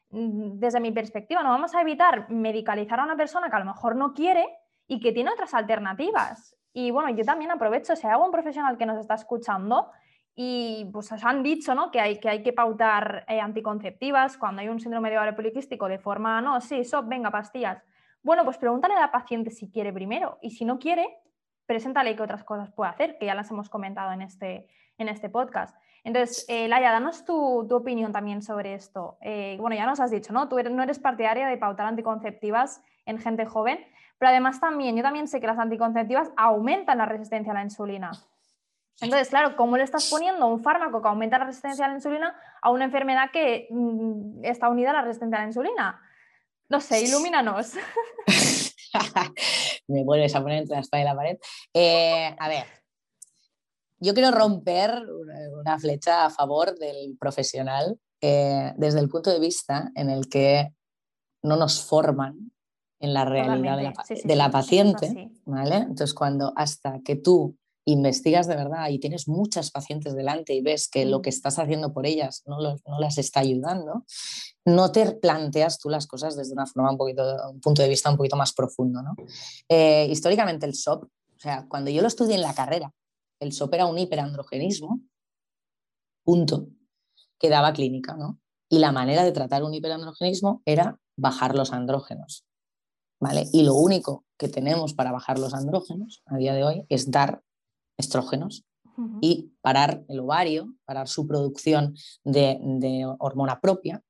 mm, 0.09 0.59
desde 0.59 0.81
mi 0.81 0.91
perspectiva, 0.91 1.41
no 1.43 1.49
vamos 1.49 1.73
a 1.73 1.79
evitar 1.81 2.29
medicalizar 2.29 2.99
a 2.99 3.05
una 3.05 3.15
persona 3.15 3.49
que 3.49 3.55
a 3.55 3.59
lo 3.59 3.65
mejor 3.65 3.95
no 3.95 4.13
quiere 4.13 4.45
y 4.85 4.99
que 4.99 5.13
tiene 5.13 5.31
otras 5.31 5.53
alternativas. 5.53 6.57
Y 6.73 6.91
bueno, 6.91 7.09
yo 7.11 7.23
también 7.23 7.51
aprovecho, 7.51 7.95
si 7.95 8.05
hay 8.05 8.11
algún 8.11 8.31
profesional 8.31 8.77
que 8.77 8.85
nos 8.85 8.99
está 8.99 9.13
escuchando 9.13 9.91
y 10.39 10.85
pues 10.93 11.11
os 11.11 11.25
han 11.25 11.41
dicho 11.41 11.73
¿no? 11.73 11.89
que, 11.89 11.99
hay, 11.99 12.19
que 12.19 12.29
hay 12.29 12.43
que 12.43 12.53
pautar 12.53 13.25
eh, 13.27 13.41
anticonceptivas 13.41 14.37
cuando 14.37 14.61
hay 14.61 14.69
un 14.69 14.79
síndrome 14.79 15.09
de 15.09 15.17
ovario 15.17 15.35
poliquístico 15.35 15.87
de 15.87 15.97
forma, 15.97 16.39
no, 16.41 16.61
sí, 16.61 16.83
SOP, 16.83 17.07
venga, 17.07 17.31
pastillas. 17.31 17.83
Bueno, 18.21 18.45
pues 18.45 18.59
pregúntale 18.59 18.93
a 18.93 18.99
la 18.99 19.11
paciente 19.11 19.49
si 19.49 19.71
quiere 19.71 19.91
primero 19.91 20.37
y 20.43 20.51
si 20.51 20.63
no 20.63 20.77
quiere, 20.77 21.07
preséntale 21.65 22.15
qué 22.15 22.21
otras 22.21 22.43
cosas 22.43 22.71
puede 22.71 22.91
hacer, 22.91 23.17
que 23.17 23.25
ya 23.25 23.33
las 23.33 23.49
hemos 23.49 23.67
comentado 23.67 24.11
en 24.11 24.21
este, 24.21 24.67
en 24.99 25.09
este 25.09 25.27
podcast. 25.27 25.75
Entonces, 26.03 26.45
eh, 26.49 26.67
Laia, 26.67 26.91
danos 26.91 27.25
tu, 27.25 27.65
tu, 27.67 27.75
opinión 27.75 28.11
también 28.11 28.43
sobre 28.43 28.75
esto. 28.75 29.17
Eh, 29.21 29.57
bueno, 29.59 29.75
ya 29.75 29.87
nos 29.87 29.99
has 29.99 30.11
dicho, 30.11 30.33
¿no? 30.33 30.47
Tú 30.47 30.57
no 30.69 30.83
eres 30.83 30.99
partidaria 30.99 31.47
de 31.47 31.57
pautar 31.57 31.87
anticonceptivas 31.87 32.83
en 33.07 33.17
gente 33.17 33.47
joven, 33.47 33.79
pero 34.19 34.29
además 34.29 34.59
también, 34.59 34.95
yo 34.95 35.01
también 35.01 35.27
sé 35.27 35.41
que 35.41 35.47
las 35.47 35.57
anticonceptivas 35.57 36.31
aumentan 36.37 36.99
la 36.99 37.07
resistencia 37.07 37.53
a 37.53 37.55
la 37.55 37.63
insulina. 37.63 38.11
Entonces, 38.99 39.29
claro, 39.29 39.55
¿cómo 39.55 39.77
le 39.77 39.83
estás 39.83 40.09
poniendo 40.09 40.47
un 40.47 40.63
fármaco 40.63 41.01
que 41.01 41.07
aumenta 41.07 41.37
la 41.37 41.45
resistencia 41.45 41.85
a 41.85 41.89
la 41.89 41.95
insulina 41.95 42.35
a 42.61 42.71
una 42.71 42.85
enfermedad 42.85 43.29
que 43.31 43.67
mm, 43.69 44.43
está 44.43 44.69
unida 44.69 44.89
a 44.89 44.93
la 44.93 45.01
resistencia 45.03 45.37
a 45.37 45.41
la 45.41 45.47
insulina? 45.47 46.01
No 46.69 46.81
sé, 46.81 47.03
ilumínanos. 47.03 47.73
Me 49.87 50.03
vuelves 50.03 50.35
a 50.35 50.41
poner 50.41 50.59
entre 50.59 50.75
la 50.75 50.81
espalda 50.81 51.03
y 51.03 51.05
la 51.05 51.15
pared. 51.15 51.37
Eh, 51.73 52.35
a 52.37 52.49
ver, 52.49 52.65
yo 53.99 54.13
quiero 54.13 54.31
romper 54.31 55.03
una 55.59 55.79
flecha 55.79 56.25
a 56.25 56.29
favor 56.29 56.77
del 56.77 57.17
profesional 57.19 57.99
eh, 58.21 58.73
desde 58.77 58.99
el 58.99 59.09
punto 59.09 59.31
de 59.31 59.39
vista 59.39 59.91
en 59.95 60.09
el 60.09 60.27
que 60.27 60.73
no 61.43 61.55
nos 61.55 61.83
forman 61.83 62.51
en 62.99 63.13
la 63.13 63.25
realidad 63.25 63.77
de 63.77 63.83
la, 63.83 63.93
de 64.23 64.35
la 64.35 64.49
paciente, 64.49 65.31
¿vale? 65.45 65.75
Entonces, 65.75 66.15
cuando 66.15 66.51
hasta 66.55 66.99
que 67.05 67.15
tú 67.15 67.55
investigas 67.87 68.47
de 68.47 68.55
verdad 68.57 68.89
y 68.89 68.99
tienes 68.99 69.29
muchas 69.29 69.71
pacientes 69.71 70.13
delante 70.13 70.53
y 70.53 70.61
ves 70.61 70.89
que 70.89 71.05
lo 71.05 71.21
que 71.21 71.29
estás 71.29 71.57
haciendo 71.57 71.93
por 71.93 72.05
ellas 72.05 72.43
no, 72.45 72.59
las 72.99 73.17
está 73.17 73.39
ayudando, 73.39 74.03
no 74.65 74.91
te 74.91 75.09
planteas 75.13 75.79
tú 75.79 75.89
las 75.89 76.05
cosas 76.05 76.35
desde 76.35 76.51
una 76.51 76.65
forma 76.65 76.91
un 76.91 76.97
poquito, 76.97 77.23
un 77.49 77.61
punto 77.61 77.81
de 77.81 77.87
vista 77.87 78.11
un 78.11 78.17
poquito 78.17 78.35
más 78.35 78.53
profundo. 78.53 79.01
¿no? 79.01 79.15
Eh, 79.69 80.05
históricamente 80.11 80.65
el 80.65 80.73
SOP, 80.73 81.05
o 81.05 81.39
sea, 81.39 81.65
cuando 81.69 81.89
yo 81.89 82.01
lo 82.01 82.09
estudié 82.09 82.35
en 82.35 82.41
la 82.41 82.53
carrera, 82.53 82.93
el 83.39 83.53
SOP 83.53 83.75
era 83.75 83.85
un 83.85 83.97
hiperandrogenismo, 83.97 84.99
punto, 86.25 86.67
que 87.39 87.47
daba 87.47 87.71
clínica, 87.71 88.15
¿no? 88.15 88.39
Y 88.69 88.79
la 88.79 88.91
manera 88.91 89.23
de 89.23 89.31
tratar 89.31 89.63
un 89.63 89.73
hiperandrogenismo 89.73 90.61
era 90.65 90.99
bajar 91.15 91.55
los 91.55 91.71
andrógenos. 91.71 92.43
¿Vale? 93.19 93.47
Y 93.53 93.63
lo 93.63 93.75
único 93.75 94.25
que 94.37 94.49
tenemos 94.49 94.93
para 94.93 95.11
bajar 95.11 95.39
los 95.39 95.53
andrógenos 95.53 96.21
a 96.25 96.37
día 96.37 96.53
de 96.53 96.63
hoy 96.63 96.85
es 96.89 97.09
dar 97.09 97.41
estrógenos 97.97 98.65
y 99.21 99.51
parar 99.61 100.03
el 100.07 100.19
ovario, 100.19 100.73
parar 100.85 101.07
su 101.07 101.27
producción 101.27 101.95
de, 102.23 103.05
hormona 103.19 103.59
propia 103.59 104.03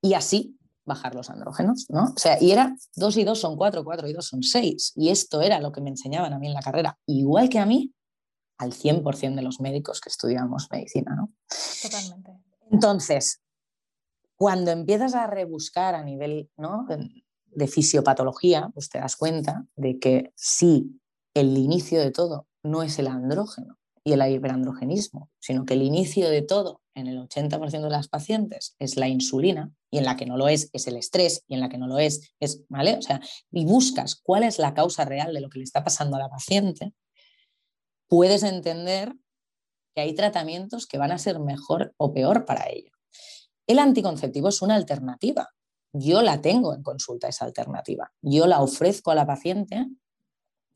y 0.00 0.14
así 0.14 0.56
bajar 0.84 1.14
los 1.14 1.30
andrógenos, 1.30 1.86
¿no? 1.88 2.04
O 2.04 2.18
sea, 2.18 2.40
y 2.40 2.50
era 2.50 2.74
2 2.96 3.16
y 3.16 3.24
2 3.24 3.38
son 3.38 3.56
4, 3.56 3.84
4 3.84 4.08
y 4.08 4.12
2 4.12 4.24
son 4.24 4.42
6. 4.42 4.92
Y 4.96 5.10
esto 5.10 5.40
era 5.40 5.60
lo 5.60 5.70
que 5.70 5.80
me 5.80 5.90
enseñaban 5.90 6.32
a 6.32 6.38
mí 6.38 6.48
en 6.48 6.54
la 6.54 6.62
carrera, 6.62 6.98
igual 7.06 7.48
que 7.48 7.58
a 7.58 7.66
mí, 7.66 7.92
al 8.58 8.72
100% 8.72 9.36
de 9.36 9.42
los 9.42 9.60
médicos 9.60 10.00
que 10.00 10.08
estudiamos 10.08 10.68
medicina, 10.70 11.14
¿no? 11.14 11.32
Totalmente. 11.82 12.32
Entonces, 12.70 13.40
cuando 14.36 14.70
empiezas 14.72 15.14
a 15.14 15.26
rebuscar 15.26 15.94
a 15.94 16.02
nivel 16.02 16.50
de 17.46 17.68
fisiopatología, 17.68 18.70
pues 18.74 18.88
te 18.88 18.98
das 18.98 19.16
cuenta 19.16 19.66
de 19.76 19.98
que 19.98 20.32
sí, 20.34 21.00
el 21.34 21.56
inicio 21.56 22.00
de 22.00 22.10
todo 22.10 22.48
no 22.62 22.82
es 22.82 22.98
el 22.98 23.08
andrógeno 23.08 23.78
y 24.04 24.12
el 24.12 24.32
hiperandrogenismo, 24.32 25.30
sino 25.38 25.64
que 25.64 25.74
el 25.74 25.82
inicio 25.82 26.28
de 26.28 26.42
todo 26.42 26.80
en 26.94 27.06
el 27.06 27.18
80% 27.18 27.82
de 27.82 27.90
las 27.90 28.08
pacientes 28.08 28.74
es 28.78 28.96
la 28.96 29.08
insulina 29.08 29.72
y 29.90 29.98
en 29.98 30.04
la 30.04 30.16
que 30.16 30.26
no 30.26 30.36
lo 30.36 30.48
es 30.48 30.68
es 30.72 30.86
el 30.86 30.96
estrés 30.96 31.44
y 31.46 31.54
en 31.54 31.60
la 31.60 31.68
que 31.68 31.78
no 31.78 31.86
lo 31.86 31.98
es 31.98 32.34
es, 32.40 32.64
¿vale? 32.68 32.96
O 32.96 33.02
sea, 33.02 33.20
y 33.50 33.64
buscas 33.64 34.16
cuál 34.16 34.42
es 34.42 34.58
la 34.58 34.74
causa 34.74 35.04
real 35.04 35.32
de 35.32 35.40
lo 35.40 35.48
que 35.48 35.58
le 35.58 35.64
está 35.64 35.84
pasando 35.84 36.16
a 36.16 36.20
la 36.20 36.28
paciente, 36.28 36.92
puedes 38.08 38.42
entender 38.42 39.14
que 39.94 40.02
hay 40.02 40.14
tratamientos 40.14 40.86
que 40.86 40.98
van 40.98 41.12
a 41.12 41.18
ser 41.18 41.38
mejor 41.38 41.94
o 41.96 42.12
peor 42.12 42.44
para 42.44 42.68
ella. 42.68 42.90
El 43.66 43.78
anticonceptivo 43.78 44.48
es 44.48 44.62
una 44.62 44.74
alternativa. 44.74 45.48
Yo 45.92 46.22
la 46.22 46.40
tengo 46.40 46.74
en 46.74 46.82
consulta, 46.82 47.28
esa 47.28 47.44
alternativa. 47.44 48.12
Yo 48.22 48.46
la 48.46 48.62
ofrezco 48.62 49.10
a 49.10 49.14
la 49.14 49.26
paciente 49.26 49.86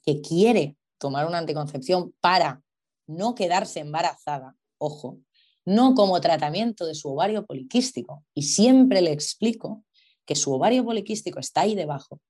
que 0.02 0.20
quiere 0.20 0.76
tomar 0.98 1.26
una 1.26 1.38
anticoncepción 1.38 2.14
para 2.20 2.62
no 3.06 3.34
quedarse 3.34 3.80
embarazada, 3.80 4.56
ojo, 4.78 5.20
no 5.64 5.94
como 5.94 6.20
tratamiento 6.20 6.86
de 6.86 6.94
su 6.94 7.08
ovario 7.08 7.44
poliquístico. 7.44 8.24
Y 8.34 8.42
siempre 8.42 9.00
le 9.02 9.12
explico 9.12 9.84
que 10.24 10.36
su 10.36 10.52
ovario 10.52 10.84
poliquístico 10.84 11.38
está 11.38 11.62
ahí 11.62 11.74
debajo, 11.74 12.20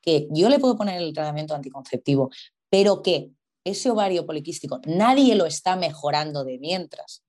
que 0.00 0.28
yo 0.30 0.48
le 0.48 0.58
puedo 0.58 0.76
poner 0.76 1.00
el 1.00 1.12
tratamiento 1.12 1.54
anticonceptivo, 1.54 2.30
pero 2.70 3.02
que 3.02 3.30
ese 3.64 3.90
ovario 3.90 4.26
poliquístico 4.26 4.80
nadie 4.86 5.34
lo 5.34 5.46
está 5.46 5.76
mejorando 5.76 6.44
de 6.44 6.58
mientras. 6.58 7.24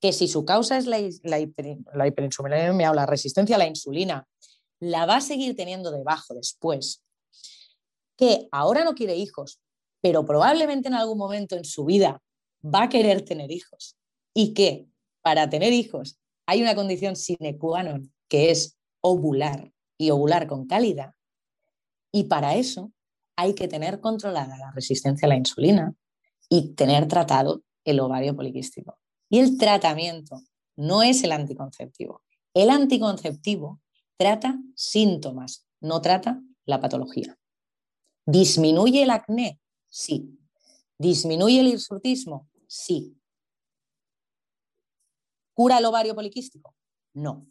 Que 0.00 0.12
si 0.12 0.28
su 0.28 0.44
causa 0.44 0.78
es 0.78 0.86
la, 0.86 0.98
la, 1.22 1.38
o 2.90 2.94
la 2.94 3.06
resistencia 3.06 3.56
a 3.56 3.58
la 3.58 3.66
insulina, 3.66 4.26
la 4.80 5.06
va 5.06 5.16
a 5.16 5.20
seguir 5.20 5.56
teniendo 5.56 5.90
debajo 5.90 6.34
después. 6.34 7.02
Que 8.16 8.48
ahora 8.52 8.84
no 8.84 8.94
quiere 8.94 9.16
hijos, 9.16 9.60
pero 10.00 10.24
probablemente 10.24 10.88
en 10.88 10.94
algún 10.94 11.18
momento 11.18 11.56
en 11.56 11.64
su 11.64 11.84
vida 11.84 12.22
va 12.64 12.84
a 12.84 12.88
querer 12.88 13.22
tener 13.22 13.50
hijos 13.50 13.96
y 14.34 14.54
que 14.54 14.86
para 15.22 15.48
tener 15.48 15.72
hijos 15.72 16.18
hay 16.46 16.62
una 16.62 16.74
condición 16.74 17.16
sine 17.16 17.58
qua 17.58 17.82
non 17.82 18.12
que 18.28 18.50
es 18.50 18.78
ovular 19.00 19.72
y 19.96 20.10
ovular 20.10 20.46
con 20.46 20.66
calidad 20.66 21.14
y 22.12 22.24
para 22.24 22.54
eso 22.56 22.92
hay 23.36 23.54
que 23.54 23.68
tener 23.68 24.00
controlada 24.00 24.56
la 24.58 24.72
resistencia 24.72 25.26
a 25.26 25.28
la 25.28 25.36
insulina 25.36 25.94
y 26.48 26.74
tener 26.74 27.06
tratado 27.06 27.62
el 27.84 28.00
ovario 28.00 28.34
poliquístico. 28.34 28.98
Y 29.30 29.38
el 29.38 29.58
tratamiento 29.58 30.40
no 30.76 31.02
es 31.02 31.22
el 31.22 31.32
anticonceptivo. 31.32 32.22
El 32.54 32.70
anticonceptivo 32.70 33.80
trata 34.16 34.58
síntomas, 34.74 35.66
no 35.80 36.00
trata 36.00 36.40
la 36.64 36.80
patología. 36.80 37.38
¿Disminuye 38.26 39.04
el 39.04 39.10
acné? 39.10 39.60
Sí. 39.88 40.38
¿Disminuye 40.98 41.60
el 41.60 41.68
hirsutismo? 41.68 42.48
Sí. 42.66 43.16
¿Cura 45.54 45.78
el 45.78 45.84
ovario 45.84 46.14
poliquístico? 46.14 46.74
No. 47.14 47.46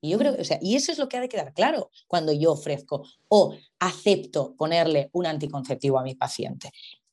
Y 0.00 0.10
yo 0.10 0.18
creo, 0.18 0.36
o 0.38 0.44
sea, 0.44 0.58
y 0.60 0.76
eso 0.76 0.92
es 0.92 0.98
lo 0.98 1.08
que 1.08 1.16
ha 1.16 1.20
de 1.20 1.30
quedar 1.30 1.54
claro 1.54 1.90
cuando 2.06 2.30
yo 2.32 2.52
ofrezco 2.52 3.06
o 3.28 3.56
acepto 3.78 4.54
ponerle 4.54 5.08
un 5.12 5.24
anticonceptivo 5.24 5.98
a 5.98 6.02
mi 6.02 6.14
paciente. 6.14 6.70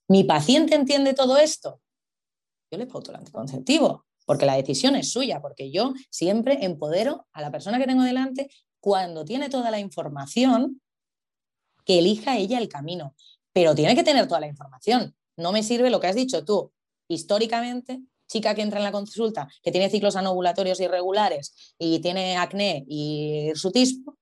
¿Mi 0.10 0.26
paciente 0.26 0.76
entiende 0.76 1.14
todo 1.14 1.38
esto? 1.38 1.82
Yo 2.70 2.78
le 2.78 2.88
pauto 2.88 3.12
el 3.12 3.18
anticonceptivo, 3.18 4.06
porque 4.26 4.46
la 4.46 4.58
decisión 4.58 4.98
es 4.98 5.10
suya, 5.10 5.42
porque 5.42 5.72
yo 5.72 5.94
siempre 6.10 6.66
empodero 6.66 7.28
a 7.32 7.42
la 7.42 7.50
persona 7.50 7.80
que 7.80 7.88
tengo 7.88 8.04
delante 8.04 8.50
cuando 8.82 9.24
tiene 9.24 9.50
toda 9.50 9.72
la 9.72 9.80
información 9.80 10.82
que 11.86 12.00
elija 12.00 12.38
ella 12.38 12.58
el 12.58 12.68
camino 12.68 13.16
pero 13.54 13.76
tiene 13.76 13.96
que 13.96 14.04
tener 14.04 14.28
toda 14.28 14.40
la 14.40 14.48
información. 14.48 15.16
No 15.38 15.52
me 15.52 15.64
sirve 15.64 15.90
lo 15.90 16.00
que 16.00 16.08
has 16.08 16.16
dicho 16.16 16.46
tú. 16.46 16.72
Históricamente, 17.08 18.02
chica 18.28 18.56
que 18.56 18.62
entra 18.62 18.80
en 18.80 18.86
la 18.86 18.92
consulta, 18.92 19.48
que 19.62 19.72
tiene 19.72 19.90
ciclos 19.90 20.16
anovulatorios 20.16 20.80
irregulares 20.80 21.74
y 21.78 22.00
tiene 22.00 22.38
acné 22.38 22.86
y 22.88 23.50
hirsutismo, 23.50 24.18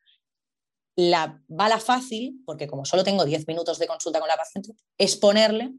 la 0.95 1.41
bala 1.47 1.79
fácil, 1.79 2.41
porque 2.45 2.67
como 2.67 2.83
solo 2.83 3.03
tengo 3.03 3.23
10 3.23 3.47
minutos 3.47 3.79
de 3.79 3.87
consulta 3.87 4.19
con 4.19 4.27
la 4.27 4.35
paciente, 4.35 4.73
es 4.97 5.15
ponerle 5.15 5.73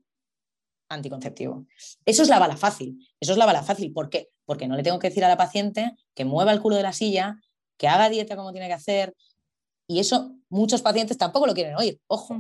anticonceptivo. 0.89 1.67
Eso 2.05 2.23
es 2.23 2.29
la 2.29 2.39
bala 2.39 2.57
fácil. 2.57 2.99
Eso 3.21 3.33
es 3.33 3.39
la 3.39 3.47
bala 3.47 3.63
fácil. 3.63 3.93
¿Por 3.93 4.09
qué? 4.09 4.31
Porque 4.45 4.67
no 4.67 4.77
le 4.77 4.83
tengo 4.83 4.99
que 4.99 5.09
decir 5.09 5.25
a 5.25 5.29
la 5.29 5.37
paciente 5.37 5.93
que 6.15 6.25
mueva 6.25 6.53
el 6.53 6.61
culo 6.61 6.77
de 6.77 6.83
la 6.83 6.93
silla, 6.93 7.37
que 7.77 7.89
haga 7.89 8.09
dieta 8.09 8.37
como 8.37 8.53
tiene 8.53 8.69
que 8.69 8.75
hacer. 8.75 9.15
Y 9.87 10.01
eso 10.01 10.35
muchos 10.49 10.83
pacientes 10.83 11.19
tampoco 11.19 11.47
lo 11.47 11.55
quieren 11.55 11.77
oír. 11.77 12.01
Ojo. 12.07 12.35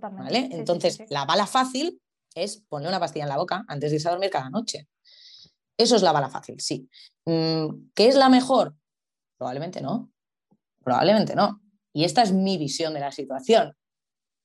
¿Vale? 0.00 0.48
Entonces, 0.52 1.02
la 1.08 1.24
bala 1.24 1.46
fácil 1.46 2.00
es 2.34 2.58
poner 2.68 2.88
una 2.88 3.00
pastilla 3.00 3.24
en 3.24 3.30
la 3.30 3.36
boca 3.36 3.64
antes 3.68 3.90
de 3.90 3.96
irse 3.96 4.08
a 4.08 4.12
dormir 4.12 4.30
cada 4.30 4.50
noche. 4.50 4.88
Eso 5.76 5.96
es 5.96 6.02
la 6.02 6.12
bala 6.12 6.28
fácil, 6.28 6.60
sí. 6.60 6.88
Mm, 7.24 7.90
¿Qué 7.94 8.08
es 8.08 8.16
la 8.16 8.28
mejor? 8.28 8.74
Probablemente 9.36 9.80
no. 9.80 10.10
Probablemente 10.82 11.34
no. 11.34 11.62
Y 11.92 12.04
esta 12.04 12.22
es 12.22 12.32
mi 12.32 12.58
visión 12.58 12.94
de 12.94 13.00
la 13.00 13.12
situación 13.12 13.76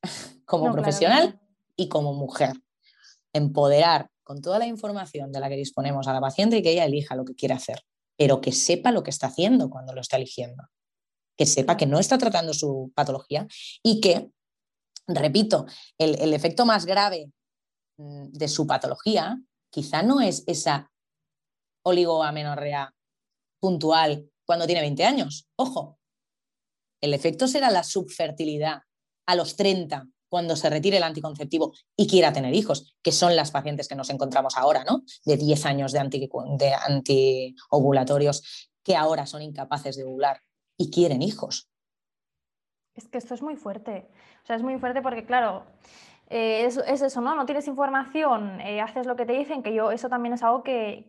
como 0.46 0.72
profesional 0.72 1.40
y 1.76 1.90
como 1.90 2.14
mujer. 2.14 2.54
Empoderar 3.34 4.10
con 4.24 4.42
toda 4.42 4.60
la 4.60 4.68
información 4.68 5.32
de 5.32 5.40
la 5.40 5.50
que 5.50 5.56
disponemos 5.56 6.08
a 6.08 6.14
la 6.14 6.22
paciente 6.22 6.58
y 6.58 6.62
que 6.62 6.72
ella 6.72 6.86
elija 6.86 7.16
lo 7.16 7.26
que 7.26 7.36
quiere 7.36 7.56
hacer, 7.56 7.82
pero 8.16 8.40
que 8.40 8.52
sepa 8.52 8.92
lo 8.92 9.04
que 9.04 9.10
está 9.10 9.28
haciendo 9.28 9.70
cuando 9.70 9.94
lo 9.94 10.02
está 10.02 10.18
eligiendo. 10.18 10.64
Que 11.36 11.46
sepa 11.46 11.78
que 11.78 11.88
no 11.88 12.00
está 12.00 12.18
tratando 12.18 12.54
su 12.54 12.92
patología 12.96 13.48
y 13.82 14.00
que 14.00 14.30
repito, 15.08 15.66
el, 15.98 16.34
efecto 16.34 16.66
más 16.66 16.86
grave 16.86 17.32
mm, 17.98 18.30
de 18.32 18.48
su 18.48 18.66
patología 18.68 19.40
quizá 19.70 20.04
no 20.04 20.22
es 20.22 20.44
esa 20.48 20.92
oligoamenorrea 21.84 22.94
puntual 23.60 24.30
cuando 24.46 24.66
tiene 24.66 24.82
20 24.82 25.06
años. 25.06 25.48
Ojo, 25.56 26.00
el 27.02 27.14
efecto 27.14 27.48
será 27.48 27.70
la 27.70 27.84
subfertilidad 27.84 28.82
a 29.26 29.36
los 29.36 29.56
30 29.56 30.08
cuando 30.30 30.56
se 30.56 30.70
retire 30.70 30.98
el 30.98 31.04
anticonceptivo 31.04 31.74
y 31.96 32.08
quiera 32.08 32.34
tener 32.34 32.56
hijos, 32.56 32.96
que 33.04 33.12
son 33.12 33.36
las 33.36 33.52
pacientes 33.52 33.88
que 33.88 33.96
nos 33.96 34.10
encontramos 34.10 34.58
ahora, 34.58 34.84
¿no? 34.84 35.04
De 35.26 35.38
10 35.38 35.66
años 35.66 35.92
de, 35.92 36.00
de 36.58 36.74
antiovulatorios 36.74 38.70
que 38.84 38.96
ahora 38.96 39.26
son 39.26 39.42
incapaces 39.42 39.96
de 39.96 40.06
ovular 40.06 40.42
y 40.78 40.90
quieren 40.90 41.22
hijos. 41.22 41.70
Es 42.96 43.08
que 43.08 43.18
esto 43.18 43.34
es 43.34 43.42
muy 43.42 43.56
fuerte. 43.56 44.10
O 44.44 44.46
sea, 44.46 44.58
es 44.58 44.64
muy 44.64 44.78
fuerte 44.78 45.02
porque, 45.02 45.24
claro, 45.24 45.64
eh, 46.30 46.66
es, 46.66 46.78
eso, 46.78 47.22
¿no? 47.22 47.36
No 47.36 47.46
tienes 47.46 47.68
información, 47.68 48.60
eh, 48.62 48.82
haces 48.82 49.06
lo 49.06 49.16
que 49.16 49.26
te 49.26 49.34
dicen, 49.34 49.62
que 49.62 49.74
yo 49.74 49.92
eso 49.92 50.10
también 50.10 50.34
es 50.34 50.44
algo 50.44 50.64
que, 50.64 51.08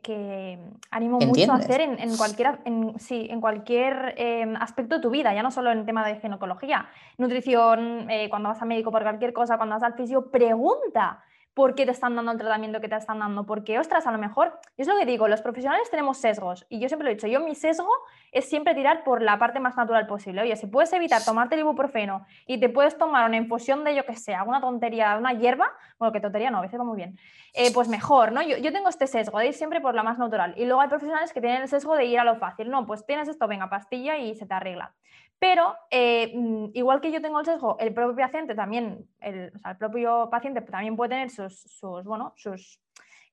animo 0.90 1.18
mucho 1.18 1.50
a 1.50 1.56
hacer 1.56 1.80
en, 1.80 2.16
cualquier, 2.16 2.58
en, 2.64 2.98
sí, 3.00 3.26
en 3.30 3.40
cualquier 3.40 4.14
em, 4.18 4.54
aspecto 4.56 4.96
de 4.96 5.00
tu 5.00 5.10
vida, 5.10 5.32
ya 5.34 5.42
no 5.42 5.50
solo 5.50 5.72
en 5.72 5.78
el 5.78 5.86
tema 5.86 6.06
de 6.06 6.20
ginecología, 6.20 6.88
nutrición, 7.16 8.10
eh, 8.10 8.28
cuando 8.28 8.50
vas 8.50 8.60
a 8.60 8.66
médico 8.66 8.92
por 8.92 9.02
cualquier 9.02 9.32
cosa, 9.32 9.56
cuando 9.56 9.76
vas 9.76 9.82
al 9.82 9.94
fisio, 9.94 10.30
pregunta. 10.30 11.24
Por 11.54 11.74
qué 11.74 11.86
te 11.86 11.92
están 11.92 12.16
dando 12.16 12.32
el 12.32 12.38
tratamiento 12.38 12.80
que 12.80 12.88
te 12.88 12.96
están 12.96 13.20
dando, 13.20 13.46
porque, 13.46 13.78
ostras, 13.78 14.06
a 14.06 14.12
lo 14.12 14.18
mejor, 14.18 14.58
es 14.76 14.88
lo 14.88 14.98
que 14.98 15.06
digo, 15.06 15.28
los 15.28 15.40
profesionales 15.40 15.88
tenemos 15.88 16.18
sesgos, 16.18 16.66
y 16.68 16.80
yo 16.80 16.88
siempre 16.88 17.04
lo 17.04 17.12
he 17.12 17.14
dicho, 17.14 17.28
yo 17.28 17.40
mi 17.40 17.54
sesgo 17.54 17.88
es 18.32 18.48
siempre 18.48 18.74
tirar 18.74 19.04
por 19.04 19.22
la 19.22 19.38
parte 19.38 19.60
más 19.60 19.76
natural 19.76 20.06
posible. 20.06 20.42
Oye, 20.42 20.56
si 20.56 20.66
puedes 20.66 20.92
evitar 20.92 21.24
tomarte 21.24 21.54
el 21.54 21.60
ibuprofeno 21.60 22.26
y 22.46 22.58
te 22.58 22.68
puedes 22.68 22.98
tomar 22.98 23.26
una 23.28 23.36
infusión 23.36 23.84
de, 23.84 23.94
yo 23.94 24.04
que 24.04 24.16
sé, 24.16 24.34
alguna 24.34 24.60
tontería, 24.60 25.16
una 25.16 25.32
hierba, 25.32 25.70
bueno, 25.98 26.12
que 26.12 26.20
tontería 26.20 26.50
no, 26.50 26.58
a 26.58 26.62
veces 26.62 26.78
va 26.78 26.84
muy 26.84 26.96
bien, 26.96 27.18
eh, 27.54 27.72
pues 27.72 27.88
mejor, 27.88 28.32
¿no? 28.32 28.42
Yo, 28.42 28.56
yo 28.58 28.72
tengo 28.72 28.88
este 28.88 29.06
sesgo 29.06 29.38
de 29.38 29.46
ir 29.46 29.54
siempre 29.54 29.80
por 29.80 29.94
la 29.94 30.02
más 30.02 30.18
natural, 30.18 30.54
y 30.56 30.64
luego 30.64 30.80
hay 30.80 30.88
profesionales 30.88 31.32
que 31.32 31.40
tienen 31.40 31.62
el 31.62 31.68
sesgo 31.68 31.94
de 31.94 32.04
ir 32.06 32.18
a 32.18 32.24
lo 32.24 32.36
fácil, 32.36 32.68
no, 32.68 32.84
pues 32.84 33.06
tienes 33.06 33.28
esto, 33.28 33.46
venga, 33.46 33.70
pastilla 33.70 34.18
y 34.18 34.34
se 34.34 34.46
te 34.46 34.54
arregla. 34.54 34.92
Pero 35.38 35.76
eh, 35.90 36.32
mm, 36.34 36.70
igual 36.74 37.00
que 37.00 37.12
yo 37.12 37.20
tengo 37.20 37.40
el 37.40 37.46
sesgo, 37.46 37.76
el 37.78 37.92
propio 37.92 38.16
paciente 38.16 38.54
también, 38.54 39.06
el, 39.20 39.52
propio 39.78 40.28
paciente 40.30 40.60
también 40.62 40.96
puede 40.96 41.10
tener 41.10 41.30
sus, 41.30 41.78
bueno, 42.04 42.32
sus, 42.36 42.80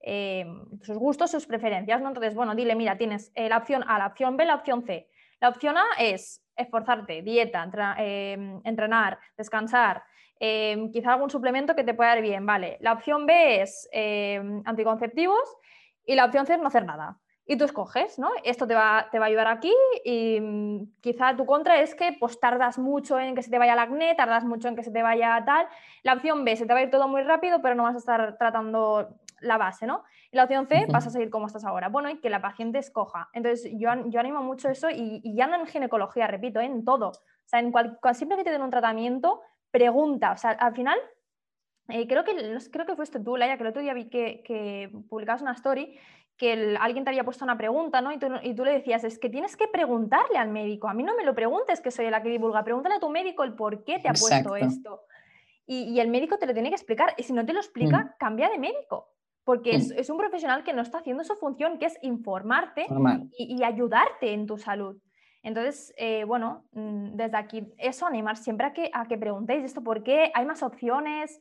eh, 0.01 0.45
sus 0.81 0.97
gustos, 0.97 1.31
sus 1.31 1.45
preferencias. 1.45 2.01
¿no? 2.01 2.09
Entonces, 2.09 2.35
bueno, 2.35 2.55
dile, 2.55 2.75
mira, 2.75 2.97
tienes 2.97 3.31
eh, 3.35 3.49
la 3.49 3.57
opción 3.57 3.83
A, 3.87 3.97
la 3.97 4.07
opción 4.07 4.35
B, 4.37 4.45
la 4.45 4.55
opción 4.55 4.83
C. 4.83 5.09
La 5.39 5.49
opción 5.49 5.77
A 5.77 5.85
es 5.97 6.43
esforzarte, 6.55 7.23
dieta, 7.23 7.63
entrenar, 8.63 9.17
descansar, 9.35 10.03
quizá 10.37 11.13
algún 11.13 11.31
suplemento 11.31 11.75
que 11.75 11.83
te 11.83 11.95
pueda 11.95 12.11
dar 12.11 12.21
bien, 12.21 12.45
vale. 12.45 12.77
La 12.81 12.93
opción 12.93 13.25
B 13.25 13.61
es 13.61 13.89
anticonceptivos 14.65 15.57
y 16.05 16.13
la 16.13 16.25
opción 16.25 16.45
C 16.45 16.53
es 16.53 16.59
no 16.59 16.67
hacer 16.67 16.85
nada 16.85 17.17
y 17.51 17.57
tú 17.57 17.65
escoges, 17.65 18.17
¿no? 18.17 18.29
Esto 18.45 18.65
te 18.65 18.73
va, 18.73 19.09
te 19.11 19.19
va 19.19 19.25
a 19.25 19.27
ayudar 19.27 19.47
aquí 19.47 19.73
y 20.05 20.39
mm, 20.39 21.01
quizá 21.01 21.35
tu 21.35 21.45
contra 21.45 21.81
es 21.81 21.93
que 21.95 22.15
pues 22.17 22.39
tardas 22.39 22.79
mucho 22.79 23.19
en 23.19 23.35
que 23.35 23.43
se 23.43 23.51
te 23.51 23.59
vaya 23.59 23.73
el 23.73 23.79
acné, 23.79 24.15
tardas 24.15 24.45
mucho 24.45 24.69
en 24.69 24.75
que 24.77 24.83
se 24.83 24.91
te 24.91 25.03
vaya 25.03 25.43
tal. 25.45 25.67
La 26.03 26.13
opción 26.13 26.45
B, 26.45 26.55
se 26.55 26.65
te 26.65 26.71
va 26.71 26.79
a 26.79 26.83
ir 26.83 26.89
todo 26.89 27.09
muy 27.09 27.23
rápido, 27.23 27.61
pero 27.61 27.75
no 27.75 27.83
vas 27.83 27.95
a 27.95 27.97
estar 27.97 28.37
tratando 28.37 29.17
la 29.41 29.57
base, 29.57 29.85
¿no? 29.85 30.05
Y 30.31 30.37
la 30.37 30.45
opción 30.45 30.65
C, 30.67 30.85
vas 30.89 31.05
a 31.07 31.09
seguir 31.09 31.29
como 31.29 31.47
estás 31.47 31.65
ahora. 31.65 31.89
Bueno, 31.89 32.09
y 32.09 32.21
que 32.21 32.29
la 32.29 32.41
paciente 32.41 32.79
escoja. 32.79 33.27
Entonces, 33.33 33.69
yo, 33.73 33.89
yo 34.05 34.21
animo 34.21 34.41
mucho 34.41 34.69
eso 34.69 34.89
y, 34.89 35.21
ya 35.35 35.45
no 35.45 35.55
en 35.55 35.67
ginecología, 35.67 36.27
repito, 36.27 36.61
¿eh? 36.61 36.67
en 36.67 36.85
todo. 36.85 37.09
O 37.09 37.47
sea, 37.47 37.59
en 37.59 37.73
cual, 37.73 37.99
siempre 38.13 38.37
que 38.37 38.45
te 38.45 38.51
den 38.51 38.61
un 38.61 38.69
tratamiento, 38.69 39.41
pregunta. 39.71 40.31
O 40.31 40.37
sea, 40.37 40.51
al 40.51 40.73
final, 40.73 40.97
eh, 41.89 42.07
creo, 42.07 42.23
que, 42.23 42.33
creo 42.71 42.85
que 42.85 42.95
fuiste 42.95 43.19
tú, 43.19 43.35
Laia, 43.35 43.57
que 43.57 43.63
el 43.63 43.69
otro 43.69 43.81
día 43.81 43.93
vi 43.93 44.07
que, 44.07 44.41
que 44.45 44.89
publicabas 45.09 45.41
una 45.41 45.51
story 45.51 45.99
que 46.37 46.75
alguien 46.79 47.03
te 47.03 47.11
había 47.11 47.23
puesto 47.23 47.45
una 47.45 47.57
pregunta, 47.57 48.01
¿no? 48.01 48.11
Y 48.11 48.17
tú, 48.17 48.65
le 48.65 48.71
decías, 48.71 49.03
es 49.03 49.19
que 49.19 49.29
tienes 49.29 49.55
que 49.55 49.67
preguntarle 49.67 50.37
al 50.37 50.49
médico, 50.49 50.87
a 50.87 50.93
mí 50.93 51.03
no 51.03 51.15
me 51.15 51.23
lo 51.23 51.35
preguntes 51.35 51.81
que 51.81 51.91
soy 51.91 52.09
la 52.09 52.23
que 52.23 52.29
divulga, 52.29 52.63
pregúntale 52.63 52.95
a 52.95 52.99
tu 52.99 53.09
médico 53.09 53.43
el 53.43 53.53
por 53.53 53.83
qué 53.83 53.99
te 53.99 54.09
ha 54.09 54.13
puesto 54.13 54.55
esto. 54.55 55.03
Y, 55.67 55.99
el 55.99 56.09
médico 56.09 56.37
te 56.37 56.47
lo 56.47 56.53
tiene 56.53 56.69
que 56.69 56.75
explicar, 56.75 57.13
y 57.17 57.23
si 57.23 57.31
no 57.31 57.45
te 57.45 57.53
lo 57.53 57.59
explica, 57.59 57.99
mm. 57.99 58.09
cambia 58.17 58.49
de 58.49 58.57
médico, 58.57 59.09
porque 59.43 59.77
mm. 59.77 59.93
es, 59.95 60.09
un 60.09 60.17
profesional 60.17 60.63
que 60.63 60.73
no 60.73 60.81
está 60.81 60.97
haciendo 60.97 61.23
su 61.23 61.35
función, 61.35 61.77
que 61.77 61.85
es 61.85 61.97
informarte 62.01 62.87
y, 63.37 63.63
ayudarte 63.63 64.33
en 64.33 64.47
tu 64.47 64.57
salud. 64.57 64.97
Entonces, 65.43 65.93
eh, 65.97 66.23
bueno, 66.23 66.65
mm, 66.73 67.15
desde 67.15 67.37
aquí, 67.37 67.73
eso, 67.77 68.05
animar 68.05 68.35
siempre 68.37 68.67
a 68.67 68.73
que, 68.73 68.89
a 68.93 69.07
que 69.07 69.17
preguntéis 69.17 69.63
esto, 69.63 69.81
¿por 69.81 70.03
qué 70.03 70.31
hay 70.33 70.45
más 70.45 70.61
opciones? 70.63 71.39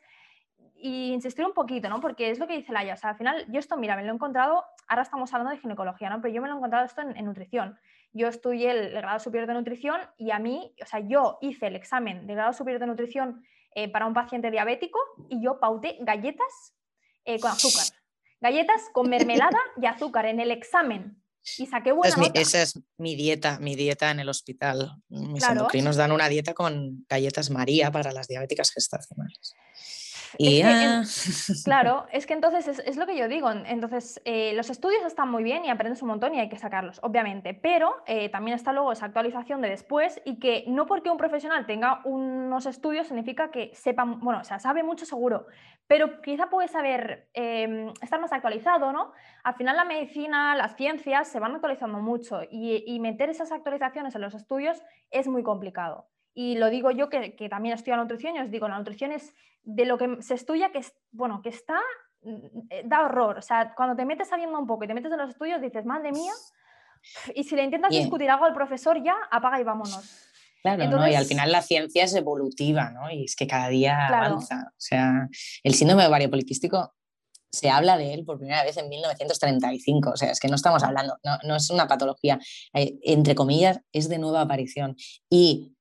y 0.82 1.12
insistir 1.12 1.44
un 1.44 1.52
poquito, 1.52 1.88
¿no? 1.88 2.00
Porque 2.00 2.30
es 2.30 2.38
lo 2.38 2.46
que 2.46 2.56
dice 2.56 2.72
Laia, 2.72 2.94
o 2.94 2.96
sea, 2.96 3.10
al 3.10 3.16
final 3.16 3.44
yo 3.48 3.58
esto, 3.58 3.76
mira, 3.76 3.96
me 3.96 4.02
lo 4.02 4.10
he 4.10 4.14
encontrado, 4.14 4.64
ahora 4.90 5.02
estamos 5.02 5.32
hablando 5.32 5.54
de 5.54 5.60
ginecología, 5.60 6.10
¿no? 6.10 6.20
Pero 6.20 6.34
yo 6.34 6.42
me 6.42 6.48
lo 6.48 6.54
he 6.54 6.56
encontrado 6.56 6.84
esto 6.84 7.00
en, 7.00 7.24
nutrición. 7.24 7.78
Yo 8.12 8.26
estudié 8.26 8.72
el, 8.72 8.90
grado 8.90 9.20
superior 9.20 9.46
de 9.46 9.54
nutrición 9.54 10.00
y 10.18 10.32
a 10.32 10.40
mí, 10.40 10.74
o 10.82 10.86
sea, 10.86 10.98
yo 10.98 11.38
hice 11.40 11.68
el 11.68 11.76
examen 11.76 12.26
de 12.26 12.34
grado 12.34 12.52
superior 12.52 12.80
de 12.80 12.88
nutrición 12.88 13.44
eh, 13.76 13.88
para 13.88 14.06
un 14.06 14.14
paciente 14.14 14.50
diabético 14.50 14.98
y 15.28 15.40
yo 15.42 15.60
pauté 15.60 15.96
galletas 16.00 16.74
eh, 17.24 17.38
con 17.38 17.52
azúcar. 17.52 17.86
Galletas 18.40 18.82
con 18.92 19.08
mermelada 19.08 19.60
y 19.80 19.86
azúcar 19.86 20.26
en 20.26 20.40
el 20.40 20.50
examen. 20.50 21.22
Y 21.56 21.66
saqué 21.66 21.92
buena 21.92 22.14
Esa 22.34 22.62
es 22.62 22.80
mi 22.98 23.14
dieta, 23.14 23.58
mi 23.60 23.76
dieta 23.76 24.10
en 24.10 24.18
el 24.18 24.28
hospital. 24.28 25.00
Mis 25.08 25.44
endocrinos 25.44 25.96
dan 25.96 26.10
una 26.10 26.28
dieta 26.28 26.52
con 26.52 27.06
galletas 27.08 27.48
María 27.48 27.92
para 27.92 28.12
las 28.12 28.26
diabéticas 28.26 28.72
gestacionales. 28.72 29.54
claro, 31.64 32.06
es 32.12 32.26
que 32.26 32.34
entonces 32.34 32.78
es, 32.78 32.96
lo 32.96 33.06
que 33.06 33.16
yo 33.16 33.28
digo. 33.28 33.50
Entonces, 33.50 34.20
eh, 34.24 34.52
los 34.54 34.70
estudios 34.70 35.04
están 35.04 35.30
muy 35.30 35.42
bien 35.42 35.64
y 35.64 35.70
aprendes 35.70 36.02
un 36.02 36.08
montón 36.08 36.34
y 36.34 36.40
hay 36.40 36.48
que 36.48 36.58
sacarlos, 36.58 37.00
obviamente. 37.02 37.54
Pero 37.54 37.96
eh, 38.06 38.28
también 38.28 38.54
está 38.54 38.72
luego 38.72 38.92
esa 38.92 39.06
actualización 39.06 39.60
de 39.60 39.70
después 39.70 40.20
y 40.24 40.38
que 40.38 40.64
no 40.68 40.86
porque 40.86 41.10
un 41.10 41.16
profesional 41.16 41.66
tenga 41.66 42.00
unos 42.04 42.66
estudios 42.66 43.06
significa 43.06 43.50
que 43.50 43.70
sepa, 43.74 44.04
bueno, 44.04 44.40
o 44.40 44.44
sea, 44.44 44.58
sabe 44.58 44.82
mucho 44.82 45.06
seguro, 45.06 45.46
pero 45.86 46.20
quizá 46.22 46.48
puede 46.48 46.68
saber 46.68 47.28
em, 47.34 47.92
estar 48.00 48.20
más 48.20 48.32
actualizado, 48.32 48.92
¿no? 48.92 49.12
Al 49.42 49.54
final 49.54 49.76
la 49.76 49.84
medicina, 49.84 50.54
las 50.54 50.76
ciencias 50.76 51.28
se 51.28 51.40
van 51.40 51.54
actualizando 51.54 51.98
mucho 51.98 52.42
y, 52.50 52.84
y 52.86 53.00
meter 53.00 53.30
esas 53.30 53.52
actualizaciones 53.52 54.14
en 54.14 54.20
los 54.20 54.34
estudios 54.34 54.82
es 55.10 55.26
muy 55.26 55.42
complicado. 55.42 56.06
Y 56.40 56.56
lo 56.56 56.70
digo 56.70 56.90
yo 56.90 57.10
que, 57.10 57.36
que 57.36 57.50
también 57.50 57.74
estudio 57.74 57.98
nutrición 57.98 58.34
y 58.34 58.38
os 58.38 58.50
digo, 58.50 58.66
la 58.66 58.78
nutrición 58.78 59.12
es 59.12 59.34
de 59.62 59.84
lo 59.84 59.98
que 59.98 60.22
se 60.22 60.32
estudia 60.32 60.72
que, 60.72 60.80
bueno, 61.10 61.42
que 61.42 61.50
está, 61.50 61.78
mm, 62.22 62.60
eh, 62.70 62.82
da 62.86 63.04
horror. 63.04 63.36
O 63.36 63.42
sea, 63.42 63.74
cuando 63.76 63.94
te 63.94 64.06
metes 64.06 64.28
sabiendo 64.28 64.58
un 64.58 64.66
poco 64.66 64.84
y 64.84 64.86
te 64.86 64.94
metes 64.94 65.12
en 65.12 65.18
los 65.18 65.28
estudios, 65.28 65.60
dices, 65.60 65.84
madre 65.84 66.12
mía, 66.12 66.32
y 67.34 67.44
si 67.44 67.54
le 67.56 67.64
intentas 67.64 67.90
discutir 67.90 68.30
algo 68.30 68.46
al 68.46 68.54
profesor, 68.54 69.04
ya 69.04 69.16
apaga 69.30 69.60
y 69.60 69.64
vámonos. 69.64 70.28
Claro, 70.62 70.88
¿no? 70.88 71.06
y 71.06 71.14
al 71.14 71.26
final 71.26 71.52
la 71.52 71.60
ciencia 71.60 72.04
es 72.04 72.14
evolutiva, 72.14 72.88
¿no? 72.88 73.10
Y 73.10 73.24
es 73.24 73.36
que 73.36 73.46
cada 73.46 73.68
día 73.68 74.06
avanza. 74.06 74.68
O 74.70 74.80
sea, 74.80 75.28
el 75.62 75.74
síndrome 75.74 76.04
de 76.04 76.08
ovario 76.08 76.30
poliquístico 76.30 76.94
se 77.52 77.68
habla 77.68 77.98
de 77.98 78.14
él 78.14 78.24
por 78.24 78.38
primera 78.38 78.64
vez 78.64 78.78
en 78.78 78.88
1935, 78.88 80.12
o 80.12 80.16
sea, 80.16 80.30
es 80.30 80.40
que 80.40 80.48
no 80.48 80.54
estamos 80.54 80.82
hablando, 80.84 81.18
no, 81.22 81.36
no 81.44 81.56
es 81.56 81.68
una 81.68 81.86
patología, 81.86 82.38
eh, 82.72 82.98
entre 83.02 83.34
comillas, 83.34 83.80
es 83.92 84.08
de 84.08 84.18
nueva 84.18 84.40
aparición. 84.40 84.96
Y 85.28 85.76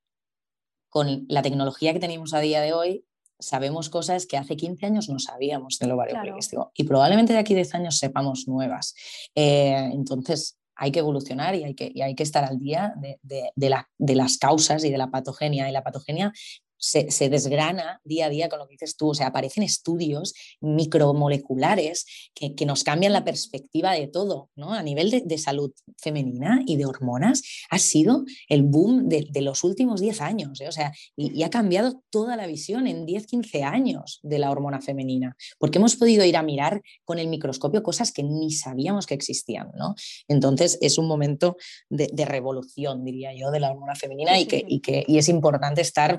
con 0.90 1.26
la 1.30 1.42
tecnología 1.42 1.94
que 1.94 2.00
tenemos 2.00 2.34
a 2.34 2.40
día 2.40 2.62
de 2.62 2.74
hoy, 2.74 3.06
sabemos 3.40 3.90
cosas 3.90 4.26
que 4.26 4.38
hace 4.38 4.58
15 4.58 4.86
años 4.86 5.10
no 5.10 5.20
sabíamos 5.20 5.80
del 5.80 5.92
ovario 5.92 6.16
poliquístico 6.16 6.72
y 6.76 6.84
probablemente 6.84 7.34
de 7.34 7.40
aquí 7.40 7.56
10 7.56 7.76
años 7.76 7.98
sepamos 7.98 8.48
nuevas. 8.48 8.96
Eh, 9.34 9.90
entonces, 9.94 10.58
hay 10.76 10.92
que 10.92 11.00
evolucionar 11.00 11.56
y 11.56 11.66
hay 11.66 11.74
que, 11.76 11.94
hay 12.02 12.16
que 12.16 12.24
estar 12.24 12.46
al 12.46 12.58
día 12.58 12.94
de, 12.96 13.20
de, 13.56 14.16
las 14.16 14.38
causas 14.38 14.84
y 14.86 14.90
de 14.90 14.98
la 14.98 15.12
patogenia. 15.12 15.68
Y 15.68 15.74
la 15.74 15.84
patogenia 15.84 16.32
se, 16.80 17.30
desgrana 17.30 18.02
día 18.04 18.28
a 18.28 18.30
día 18.30 18.50
con 18.50 18.60
lo 18.60 18.68
que 18.68 18.74
dices 18.74 18.96
tú. 18.96 19.10
O 19.10 19.14
sea, 19.14 19.28
aparecen 19.28 19.64
estudios 19.64 20.34
micromoleculares 20.62 22.06
que, 22.34 22.66
nos 22.66 22.84
cambian 22.84 23.14
la 23.14 23.24
perspectiva 23.24 23.94
de 23.94 24.08
todo, 24.08 24.50
¿no? 24.56 24.74
A 24.74 24.84
nivel 24.84 25.10
de, 25.10 25.38
salud 25.38 25.72
femenina 25.98 26.62
y 26.68 26.78
de 26.78 26.86
hormonas, 26.86 27.42
ha 27.70 27.80
sido 27.80 28.26
el 28.48 28.64
boom 28.64 29.10
de, 29.10 29.42
los 29.42 29.64
últimos 29.64 30.02
10 30.02 30.22
años, 30.22 30.62
¿eh? 30.62 30.68
O 30.68 30.72
sea, 30.72 30.92
y, 31.16 31.42
ha 31.44 31.50
cambiado 31.50 32.04
toda 32.12 32.36
la 32.36 32.46
visión 32.46 32.86
en 32.88 33.06
10, 33.06 33.26
15 33.26 33.64
años 33.64 34.20
de 34.24 34.38
la 34.40 34.52
hormona 34.52 34.82
femenina, 34.82 35.36
porque 35.58 35.80
hemos 35.80 35.96
podido 35.96 36.24
ir 36.26 36.38
a 36.38 36.44
mirar 36.44 36.82
con 37.06 37.18
el 37.18 37.28
microscopio 37.28 37.82
cosas 37.82 38.12
que 38.12 38.24
ni 38.24 38.52
sabíamos 38.52 39.08
que 39.08 39.16
existían, 39.16 39.72
¿no? 39.76 39.96
Entonces, 40.28 40.78
es 40.82 40.98
un 40.98 41.08
momento 41.08 41.58
de, 41.90 42.10
revolución, 42.26 43.04
diría 43.04 43.34
yo, 43.34 43.50
de 43.50 43.60
la 43.60 43.72
hormona 43.72 43.96
femenina 43.96 44.40
y, 44.40 44.46
que, 44.46 44.64
y 44.68 44.82
que 44.82 45.04
y 45.08 45.18
es 45.18 45.30
importante 45.30 45.82
estar 45.82 46.18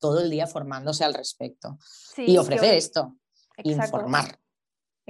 todo 0.00 0.20
el 0.20 0.30
día 0.30 0.48
formándose 0.48 1.04
al 1.04 1.14
respecto. 1.14 1.78
Y 2.16 2.36
ofrecer 2.36 2.74
esto, 2.74 3.16
informar. 3.62 4.39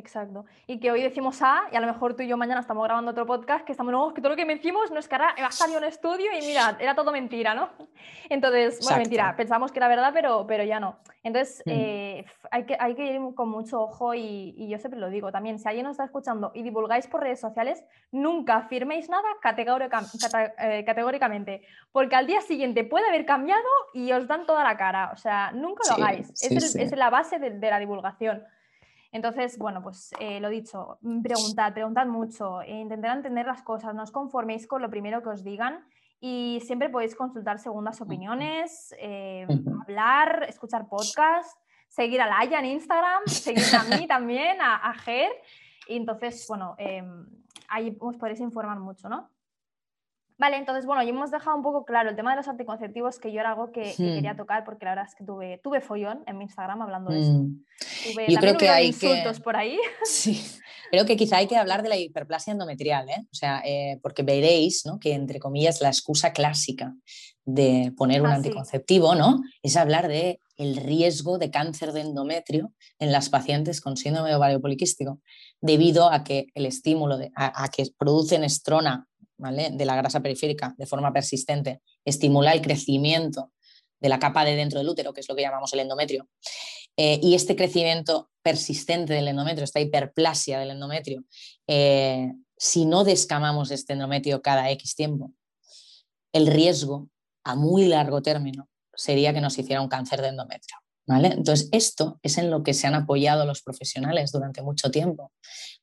Exacto. 0.01 0.46
Y 0.66 0.80
que 0.80 0.90
hoy 0.90 1.03
decimos 1.03 1.42
A 1.42 1.64
y 1.70 1.76
a 1.76 1.80
lo 1.80 1.86
mejor 1.86 2.14
tú 2.14 2.22
y 2.22 2.26
yo 2.26 2.38
mañana 2.38 2.61
estamos 2.61 2.82
grabando 2.84 3.11
otro 3.11 3.26
podcast 3.26 3.66
que 3.66 3.72
estamos, 3.72 3.92
no, 3.92 4.14
que 4.14 4.22
todo 4.22 4.30
lo 4.30 4.36
que 4.36 4.46
decimos 4.46 4.90
no 4.90 4.98
es 4.98 5.07
que 5.07 5.14
ahora 5.14 5.34
va 5.38 5.48
a 5.48 5.53
salir 5.53 5.76
un 5.76 5.84
estudio 5.84 6.32
y 6.32 6.46
mira, 6.46 6.76
era 6.80 6.94
todo 6.94 7.12
mentira, 7.12 7.55
¿no? 7.55 7.68
Entonces, 8.30 8.80
bueno, 8.82 8.98
mentira, 8.98 9.36
pensamos 9.36 9.70
que 9.70 9.78
era 9.78 9.88
verdad, 9.88 10.11
pero, 10.14 10.46
pero 10.46 10.64
ya 10.64 10.80
no. 10.80 10.96
Entonces, 11.22 11.62
mm. 11.66 11.70
eh, 11.70 12.24
hay, 12.51 12.64
que, 12.64 12.76
hay 12.80 12.94
que 12.94 13.12
ir 13.12 13.20
con 13.34 13.51
mucho 13.51 13.82
ojo 13.82 14.14
y, 14.14 14.55
y, 14.57 14.68
yo 14.70 14.78
siempre 14.78 14.98
lo 14.98 15.11
digo 15.11 15.30
también, 15.30 15.59
si 15.59 15.68
alguien 15.68 15.84
nos 15.84 15.92
está 15.92 16.05
escuchando 16.05 16.51
y 16.55 16.62
divulgáis 16.62 17.07
por 17.07 17.20
redes 17.20 17.40
sociales, 17.40 17.84
nunca 18.11 18.62
firméis 18.62 19.11
nada 19.11 19.28
eh, 20.61 20.84
categóricamente, 20.86 21.62
porque 21.92 22.16
al 22.16 22.26
día 22.26 22.40
siguiente 22.40 22.84
puede 22.84 23.07
haber 23.07 23.26
cambiado 23.26 23.68
y 23.92 24.11
os 24.12 24.26
dan 24.26 24.46
toda 24.46 24.64
la 24.64 24.78
cara, 24.78 25.11
o 25.12 25.16
sea, 25.18 25.53
nunca 25.53 25.82
lo 25.90 26.03
hagáis, 26.03 26.30
es, 26.42 26.74
es, 26.74 26.96
la 26.96 27.11
base 27.11 27.38
de, 27.38 27.51
de 27.51 27.70
la 27.70 27.78
divulgación. 27.78 28.42
Entonces, 29.12 29.58
bueno, 29.58 29.82
pues 29.82 30.12
eh, 30.20 30.38
lo 30.40 30.48
dicho, 30.48 30.98
mm, 31.00 31.22
preguntad, 31.22 31.72
preguntad 31.72 32.06
mucho, 32.06 32.62
e 32.62 32.72
intentar 32.78 33.16
entender 33.16 33.46
las 33.46 33.62
cosas, 33.62 33.94
no 33.94 34.02
os 34.02 34.12
conforméis 34.12 34.66
con 34.66 34.82
lo 34.82 34.90
primero 34.90 35.22
que 35.22 35.30
os 35.30 35.42
digan 35.42 35.84
y 36.20 36.61
siempre 36.64 36.90
podéis 36.90 37.16
consultar 37.16 37.58
segundas 37.58 38.00
opiniones, 38.00 38.94
eh, 38.98 39.46
hablar, 39.82 40.44
escuchar 40.48 40.86
podcast, 40.88 41.58
seguir 41.88 42.20
a 42.20 42.26
Laia 42.26 42.61
en 42.61 42.66
Instagram, 42.66 43.26
seguir 43.26 43.74
a 43.74 43.84
mí 43.84 44.06
también, 44.06 44.61
a, 44.61 44.76
a 44.76 44.94
Ger, 44.94 45.32
y 45.88 45.96
entonces, 45.96 46.46
bueno, 46.48 46.76
em, 46.78 47.26
ahí 47.68 47.96
os 47.98 48.16
podréis 48.16 48.40
informar 48.40 48.78
mucho, 48.78 49.08
¿no? 49.08 49.28
Vale, 50.41 50.57
entonces, 50.57 50.86
bueno, 50.86 51.03
ya 51.03 51.11
hemos 51.11 51.30
dejado 51.30 51.55
un 51.55 51.62
poco 51.62 51.84
claro 51.84 52.09
el 52.09 52.16
tema 52.16 52.30
de 52.30 52.38
los 52.38 52.49
anticonceptivos, 52.49 53.18
que 53.18 53.30
yo 53.30 53.41
era 53.41 53.51
algo 53.51 53.72
que, 53.72 53.93
quería 53.95 54.34
tocar, 54.36 54.64
porque 54.64 54.86
la 54.86 54.93
verdad 54.93 55.05
es 55.07 55.14
que 55.14 55.22
tuve, 55.22 55.61
tuve 55.62 55.82
follón 55.82 56.22
en 56.26 56.38
mi 56.38 56.45
Instagram 56.45 56.80
hablando 56.80 57.11
de 57.11 57.20
eso. 57.20 57.30
Hmm. 57.30 57.64
yo 58.26 58.38
creo 58.38 58.57
que 58.57 58.70
hay 58.70 58.86
insultos 58.86 59.38
por 59.38 59.57
ahí. 59.57 59.78
Sí, 60.05 60.43
creo 60.91 61.05
que 61.05 61.18
quizá 61.18 61.36
hay 61.36 61.47
que 61.47 61.59
hablar 61.59 61.82
de 61.82 61.91
la 61.91 61.99
hiperplasia 61.99 62.53
endometrial, 62.53 63.11
¿eh? 63.11 63.26
O 63.30 63.34
sea, 63.34 63.61
eh, 63.66 63.99
porque 64.03 64.22
veréis, 64.22 64.86
¿no? 64.86 64.99
Que 64.99 65.12
entre 65.12 65.41
comillas 65.41 65.82
la 65.82 65.88
excusa 65.88 66.32
clásica 66.32 66.95
de 67.45 67.93
poner 67.95 68.22
un 68.22 68.28
ah, 68.28 68.36
anticonceptivo, 68.36 69.14
¿no? 69.14 69.43
Es 69.62 69.76
hablar 69.76 70.09
de 70.09 70.41
el 70.57 70.76
riesgo 70.76 71.36
de 71.36 71.51
cáncer 71.51 71.93
de 71.93 72.01
endometrio 72.01 72.72
en 72.99 73.12
las 73.12 73.28
pacientes 73.28 73.82
con 73.82 73.99
síndrome 73.99 74.30
de 74.30 74.36
ovario 74.36 74.62
poliquístico, 74.62 75.20
debido 75.61 76.11
a 76.11 76.24
que 76.24 76.47
el 76.55 76.64
estímulo 76.64 77.18
de, 77.18 77.30
a, 77.36 77.62
a 77.62 77.68
que 77.68 77.84
producen 77.99 78.43
estrona 78.43 79.07
de 79.41 79.84
la 79.84 79.97
grasa 79.97 80.20
periférica 80.20 80.74
de 80.76 80.86
forma 80.86 81.12
persistente 81.12 81.80
estimula 82.05 82.53
el 82.53 82.61
crecimiento 82.61 83.53
de 84.01 84.09
la 84.09 84.18
capa 84.18 84.45
de 84.45 84.57
dentro 84.57 84.78
del 84.78 84.88
útero, 84.88 85.12
que 85.12 85.20
es 85.20 85.28
lo 85.28 85.36
que 85.36 85.43
llamamos 85.43 85.72
el 85.72 85.80
endometrio. 85.80 86.28
Eh, 86.97 87.20
y 87.22 87.34
este 87.34 87.57
crecimiento 87.57 88.30
persistente 88.43 89.14
del 89.14 89.28
endometrio, 89.28 89.64
esta 89.64 89.80
hiperplasia 89.80 90.59
del 90.59 90.70
endometrio, 90.70 91.24
eh, 91.66 92.32
si 92.57 92.84
no 92.84 93.05
descamamos 93.05 93.70
este 93.70 93.93
endometrio 93.93 94.43
cada 94.43 94.70
X 94.70 94.95
tiempo, 94.95 95.32
el 96.32 96.47
riesgo 96.47 97.09
a 97.45 97.55
muy 97.55 97.86
largo 97.86 98.22
término 98.22 98.68
sería 98.95 99.32
que 99.32 99.41
nos 99.41 99.59
hiciera 99.59 99.80
un 99.80 99.88
cáncer 99.88 100.20
de 100.20 100.28
endometrio. 100.28 100.76
¿vale? 101.07 101.28
Entonces, 101.28 101.68
esto 101.72 102.20
es 102.22 102.38
en 102.38 102.51
lo 102.51 102.62
que 102.62 102.74
se 102.74 102.86
han 102.86 102.95
apoyado 102.95 103.45
los 103.45 103.62
profesionales 103.62 104.30
durante 104.30 104.62
mucho 104.62 104.91
tiempo 104.91 105.32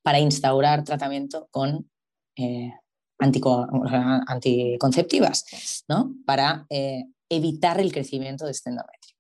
para 0.02 0.20
instaurar 0.20 0.84
tratamiento 0.84 1.48
con 1.52 1.90
eh, 2.38 2.72
anticonceptivas, 3.20 5.84
¿no? 5.88 6.16
Para 6.26 6.66
eh, 6.70 7.06
evitar 7.30 7.80
el 7.80 7.92
crecimiento 7.92 8.46
de 8.46 8.52
este 8.52 8.70
endometrio. 8.70 9.16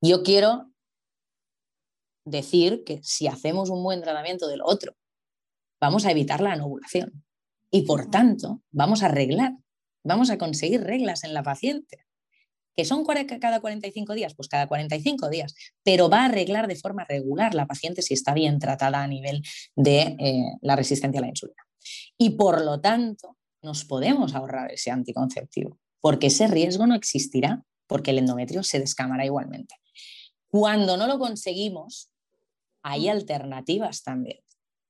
Yo 0.00 0.22
quiero 0.22 0.70
decir 2.24 2.84
que 2.84 3.00
si 3.02 3.28
hacemos 3.28 3.70
un 3.70 3.82
buen 3.82 4.02
tratamiento 4.02 4.48
del 4.48 4.60
otro, 4.62 4.94
vamos 5.80 6.06
a 6.06 6.10
evitar 6.10 6.40
la 6.40 6.52
anovulación 6.52 7.24
y 7.70 7.82
por 7.82 8.10
tanto 8.10 8.62
vamos 8.70 9.02
a 9.02 9.06
arreglar, 9.06 9.52
vamos 10.04 10.30
a 10.30 10.38
conseguir 10.38 10.82
reglas 10.82 11.24
en 11.24 11.34
la 11.34 11.42
paciente. 11.42 12.04
¿Que 12.76 12.84
son 12.84 13.06
cada 13.06 13.60
45 13.60 14.12
días? 14.12 14.34
Pues 14.34 14.48
cada 14.48 14.66
45 14.66 15.30
días, 15.30 15.54
pero 15.82 16.10
va 16.10 16.22
a 16.22 16.24
arreglar 16.26 16.68
de 16.68 16.76
forma 16.76 17.06
regular 17.08 17.54
la 17.54 17.66
paciente 17.66 18.02
si 18.02 18.12
está 18.12 18.34
bien 18.34 18.58
tratada 18.58 19.02
a 19.02 19.06
nivel 19.06 19.42
de 19.76 20.14
eh, 20.18 20.44
la 20.60 20.76
resistencia 20.76 21.20
a 21.20 21.22
la 21.22 21.28
insulina. 21.28 21.65
Y 22.18 22.30
por 22.30 22.64
lo 22.64 22.80
tanto, 22.80 23.36
nos 23.62 23.84
podemos 23.84 24.34
ahorrar 24.34 24.72
ese 24.72 24.90
anticonceptivo, 24.90 25.78
porque 26.00 26.28
ese 26.28 26.46
riesgo 26.46 26.86
no 26.86 26.94
existirá, 26.94 27.64
porque 27.86 28.12
el 28.12 28.18
endometrio 28.18 28.62
se 28.62 28.80
descamará 28.80 29.24
igualmente. 29.24 29.74
Cuando 30.48 30.96
no 30.96 31.06
lo 31.06 31.18
conseguimos, 31.18 32.10
hay 32.82 33.08
alternativas 33.08 34.02
también 34.02 34.38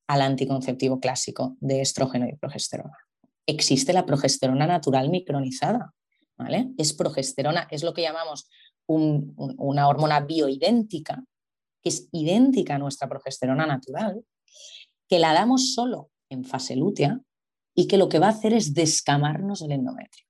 al 0.07 0.22
anticonceptivo 0.22 1.01
clásico 1.01 1.57
de 1.61 1.80
estrógeno 1.80 2.28
y 2.28 2.36
progesterona. 2.36 2.97
Existe 3.47 3.92
la 3.92 4.07
progesterona 4.07 4.66
natural 4.66 5.09
micronizada, 5.09 5.92
¿vale? 6.36 6.70
Es 6.78 6.92
progesterona, 6.92 7.66
es 7.70 7.82
lo 7.82 7.94
que 7.94 8.03
llamamos 8.03 8.49
una 8.86 9.88
hormona 9.88 10.20
bioidéntica, 10.20 11.24
que 11.82 11.88
es 11.88 12.09
idéntica 12.12 12.76
a 12.76 12.78
nuestra 12.78 13.09
progesterona 13.09 13.66
natural, 13.66 14.24
que 15.09 15.18
la 15.18 15.32
damos 15.32 15.74
solo 15.74 16.11
en 16.31 16.45
fase 16.45 16.77
lútea 16.77 17.20
y 17.74 17.87
que 17.87 17.99
lo 17.99 18.09
que 18.09 18.18
va 18.18 18.27
a 18.27 18.31
hacer 18.31 18.53
es 18.53 18.74
descamarnos 18.74 19.62
el 19.62 19.72
endometrio, 19.72 20.27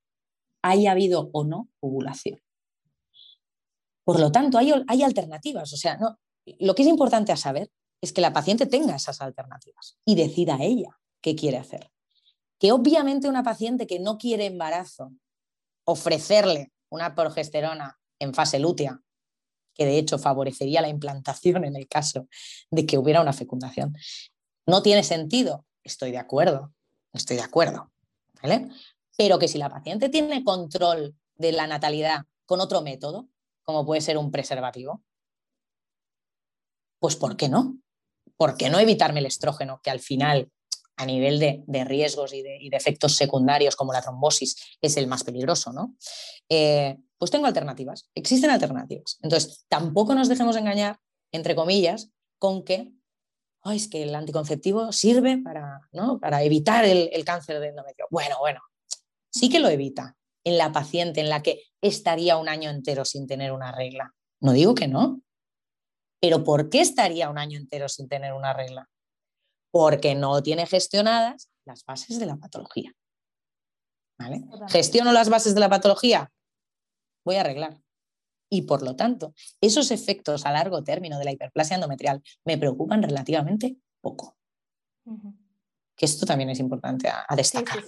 haya 0.61 0.91
habido 0.91 1.29
o 1.33 1.43
no 1.43 1.69
ovulación. 1.79 2.41
Por 4.03 4.19
lo 4.19 4.31
tanto, 4.31 4.57
hay, 4.57 4.73
hay 4.87 5.03
alternativas. 5.03 5.73
O 5.73 5.77
sea, 5.77 5.97
no, 5.97 6.17
lo 6.59 6.75
que 6.75 6.83
es 6.83 6.87
importante 6.87 7.31
a 7.31 7.37
saber 7.37 7.69
es 8.01 8.13
que 8.13 8.21
la 8.21 8.33
paciente 8.33 8.65
tenga 8.65 8.95
esas 8.95 9.21
alternativas 9.21 9.97
y 10.05 10.15
decida 10.15 10.57
ella 10.61 10.97
qué 11.21 11.35
quiere 11.35 11.57
hacer. 11.57 11.91
Que 12.59 12.71
obviamente 12.71 13.27
una 13.27 13.43
paciente 13.43 13.87
que 13.87 13.99
no 13.99 14.17
quiere 14.17 14.45
embarazo, 14.45 15.11
ofrecerle 15.85 16.71
una 16.89 17.15
progesterona 17.15 17.99
en 18.19 18.33
fase 18.33 18.59
lútea, 18.59 19.01
que 19.73 19.85
de 19.85 19.97
hecho 19.97 20.17
favorecería 20.17 20.81
la 20.81 20.89
implantación 20.89 21.65
en 21.65 21.75
el 21.75 21.87
caso 21.87 22.27
de 22.71 22.85
que 22.85 22.97
hubiera 22.97 23.21
una 23.21 23.33
fecundación, 23.33 23.95
no 24.65 24.81
tiene 24.81 25.03
sentido 25.03 25.65
estoy 25.87 26.11
de 26.11 26.17
acuerdo, 26.17 26.73
estoy 27.13 27.37
de 27.37 27.43
acuerdo, 27.43 27.91
¿vale? 28.41 28.69
Pero 29.17 29.39
que 29.39 29.47
si 29.47 29.57
la 29.57 29.69
paciente 29.69 30.09
tiene 30.09 30.43
control 30.43 31.15
de 31.35 31.51
la 31.51 31.67
natalidad 31.67 32.25
con 32.45 32.61
otro 32.61 32.81
método, 32.81 33.27
como 33.63 33.85
puede 33.85 34.01
ser 34.01 34.17
un 34.17 34.31
preservativo, 34.31 35.03
pues 36.99 37.15
¿por 37.15 37.35
qué 37.35 37.49
no? 37.49 37.79
¿Por 38.37 38.57
qué 38.57 38.69
no 38.69 38.79
evitarme 38.79 39.19
el 39.19 39.25
estrógeno, 39.25 39.81
que 39.83 39.89
al 39.89 39.99
final, 39.99 40.51
a 40.95 41.05
nivel 41.05 41.39
de, 41.39 41.83
riesgos 41.85 42.33
y 42.33 42.41
de, 42.41 42.59
efectos 42.71 43.15
secundarios 43.15 43.75
como 43.75 43.93
la 43.93 44.01
trombosis, 44.01 44.77
es 44.81 44.97
el 44.97 45.07
más 45.07 45.23
peligroso, 45.23 45.73
¿no? 45.73 45.95
Eh, 46.49 46.97
pues 47.17 47.31
tengo 47.31 47.47
alternativas, 47.47 48.09
existen 48.13 48.51
alternativas. 48.51 49.17
Entonces, 49.21 49.65
tampoco 49.67 50.13
nos 50.13 50.29
dejemos 50.29 50.55
engañar, 50.55 50.99
entre 51.31 51.55
comillas, 51.55 52.11
con 52.37 52.63
que 52.63 52.93
es 53.71 53.87
que 53.87 54.03
el 54.03 54.15
anticonceptivo 54.15 54.91
sirve 54.91 55.37
para, 55.37 55.81
para 56.21 56.43
evitar 56.43 56.85
el, 56.85 57.09
el 57.11 57.25
cáncer 57.25 57.59
de 57.59 57.69
endometrio. 57.69 58.07
Bueno, 58.09 58.37
bueno, 58.39 58.61
sí 59.29 59.49
que 59.49 59.59
lo 59.59 59.69
evita 59.69 60.15
en 60.43 60.57
la 60.57 60.71
paciente 60.71 61.19
en 61.19 61.29
la 61.29 61.41
que 61.43 61.63
estaría 61.81 62.37
un 62.37 62.49
año 62.49 62.69
entero 62.69 63.05
sin 63.05 63.27
tener 63.27 63.51
una 63.51 63.71
regla. 63.71 64.13
No 64.41 64.51
digo 64.53 64.75
que 64.75 64.87
no, 64.87 65.21
pero 66.21 66.43
¿por 66.43 66.69
qué 66.69 66.81
estaría 66.81 67.29
un 67.29 67.37
año 67.37 67.57
entero 67.57 67.89
sin 67.89 68.07
tener 68.07 68.33
una 68.33 68.53
regla? 68.53 68.89
Porque 69.71 70.15
no 70.15 70.41
tiene 70.41 70.65
gestionadas 70.65 71.49
las 71.65 71.83
bases 71.85 72.19
de 72.19 72.25
la 72.25 72.37
patología. 72.37 72.93
¿Vale? 74.19 74.45
Gestiono 74.69 75.11
las 75.11 75.29
bases 75.29 75.53
de 75.53 75.59
la 75.59 75.69
patología, 75.69 76.31
voy 77.23 77.35
a 77.35 77.41
arreglar 77.41 77.77
y 78.49 78.63
por 78.63 78.81
lo 78.83 78.95
tanto 78.95 79.33
esos 79.61 79.91
efectos 79.91 80.45
a 80.45 80.51
largo 80.51 80.83
término 80.83 81.19
de 81.19 81.25
la 81.25 81.31
hiperplasia 81.31 81.75
endometrial 81.75 82.21
me 82.45 82.57
preocupan 82.57 83.03
relativamente 83.03 83.77
poco. 84.01 84.37
Que 85.95 86.05
esto 86.05 86.25
también 86.25 86.49
es 86.49 86.59
importante 86.59 87.09
a, 87.09 87.35
destacar. 87.35 87.83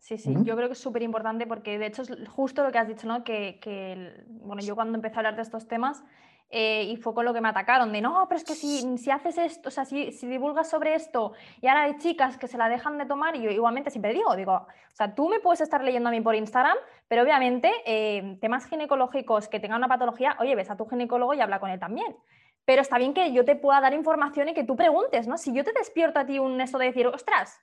Sí, 0.00 0.16
sí, 0.16 0.34
yo 0.42 0.56
creo 0.56 0.68
que 0.68 0.72
es 0.72 0.78
súper 0.78 1.02
importante 1.02 1.46
porque 1.46 1.78
de 1.78 1.86
hecho 1.86 2.02
es 2.02 2.10
justo 2.28 2.64
lo 2.64 2.72
que 2.72 2.78
has 2.78 2.88
dicho, 2.88 3.06
¿no? 3.06 3.24
Que, 3.24 3.58
que, 3.60 4.24
bueno, 4.28 4.62
yo 4.62 4.74
cuando 4.74 4.96
empecé 4.96 5.16
a 5.16 5.18
hablar 5.18 5.36
de 5.36 5.42
estos 5.42 5.68
temas 5.68 6.02
eh, 6.50 6.84
y 6.84 6.96
fue 6.96 7.12
con 7.12 7.26
lo 7.26 7.34
que 7.34 7.42
me 7.42 7.48
atacaron, 7.48 7.92
de 7.92 8.00
no, 8.00 8.26
pero 8.26 8.38
es 8.38 8.44
que 8.44 8.54
si, 8.54 8.96
si 8.96 9.10
haces 9.10 9.36
esto, 9.36 9.68
o 9.68 9.70
sea, 9.70 9.84
si, 9.84 10.12
si, 10.12 10.26
divulgas 10.26 10.70
sobre 10.70 10.94
esto 10.94 11.32
y 11.60 11.66
ahora 11.66 11.82
hay 11.82 11.98
chicas 11.98 12.38
que 12.38 12.48
se 12.48 12.56
la 12.56 12.70
dejan 12.70 12.96
de 12.96 13.04
tomar, 13.04 13.36
y 13.36 13.42
yo 13.42 13.50
igualmente 13.50 13.90
siempre 13.90 14.14
digo, 14.14 14.34
digo, 14.34 14.54
o 14.54 14.66
sea, 14.94 15.14
tú 15.14 15.28
me 15.28 15.40
puedes 15.40 15.60
estar 15.60 15.84
leyendo 15.84 16.08
a 16.08 16.12
mí 16.12 16.22
por 16.22 16.34
Instagram, 16.34 16.76
pero 17.06 17.22
obviamente 17.22 17.70
eh, 17.84 18.38
temas 18.40 18.66
ginecológicos 18.66 19.48
que 19.48 19.60
tengan 19.60 19.78
una 19.78 19.88
patología, 19.88 20.36
oye, 20.40 20.54
ves 20.54 20.70
a 20.70 20.76
tu 20.76 20.86
ginecólogo 20.86 21.34
y 21.34 21.40
habla 21.40 21.60
con 21.60 21.70
él 21.70 21.78
también. 21.78 22.16
Pero 22.64 22.80
está 22.80 22.96
bien 22.96 23.12
que 23.12 23.32
yo 23.32 23.44
te 23.44 23.54
pueda 23.54 23.80
dar 23.80 23.92
información 23.92 24.48
y 24.48 24.54
que 24.54 24.64
tú 24.64 24.74
preguntes, 24.74 25.28
¿no? 25.28 25.36
Si 25.36 25.52
yo 25.54 25.64
te 25.64 25.72
despierto 25.72 26.20
a 26.20 26.26
ti 26.26 26.38
un 26.38 26.60
eso 26.60 26.78
de 26.78 26.86
decir, 26.86 27.06
ostras, 27.06 27.62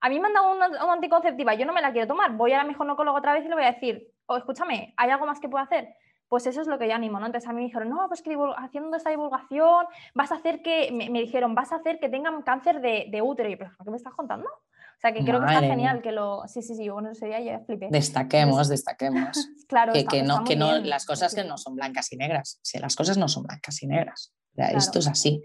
a 0.00 0.08
mí 0.08 0.20
me 0.20 0.28
han 0.28 0.34
dado 0.34 0.52
una, 0.52 0.68
una 0.68 0.92
anticonceptiva, 0.92 1.54
yo 1.54 1.66
no 1.66 1.72
me 1.72 1.82
la 1.82 1.92
quiero 1.92 2.06
tomar, 2.06 2.32
voy 2.32 2.52
a 2.52 2.58
la 2.58 2.64
mi 2.64 2.74
ginecólogo 2.74 3.18
otra 3.18 3.32
vez 3.32 3.44
y 3.44 3.48
le 3.48 3.54
voy 3.54 3.64
a 3.64 3.72
decir, 3.72 4.12
oh, 4.26 4.36
escúchame, 4.36 4.94
¿hay 4.96 5.10
algo 5.10 5.26
más 5.26 5.40
que 5.40 5.48
puedo 5.48 5.62
hacer? 5.62 5.94
Pues 6.30 6.46
eso 6.46 6.60
es 6.60 6.68
lo 6.68 6.78
que 6.78 6.86
yo 6.86 6.94
animo, 6.94 7.18
¿no? 7.18 7.26
Entonces 7.26 7.50
a 7.50 7.52
mí 7.52 7.58
me 7.58 7.66
dijeron, 7.66 7.88
no, 7.88 8.06
pues 8.06 8.22
que 8.22 8.38
haciendo 8.56 8.96
esta 8.96 9.10
divulgación 9.10 9.84
vas 10.14 10.30
a 10.30 10.36
hacer 10.36 10.62
que, 10.62 10.92
me, 10.92 11.20
dijeron, 11.20 11.56
vas 11.56 11.72
a 11.72 11.76
hacer 11.76 11.98
que 11.98 12.08
tengan 12.08 12.40
cáncer 12.42 12.80
de, 12.80 13.20
útero. 13.20 13.48
Y 13.48 13.52
yo, 13.52 13.58
¿pero 13.58 13.72
qué 13.84 13.90
me 13.90 13.96
estás 13.96 14.14
contando? 14.14 14.46
O 14.48 15.00
sea, 15.00 15.12
que 15.12 15.24
creo 15.24 15.40
que 15.40 15.46
está 15.46 15.60
genial 15.60 16.02
que 16.02 16.12
lo... 16.12 16.46
Sí, 16.46 16.62
sí, 16.62 16.76
sí, 16.76 16.88
bueno, 16.88 17.10
ese 17.10 17.26
día 17.26 17.40
ya 17.40 17.58
flipé. 17.60 17.88
Destaquemos, 17.90 18.68
destaquemos. 18.68 19.48
claro, 19.68 19.92
que, 19.92 20.04
que 20.04 20.22
no, 20.22 20.44
que 20.44 20.54
no, 20.54 20.78
las 20.78 21.04
cosas 21.04 21.34
que 21.34 21.42
no 21.42 21.58
son 21.58 21.74
blancas 21.74 22.12
y 22.12 22.16
negras. 22.16 22.60
Si 22.62 22.78
las 22.78 22.94
cosas 22.94 23.18
no 23.18 23.26
son 23.26 23.42
blancas 23.42 23.82
y 23.82 23.88
negras. 23.88 24.32
Esto 24.54 25.00
es 25.00 25.08
así. 25.08 25.42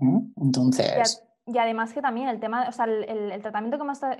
¿eh? 0.00 0.20
Entonces 0.40 1.22
y 1.46 1.58
además 1.58 1.92
que 1.92 2.00
también 2.00 2.28
el 2.28 2.38
tema, 2.38 2.66
o 2.68 2.72
sea, 2.72 2.84
el, 2.84 3.42
tratamiento 3.42 3.76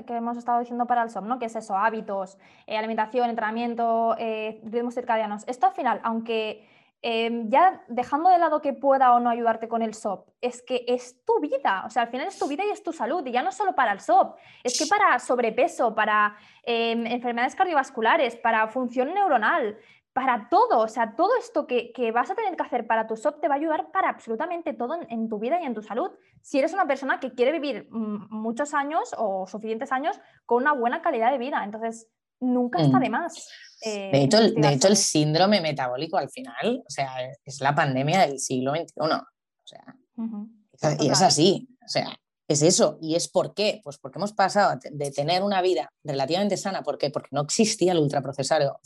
que 0.06 0.14
hemos, 0.14 0.36
estado 0.36 0.58
diciendo 0.58 0.86
para 0.86 1.02
el 1.02 1.10
SOM, 1.10 1.28
¿no? 1.28 1.38
Que 1.38 1.46
es 1.46 1.54
eso, 1.54 1.76
hábitos, 1.76 2.36
eh, 2.66 2.76
alimentación, 2.76 3.30
entrenamiento, 3.30 4.16
eh, 4.18 4.60
ritmos 4.64 4.94
circadianos. 4.94 5.44
Esto 5.46 5.66
al 5.66 5.72
final, 5.72 6.00
aunque 6.02 6.68
em, 7.00 7.48
ya 7.48 7.82
dejando 7.88 8.28
de 8.28 8.38
lado 8.38 8.60
que 8.60 8.72
pueda 8.72 9.12
o 9.14 9.20
no 9.20 9.30
ayudarte 9.30 9.68
con 9.68 9.82
el 9.82 9.94
SOP, 9.94 10.28
es 10.40 10.62
que 10.62 10.84
es 10.88 11.24
tu 11.24 11.40
vida, 11.40 11.84
o 11.86 11.90
sea, 11.90 12.02
al 12.02 12.08
final 12.08 12.26
es 12.26 12.38
tu 12.38 12.48
vida 12.48 12.64
y 12.64 12.70
es 12.70 12.82
tu 12.82 12.92
salud, 12.92 13.24
y 13.26 13.32
ya 13.32 13.42
no 13.42 13.52
solo 13.52 13.74
para 13.74 13.92
el 13.92 14.00
SOP, 14.00 14.36
es 14.64 14.78
que 14.78 14.86
para 14.86 15.18
sobrepeso, 15.18 15.94
para 15.94 16.36
em, 16.64 17.06
enfermedades 17.06 17.54
cardiovasculares, 17.54 18.36
para 18.36 18.66
función 18.68 19.14
neuronal, 19.14 19.78
para 20.12 20.48
todo, 20.50 20.80
o 20.80 20.88
sea, 20.88 21.16
todo 21.16 21.30
esto 21.38 21.66
que, 21.66 21.92
vas 22.12 22.30
a 22.30 22.34
tener 22.34 22.54
que 22.56 22.62
hacer 22.62 22.86
para 22.86 23.06
tu 23.06 23.16
SOP 23.16 23.40
te 23.40 23.48
va 23.48 23.54
a 23.54 23.58
ayudar 23.58 23.90
para 23.92 24.10
absolutamente 24.10 24.74
todo 24.74 24.98
en, 25.08 25.28
tu 25.28 25.38
vida 25.38 25.60
y 25.60 25.64
en 25.64 25.74
tu 25.74 25.82
salud. 25.82 26.10
Si 26.42 26.58
eres 26.58 26.74
una 26.74 26.86
persona 26.86 27.18
que 27.18 27.32
quiere 27.32 27.52
vivir 27.52 27.88
muchos 27.90 28.74
años 28.74 29.14
o 29.16 29.46
suficientes 29.46 29.90
años 29.90 30.18
con 30.44 30.62
una 30.62 30.72
buena 30.72 31.00
calidad 31.00 31.32
de 31.32 31.38
vida, 31.38 31.64
entonces 31.64 32.08
nunca 32.40 32.82
está 32.82 32.98
mm. 32.98 33.02
de 33.02 33.10
más. 33.10 33.48
Eh, 33.84 34.10
de, 34.12 34.22
hecho, 34.24 34.38
el, 34.38 34.54
de 34.54 34.72
hecho, 34.74 34.88
el 34.88 34.96
síndrome 34.96 35.60
metabólico 35.60 36.18
al 36.18 36.28
final, 36.28 36.82
o 36.86 36.90
sea, 36.90 37.10
es 37.44 37.60
la 37.60 37.74
pandemia 37.74 38.26
del 38.26 38.38
siglo 38.38 38.72
XXI. 38.72 38.92
O 39.00 40.78
sea, 40.78 40.96
y 41.00 41.08
es 41.08 41.22
así. 41.22 41.68
O 41.84 41.88
sea, 41.88 42.14
es 42.52 42.62
eso. 42.62 42.98
¿Y 43.00 43.14
es 43.14 43.28
por 43.28 43.54
qué? 43.54 43.80
Pues 43.82 43.98
porque 43.98 44.18
hemos 44.18 44.32
pasado 44.32 44.78
de 44.90 45.10
tener 45.10 45.42
una 45.42 45.60
vida 45.60 45.92
relativamente 46.04 46.56
sana. 46.56 46.82
¿Por 46.82 46.98
qué? 46.98 47.10
Porque 47.10 47.28
no 47.32 47.42
existía 47.42 47.92
el 47.92 47.98
ultraprocesado, 47.98 48.80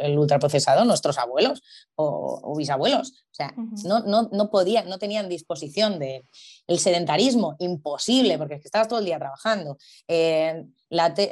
el, 0.00 0.18
ultraprocesado 0.18 0.84
nuestros 0.84 1.18
abuelos 1.18 1.62
o, 1.94 2.54
bisabuelos. 2.56 3.10
O 3.10 3.34
sea, 3.34 3.54
no, 3.84 4.00
no, 4.00 4.28
no, 4.32 4.50
podían, 4.50 4.88
no 4.88 4.98
tenían 4.98 5.28
disposición 5.28 5.98
de 5.98 6.24
el 6.66 6.78
sedentarismo, 6.78 7.56
imposible, 7.58 8.38
porque 8.38 8.54
es 8.54 8.60
que 8.60 8.68
estabas 8.68 8.88
todo 8.88 8.98
el 8.98 9.04
día 9.04 9.18
trabajando. 9.18 9.76
Eh, 10.08 10.64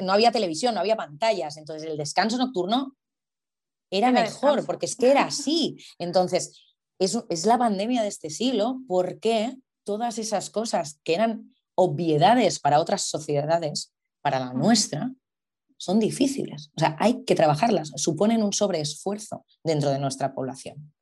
no 0.03 0.13
había 0.13 0.33
televisión, 0.33 0.75
no 0.75 0.81
había 0.81 0.97
pantallas. 0.97 1.57
Entonces 1.57 1.89
el 1.89 1.97
descanso 1.97 2.39
nocturno 2.39 2.97
era, 3.91 4.13
mejor, 4.13 4.65
porque 4.67 4.87
es 4.87 4.97
que 4.97 5.11
era 5.11 5.25
así. 5.27 5.77
Entonces, 5.99 6.63
es, 6.99 7.19
es 7.29 7.47
la 7.47 7.59
pandemia 7.59 8.03
de 8.03 8.09
este 8.09 8.31
siglo 8.31 8.81
porque 8.87 9.57
todas 9.85 10.19
esas 10.19 10.51
cosas 10.51 11.01
que 11.03 11.15
eran 11.15 11.55
obviedades 11.75 12.59
para 12.59 12.81
otras 12.81 13.03
sociedades, 13.03 13.93
para 14.23 14.39
la 14.39 14.53
nuestra, 14.53 15.13
son 15.77 15.99
difíciles. 15.99 16.71
O 16.77 16.81
sea, 16.81 16.97
hay 16.99 17.25
que 17.25 17.35
trabajarlas, 17.35 17.93
suponen 17.97 18.43
un 18.43 18.53
sobreesfuerzo 18.53 19.45
dentro 19.65 19.91
de 19.91 19.99
nuestra 19.99 20.35
población. 20.35 20.93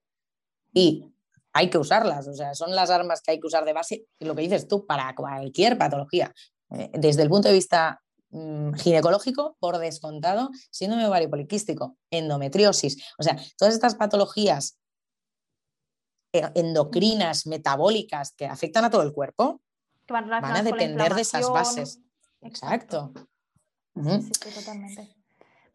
Y 0.72 1.04
hay 1.52 1.70
que 1.70 1.78
usarlas, 1.78 2.28
o 2.28 2.34
sea, 2.34 2.54
son 2.54 2.74
las 2.74 2.90
armas 2.90 3.20
que 3.20 3.32
hay 3.32 3.40
que 3.40 3.46
usar 3.48 3.64
de 3.64 3.72
base, 3.72 4.06
lo 4.20 4.36
que 4.36 4.42
dices 4.42 4.68
tú, 4.68 4.86
para 4.86 5.14
cualquier 5.14 5.76
patología. 5.76 6.32
Eh, 6.70 6.90
desde 6.94 7.22
el 7.22 7.28
punto 7.28 7.48
de 7.48 7.54
vista 7.54 8.00
mm, 8.30 8.74
ginecológico, 8.74 9.56
por 9.58 9.78
descontado, 9.78 10.50
síndrome 10.70 11.06
ovario 11.06 11.28
poliquístico, 11.28 11.96
endometriosis, 12.10 13.02
o 13.18 13.22
sea, 13.24 13.36
todas 13.56 13.74
estas 13.74 13.96
patologías 13.96 14.78
eh, 16.32 16.48
endocrinas, 16.54 17.46
metabólicas 17.46 18.32
que 18.32 18.46
afectan 18.46 18.84
a 18.84 18.90
todo 18.90 19.02
el 19.02 19.12
cuerpo, 19.12 19.60
van, 20.12 20.32
a 20.32 20.62
depender 20.62 21.14
de 21.14 21.20
esas 21.20 21.50
bases. 21.50 22.00
Exacto. 22.40 23.12
sí, 23.94 24.50
totalmente. 24.54 25.18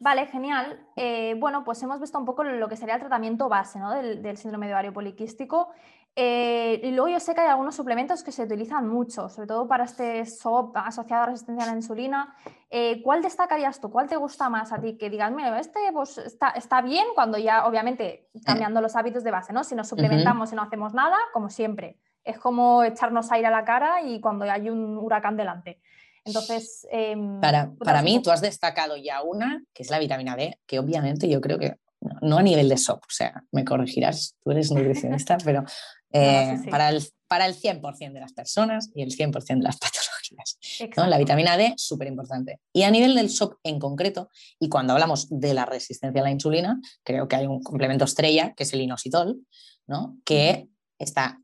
Vale, 0.04 0.26
genial. 0.28 0.86
Eh, 0.98 1.36
bueno, 1.40 1.64
pues 1.64 1.82
hemos 1.82 2.02
visto 2.02 2.20
un 2.20 2.26
poco 2.26 2.44
lo 2.44 2.68
que 2.68 2.76
sería 2.76 2.96
el 2.96 3.00
tratamiento 3.00 3.48
base 3.48 3.80
del, 3.80 4.38
síndrome 4.38 4.68
de 4.68 4.74
ovario 4.74 4.92
poliquístico. 4.92 5.70
Eh, 6.16 6.82
y 6.84 6.92
luego 6.92 7.08
yo 7.08 7.20
sé 7.22 7.34
que 7.34 7.40
hay 7.40 7.48
algunos 7.48 7.74
suplementos 7.74 8.22
que 8.22 8.34
se 8.34 8.44
utilizan 8.44 8.88
mucho, 8.88 9.30
sobre 9.30 9.48
todo 9.48 9.66
para 9.66 9.86
este 9.86 10.26
SOP 10.26 10.76
asociado 10.76 11.24
a 11.24 11.26
resistencia 11.28 11.64
a 11.64 11.68
la 11.68 11.78
insulina. 11.78 12.36
Eh, 12.70 13.02
¿Cuál 13.02 13.22
destacarías 13.22 13.80
tú? 13.80 13.90
¿Cuál 13.90 14.10
te 14.10 14.18
gusta 14.18 14.50
más 14.50 14.74
a 14.74 14.82
ti? 14.82 14.98
Que 14.98 15.10
digas, 15.10 15.32
mira, 15.32 15.58
este 15.58 15.80
pues, 15.94 16.18
está, 16.18 16.50
está, 16.50 16.82
bien 16.82 17.06
cuando 17.16 17.38
ya, 17.38 17.66
obviamente, 17.66 18.30
cambiando 18.46 18.82
los 18.82 18.98
hábitos 18.98 19.24
de 19.24 19.32
base, 19.32 19.54
¿no? 19.54 19.64
Si 19.64 19.74
nos 19.74 19.88
suplementamos 19.88 20.52
y 20.52 20.56
no 20.56 20.64
hacemos 20.64 20.94
nada, 20.94 21.18
como 21.32 21.50
siempre 21.50 21.98
es 22.24 22.38
como 22.38 22.84
echarnos 22.84 23.32
aire 23.32 23.48
a 23.48 23.52
la 23.52 23.66
cara 23.66 24.02
y 24.02 24.20
cuando 24.20 24.46
hay 24.46 24.70
un 24.70 24.98
huracán 24.98 25.38
delante. 25.38 25.80
Entonces, 26.26 26.88
em, 26.92 27.42
para, 27.42 27.74
para 27.76 28.02
mí, 28.02 28.22
tú 28.22 28.32
has 28.32 28.40
destacado 28.40 28.96
ya 28.96 29.22
una, 29.22 29.62
que 29.74 29.84
es 29.84 29.90
la 29.90 30.00
vitamina 30.00 30.36
D, 30.36 30.58
que 30.66 30.80
obviamente 30.80 31.28
yo 31.28 31.42
creo 31.42 31.60
que 31.60 31.76
no, 32.22 32.38
a 32.38 32.44
nivel 32.44 32.70
de 32.70 32.78
SOP, 32.78 33.04
o 33.04 33.10
sea, 33.10 33.44
me 33.52 33.64
corregirás, 33.64 34.36
tú 34.44 34.52
eres 34.52 34.72
nutricionista, 34.72 35.38
pero 35.44 35.64
eh, 36.12 36.60
Para, 36.70 36.90
el, 36.90 37.04
para 37.28 37.48
el 37.48 37.56
100% 37.56 38.14
de 38.14 38.20
las 38.20 38.34
personas 38.34 38.92
y 38.94 39.02
el 39.02 39.10
100% 39.10 39.58
de 39.58 39.64
las 39.64 39.78
patologías. 39.80 40.60
¿no? 40.96 41.08
La 41.08 41.18
vitamina 41.18 41.58
D, 41.58 41.74
súper 41.78 42.08
importante. 42.08 42.60
Y 42.72 42.84
a 42.84 42.92
nivel 42.92 43.16
del 43.16 43.30
SOP 43.30 43.56
en 43.64 43.80
concreto, 43.80 44.30
y 44.60 44.70
cuando 44.70 44.94
hablamos 44.94 45.28
de 45.30 45.54
la 45.54 45.66
resistencia 45.66 46.22
a 46.22 46.24
la 46.24 46.32
insulina, 46.32 46.80
creo 47.04 47.28
que 47.28 47.36
hay 47.36 47.48
un 47.48 47.64
complemento 47.64 48.06
estrella, 48.06 48.54
que 48.54 48.64
es 48.64 48.74
el 48.74 48.82
inositol, 48.82 49.40
¿no? 49.88 50.18
que 50.24 50.68
está 51.00 51.40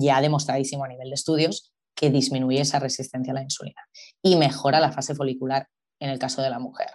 ya 0.00 0.20
demostradísimo 0.20 0.84
a 0.84 0.88
nivel 0.88 1.08
de 1.08 1.14
estudios 1.14 1.72
que 1.94 2.10
disminuye 2.10 2.60
esa 2.60 2.78
resistencia 2.78 3.32
a 3.32 3.34
la 3.34 3.42
insulina 3.42 3.80
y 4.22 4.36
mejora 4.36 4.80
la 4.80 4.92
fase 4.92 5.14
folicular 5.14 5.68
en 6.00 6.10
el 6.10 6.18
caso 6.18 6.42
de 6.42 6.50
la 6.50 6.58
mujer. 6.58 6.88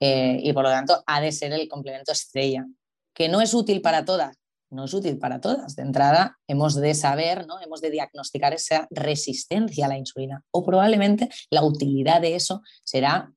Eh, 0.00 0.38
y 0.42 0.52
por 0.52 0.64
lo 0.64 0.70
tanto, 0.70 1.02
ha 1.06 1.20
de 1.20 1.32
ser 1.32 1.52
el 1.52 1.68
complemento 1.68 2.12
estrella, 2.12 2.66
que 3.14 3.28
no 3.28 3.40
es 3.40 3.54
útil 3.54 3.80
para 3.80 4.04
todas, 4.04 4.36
no 4.70 4.84
es 4.84 4.94
útil 4.94 5.18
para 5.18 5.40
todas. 5.40 5.76
De 5.76 5.82
entrada, 5.82 6.38
hemos 6.46 6.74
de 6.74 6.94
saber, 6.94 7.46
¿no? 7.46 7.60
hemos 7.60 7.80
de 7.80 7.90
diagnosticar 7.90 8.52
esa 8.52 8.86
resistencia 8.90 9.86
a 9.86 9.88
la 9.88 9.98
insulina 9.98 10.42
o 10.50 10.64
probablemente 10.64 11.30
la 11.50 11.62
utilidad 11.62 12.20
de 12.20 12.34
eso 12.34 12.62
será 12.82 13.32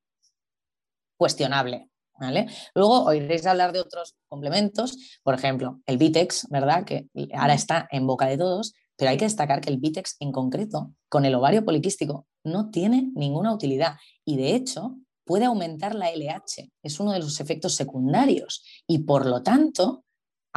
cuestionable. 1.18 1.90
¿Vale? 2.20 2.48
Luego 2.74 3.04
oiréis 3.04 3.46
hablar 3.46 3.74
de 3.74 3.80
otros 3.80 4.16
complementos, 4.28 5.20
por 5.22 5.36
ejemplo, 5.36 5.82
el 5.86 6.00
Vitex, 6.00 6.48
¿verdad? 6.50 6.84
Que 6.84 7.06
ahora 7.32 7.54
está 7.54 7.88
en 7.92 8.08
boca 8.08 8.26
de 8.26 8.40
todos, 8.40 8.74
pero 8.98 9.12
hay 9.12 9.18
que 9.18 9.26
destacar 9.26 9.62
que 9.62 9.70
el 9.70 9.78
Vitex 9.78 10.18
en 10.20 10.32
concreto, 10.32 10.94
con 11.08 11.24
el 11.26 11.36
ovario 11.36 11.64
poliquístico, 11.64 12.28
no 12.44 12.70
tiene 12.72 13.12
ninguna 13.16 13.54
utilidad 13.54 13.96
y 14.26 14.38
de 14.38 14.56
hecho 14.56 14.98
puede 15.24 15.46
aumentar 15.46 15.94
la 15.94 16.10
LH. 16.10 16.72
Es 16.82 17.00
uno 17.00 17.12
de 17.12 17.20
los 17.20 17.40
efectos 17.40 17.76
secundarios 17.76 18.64
y 18.88 19.00
por 19.00 19.26
lo 19.26 19.44
tanto 19.44 20.04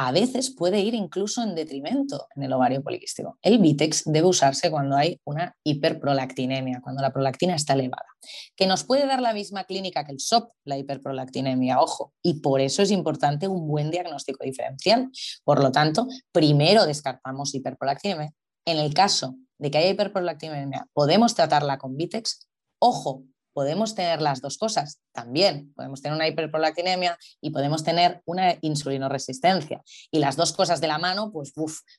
a 0.07 0.11
veces 0.11 0.49
puede 0.49 0.79
ir 0.79 0.95
incluso 0.95 1.43
en 1.43 1.53
detrimento 1.53 2.27
en 2.35 2.41
el 2.41 2.53
ovario 2.53 2.81
poliquístico. 2.81 3.37
El 3.43 3.59
Vitex 3.59 4.03
debe 4.05 4.27
usarse 4.27 4.71
cuando 4.71 4.95
hay 4.95 5.21
una 5.25 5.55
hiperprolactinemia, 5.63 6.81
cuando 6.81 7.03
la 7.03 7.13
prolactina 7.13 7.53
está 7.53 7.73
elevada, 7.73 8.07
que 8.55 8.65
nos 8.65 8.83
puede 8.83 9.05
dar 9.05 9.21
la 9.21 9.31
misma 9.31 9.65
clínica 9.65 10.03
que 10.03 10.13
el 10.13 10.19
SOP, 10.19 10.53
la 10.65 10.79
hiperprolactinemia, 10.79 11.79
ojo, 11.79 12.13
y 12.23 12.41
por 12.41 12.61
eso 12.61 12.81
es 12.81 12.89
importante 12.89 13.47
un 13.47 13.67
buen 13.67 13.91
diagnóstico 13.91 14.43
diferencial. 14.43 15.11
Por 15.43 15.61
lo 15.61 15.71
tanto, 15.71 16.07
primero 16.31 16.87
descartamos 16.87 17.53
hiperprolactinemia. 17.53 18.33
En 18.65 18.77
el 18.79 18.95
caso 18.95 19.35
de 19.59 19.69
que 19.69 19.77
haya 19.77 19.89
hiperprolactinemia, 19.91 20.87
podemos 20.93 21.35
tratarla 21.35 21.77
con 21.77 21.95
Vitex. 21.95 22.47
Ojo, 22.79 23.25
podemos 23.53 23.95
tener 23.95 24.21
las 24.21 24.41
dos 24.41 24.57
cosas 24.57 24.99
también. 25.11 25.73
Podemos 25.75 26.01
tener 26.01 26.15
una 26.15 26.27
hiperprolactinemia 26.27 27.17
y 27.41 27.51
podemos 27.51 27.83
tener 27.83 28.21
una 28.25 28.55
insulinoresistencia. 28.61 29.81
Y 30.11 30.19
las 30.19 30.35
dos 30.35 30.53
cosas 30.53 30.81
de 30.81 30.87
la 30.87 30.97
mano, 30.97 31.31
pues 31.31 31.53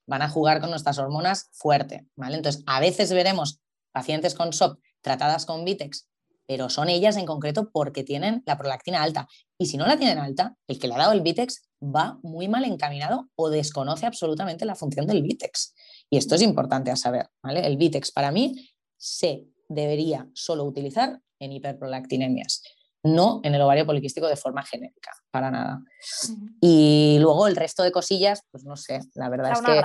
van 0.06 0.22
a 0.22 0.28
jugar 0.28 0.60
con 0.60 0.70
nuestras 0.70 0.98
hormonas 0.98 1.48
fuerte. 1.52 2.06
¿vale? 2.16 2.36
Entonces, 2.36 2.62
a 2.66 2.80
veces 2.80 3.12
veremos 3.12 3.60
pacientes 3.92 4.34
con 4.34 4.52
SOP 4.52 4.78
tratadas 5.02 5.46
con 5.46 5.64
Vitex, 5.64 6.08
pero 6.46 6.70
son 6.70 6.88
ellas 6.88 7.16
en 7.16 7.26
concreto 7.26 7.70
porque 7.72 8.04
tienen 8.04 8.42
la 8.46 8.58
prolactina 8.58 9.02
alta. 9.02 9.28
Y 9.58 9.66
si 9.66 9.76
no 9.76 9.86
la 9.86 9.96
tienen 9.96 10.18
alta, 10.18 10.56
el 10.66 10.78
que 10.78 10.88
le 10.88 10.94
ha 10.94 10.98
dado 10.98 11.12
el 11.12 11.22
Vitex 11.22 11.68
va 11.82 12.18
muy 12.22 12.48
mal 12.48 12.64
encaminado 12.64 13.28
o 13.34 13.50
desconoce 13.50 14.06
absolutamente 14.06 14.64
la 14.64 14.74
función 14.74 15.06
del 15.06 15.22
Vitex. 15.22 15.74
Y 16.10 16.16
esto 16.16 16.34
es 16.34 16.42
importante 16.42 16.90
a 16.90 16.96
saber. 16.96 17.28
¿vale? 17.42 17.66
El 17.66 17.76
Vitex 17.76 18.12
para 18.12 18.30
mí 18.30 18.70
se 18.96 19.46
debería 19.68 20.28
solo 20.34 20.64
utilizar 20.64 21.20
en 21.42 21.52
hiperprolactinemias, 21.52 22.62
no 23.02 23.40
en 23.42 23.54
el 23.54 23.60
ovario 23.60 23.84
poliquístico 23.84 24.28
de 24.28 24.36
forma 24.36 24.62
genérica, 24.64 25.10
para 25.30 25.50
nada. 25.50 25.82
Y 26.60 27.18
luego 27.20 27.46
el 27.46 27.56
resto 27.56 27.82
de 27.82 27.92
cosillas, 27.92 28.42
pues 28.50 28.64
no 28.64 28.76
sé, 28.76 29.00
la 29.14 29.28
verdad 29.28 29.52
es 29.52 29.60
que 29.60 29.82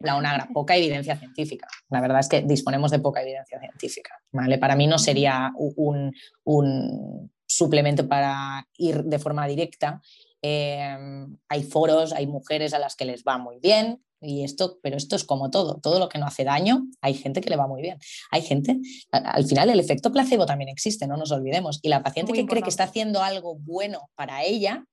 la 0.00 0.16
UNAGRA, 0.16 0.48
poca 0.52 0.76
evidencia 0.76 1.16
científica. 1.16 1.66
La 1.88 2.00
verdad 2.00 2.20
es 2.20 2.28
que 2.28 2.42
disponemos 2.42 2.90
de 2.90 2.98
poca 2.98 3.22
evidencia 3.22 3.58
científica. 3.58 4.20
¿vale? 4.32 4.58
Para 4.58 4.76
mí 4.76 4.86
no 4.86 4.98
sería 4.98 5.52
un, 5.56 6.12
un 6.44 7.32
suplemento 7.46 8.06
para 8.06 8.68
ir 8.76 9.04
de 9.04 9.18
forma 9.18 9.46
directa. 9.46 10.02
Eh, 10.42 11.26
hay 11.48 11.62
foros, 11.62 12.12
hay 12.12 12.26
mujeres 12.26 12.74
a 12.74 12.78
las 12.78 12.96
que 12.96 13.06
les 13.06 13.24
va 13.24 13.38
muy 13.38 13.58
bien, 13.60 14.04
y 14.24 14.44
esto, 14.44 14.78
pero 14.82 14.96
esto 14.96 15.16
es 15.16 15.24
como 15.24 15.50
todo, 15.50 15.78
todo 15.80 15.98
lo 15.98 16.08
que 16.08 16.18
no 16.18 16.26
hace 16.26 16.44
daño, 16.44 16.86
hay 17.00 17.14
gente 17.14 17.40
que 17.40 17.50
le 17.50 17.56
va 17.56 17.66
muy 17.66 17.82
bien. 17.82 17.98
Hay 18.30 18.42
gente, 18.42 18.78
al 19.10 19.44
final 19.46 19.70
el 19.70 19.80
efecto 19.80 20.12
placebo 20.12 20.46
también 20.46 20.68
existe, 20.68 21.06
no 21.06 21.16
nos 21.16 21.30
olvidemos. 21.30 21.80
Y 21.82 21.88
la 21.88 22.02
paciente 22.02 22.32
que 22.32 22.46
cree 22.46 22.62
que 22.62 22.70
está 22.70 22.84
haciendo 22.84 23.22
algo 23.22 23.56
bueno 23.56 24.10
para 24.14 24.44
ella, 24.44 24.84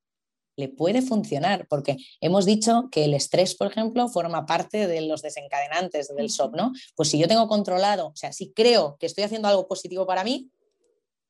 le 0.57 0.67
puede 0.67 1.01
funcionar, 1.01 1.65
porque 1.69 1.97
hemos 2.19 2.45
dicho 2.45 2.89
que 2.91 3.05
el 3.05 3.13
estrés, 3.13 3.55
por 3.55 3.67
ejemplo, 3.67 4.07
forma 4.09 4.45
parte 4.45 4.85
de 4.85 5.01
los 5.01 5.21
desencadenantes 5.21 6.13
del 6.13 6.29
SOP, 6.29 6.55
¿no? 6.55 6.73
Pues 6.95 7.09
si 7.09 7.17
yo 7.17 7.27
tengo 7.27 7.47
controlado, 7.47 8.07
o 8.07 8.15
sea, 8.15 8.33
si 8.33 8.51
creo 8.51 8.97
que 8.99 9.05
estoy 9.05 9.23
haciendo 9.23 9.47
algo 9.47 9.67
positivo 9.67 10.05
para 10.05 10.23
mí, 10.23 10.51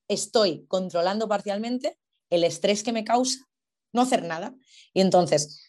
estoy 0.07 0.65
controlando 0.67 1.29
parcialmente 1.29 1.97
el 2.29 2.43
estrés 2.43 2.83
que 2.83 2.91
me 2.91 3.03
causa 3.03 3.47
no 3.93 4.01
hacer 4.01 4.23
nada. 4.23 4.55
Y 4.93 5.01
entonces, 5.01 5.61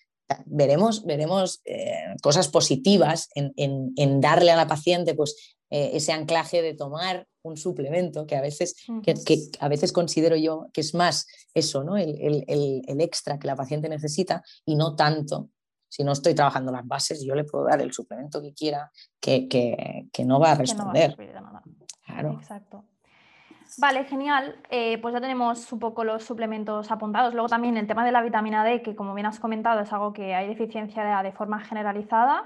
veremos, 0.46 1.04
veremos 1.04 1.60
eh, 1.64 2.14
cosas 2.22 2.48
positivas 2.48 3.28
en, 3.34 4.20
darle 4.20 4.50
a 4.50 4.56
la 4.56 4.66
paciente 4.66 5.14
pues, 5.14 5.56
eh, 5.70 5.90
ese 5.94 6.12
anclaje 6.12 6.62
de 6.62 6.74
tomar 6.74 7.26
un 7.42 7.56
suplemento 7.56 8.26
que 8.26 8.36
a 8.36 8.40
veces, 8.40 8.76
que, 9.02 9.14
a 9.58 9.68
veces 9.68 9.92
considero 9.92 10.36
yo 10.36 10.68
que 10.72 10.80
es 10.80 10.94
más 10.94 11.26
eso, 11.54 11.82
¿no? 11.82 11.96
El, 11.96 12.44
extra 13.00 13.38
que 13.38 13.46
la 13.46 13.56
paciente 13.56 13.88
necesita 13.88 14.42
y 14.64 14.76
no 14.76 14.94
tanto. 14.94 15.50
Si 15.88 16.04
no 16.04 16.12
estoy 16.12 16.34
trabajando 16.34 16.72
las 16.72 16.86
bases, 16.86 17.22
yo 17.22 17.34
le 17.34 17.44
puedo 17.44 17.64
dar 17.66 17.82
el 17.82 17.92
suplemento 17.92 18.40
que 18.40 18.54
quiera, 18.54 18.90
que, 19.20 20.08
no 20.24 20.40
va 20.40 20.52
a 20.52 20.54
responder. 20.54 21.16
Claro. 22.06 22.38
Exacto. 22.40 22.84
Vale, 23.78 24.04
genial. 24.04 24.56
Eh, 24.70 24.98
pues 25.00 25.14
ya 25.14 25.20
tenemos 25.20 25.72
un 25.72 25.78
poco 25.78 26.04
los 26.04 26.24
suplementos 26.24 26.90
apuntados. 26.90 27.32
Luego 27.32 27.48
también 27.48 27.76
el 27.78 27.86
tema 27.86 28.04
de 28.04 28.12
la 28.12 28.20
vitamina 28.22 28.64
D, 28.64 28.82
que 28.82 28.94
como 28.94 29.14
bien 29.14 29.26
has 29.26 29.40
comentado 29.40 29.80
es 29.80 29.92
algo 29.92 30.12
que 30.12 30.34
hay 30.34 30.46
deficiencia 30.46 31.22
de 31.22 31.32
forma 31.32 31.58
generalizada 31.60 32.44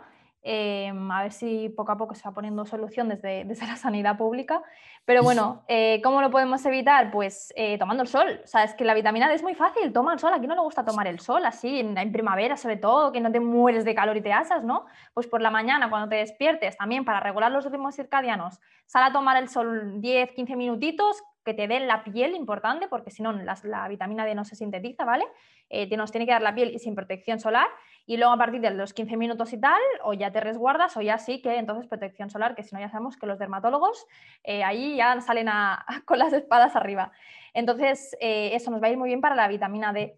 Em, 0.48 1.10
a 1.10 1.24
ver 1.24 1.32
si 1.32 1.70
poco 1.70 1.90
a 1.90 1.96
poco 1.96 2.14
se 2.14 2.22
va 2.22 2.32
poniendo 2.32 2.64
solución 2.64 3.08
desde, 3.08 3.44
desde 3.46 3.66
la 3.66 3.74
sanidad 3.74 4.16
pública. 4.16 4.62
Pero 5.04 5.24
bueno, 5.24 5.64
eh, 5.66 6.00
¿cómo 6.04 6.22
lo 6.22 6.30
podemos 6.30 6.64
evitar? 6.66 7.10
Pues 7.10 7.52
eh, 7.56 7.76
tomando 7.78 8.04
el 8.04 8.08
sol. 8.08 8.40
O 8.44 8.46
sea, 8.46 8.62
es 8.62 8.72
que 8.74 8.84
la 8.84 8.94
vitamina 8.94 9.28
D 9.28 9.34
es 9.34 9.42
muy 9.42 9.56
fácil, 9.56 9.92
toma 9.92 10.12
el 10.12 10.20
sol. 10.20 10.32
Aquí 10.32 10.46
no 10.46 10.54
le 10.54 10.60
gusta 10.60 10.84
tomar 10.84 11.08
el 11.08 11.18
sol, 11.18 11.44
así, 11.44 11.80
en, 11.80 11.98
en, 11.98 12.12
primavera 12.12 12.56
sobre 12.56 12.76
todo, 12.76 13.10
que 13.10 13.20
no 13.20 13.32
te 13.32 13.40
mueres 13.40 13.84
de 13.84 13.92
calor 13.96 14.16
y 14.16 14.20
te 14.20 14.32
asas, 14.32 14.62
¿no? 14.62 14.86
Pues 15.14 15.26
por 15.26 15.42
la 15.42 15.50
mañana, 15.50 15.90
cuando 15.90 16.08
te 16.08 16.14
despiertes, 16.14 16.76
también 16.76 17.04
para 17.04 17.18
regular 17.18 17.50
los 17.50 17.64
ritmos 17.64 17.96
circadianos, 17.96 18.60
sal 18.86 19.02
a 19.02 19.12
tomar 19.12 19.36
el 19.38 19.48
sol 19.48 20.00
10, 20.00 20.30
15 20.30 20.54
minutitos, 20.54 21.24
que 21.44 21.54
te 21.54 21.68
den 21.68 21.86
la 21.86 22.02
piel, 22.02 22.34
importante, 22.34 22.88
porque 22.88 23.10
si 23.12 23.22
no, 23.22 23.32
la, 23.32 23.88
vitamina 23.88 24.24
D 24.24 24.34
no 24.34 24.44
se 24.44 24.56
sintetiza, 24.56 25.04
¿vale? 25.04 25.24
Eh, 25.70 25.96
nos 25.96 26.10
tiene 26.10 26.26
que 26.26 26.32
dar 26.32 26.42
la 26.42 26.54
piel 26.54 26.72
y 26.74 26.80
sin 26.80 26.94
protección 26.96 27.38
solar. 27.38 27.68
Y 28.06 28.16
luego 28.16 28.32
a 28.32 28.38
partir 28.38 28.60
de 28.60 28.70
los 28.70 28.94
15 28.94 29.16
minutos 29.16 29.52
y 29.52 29.60
tal, 29.60 29.80
o 30.04 30.12
ya 30.14 30.30
te 30.30 30.40
resguardas, 30.40 30.96
o 30.96 31.02
ya 31.02 31.18
sí 31.18 31.42
que 31.42 31.58
entonces 31.58 31.88
protección 31.88 32.30
solar, 32.30 32.54
que 32.54 32.62
si 32.62 32.74
no 32.74 32.80
ya 32.80 32.88
sabemos 32.88 33.16
que 33.16 33.26
los 33.26 33.38
dermatólogos 33.38 34.06
eh, 34.44 34.62
ahí 34.62 34.96
ya 34.96 35.20
salen 35.20 35.48
con 36.04 36.18
las 36.18 36.32
espadas 36.32 36.76
arriba. 36.76 37.12
Entonces, 37.52 38.16
eh, 38.20 38.50
eso 38.54 38.70
nos 38.70 38.80
va 38.82 38.86
a 38.86 38.90
ir 38.90 38.96
muy 38.96 39.08
bien 39.08 39.20
para 39.20 39.34
la 39.34 39.48
vitamina 39.48 39.92
D. 39.92 40.16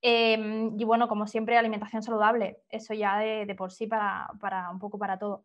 Em, 0.00 0.78
y 0.78 0.84
bueno, 0.84 1.08
como 1.08 1.26
siempre, 1.26 1.56
alimentación 1.56 2.02
saludable, 2.02 2.58
eso 2.68 2.92
ya 2.92 3.18
de, 3.18 3.54
por 3.56 3.72
sí 3.72 3.86
para, 3.86 4.28
para, 4.38 4.70
un 4.70 4.78
poco 4.78 4.98
para 4.98 5.18
todo. 5.18 5.44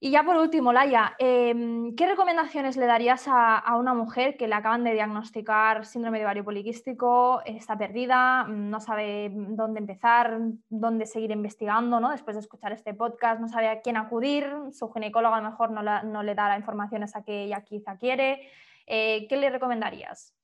Y 0.00 0.12
ya 0.12 0.22
por 0.22 0.36
último, 0.36 0.72
Laia, 0.72 1.16
em, 1.18 1.96
¿qué 1.96 2.06
recomendaciones 2.06 2.76
le 2.76 2.86
darías 2.86 3.24
a, 3.26 3.74
una 3.76 3.94
mujer 3.94 4.36
que 4.36 4.46
le 4.46 4.54
acaban 4.54 4.84
de 4.84 4.92
diagnosticar 4.92 5.84
síndrome 5.86 6.18
de 6.18 6.24
ovario 6.24 6.44
poliquístico, 6.44 7.42
está 7.44 7.76
perdida, 7.76 8.44
no 8.44 8.80
sabe 8.80 9.32
dónde 9.34 9.80
empezar, 9.80 10.38
dónde 10.68 11.04
seguir 11.04 11.32
investigando, 11.32 11.98
¿no? 11.98 12.10
después 12.12 12.36
de 12.36 12.42
escuchar 12.42 12.70
este 12.72 12.94
podcast, 12.94 13.40
no 13.40 13.48
sabe 13.48 13.68
a 13.68 13.80
quién 13.80 13.96
acudir, 13.96 14.46
su 14.70 14.88
ginecólogo 14.92 15.34
a 15.34 15.40
lo 15.40 15.50
mejor 15.50 15.72
no, 15.72 16.22
le 16.22 16.34
da 16.36 16.48
la 16.48 16.58
información 16.58 17.02
esa 17.02 17.24
que 17.24 17.44
ella 17.44 17.64
quizá 17.64 17.96
quiere? 17.98 18.48
Eh, 18.86 19.26
¿Qué 19.28 19.36
le 19.36 19.50
recomendarías? 19.50 20.37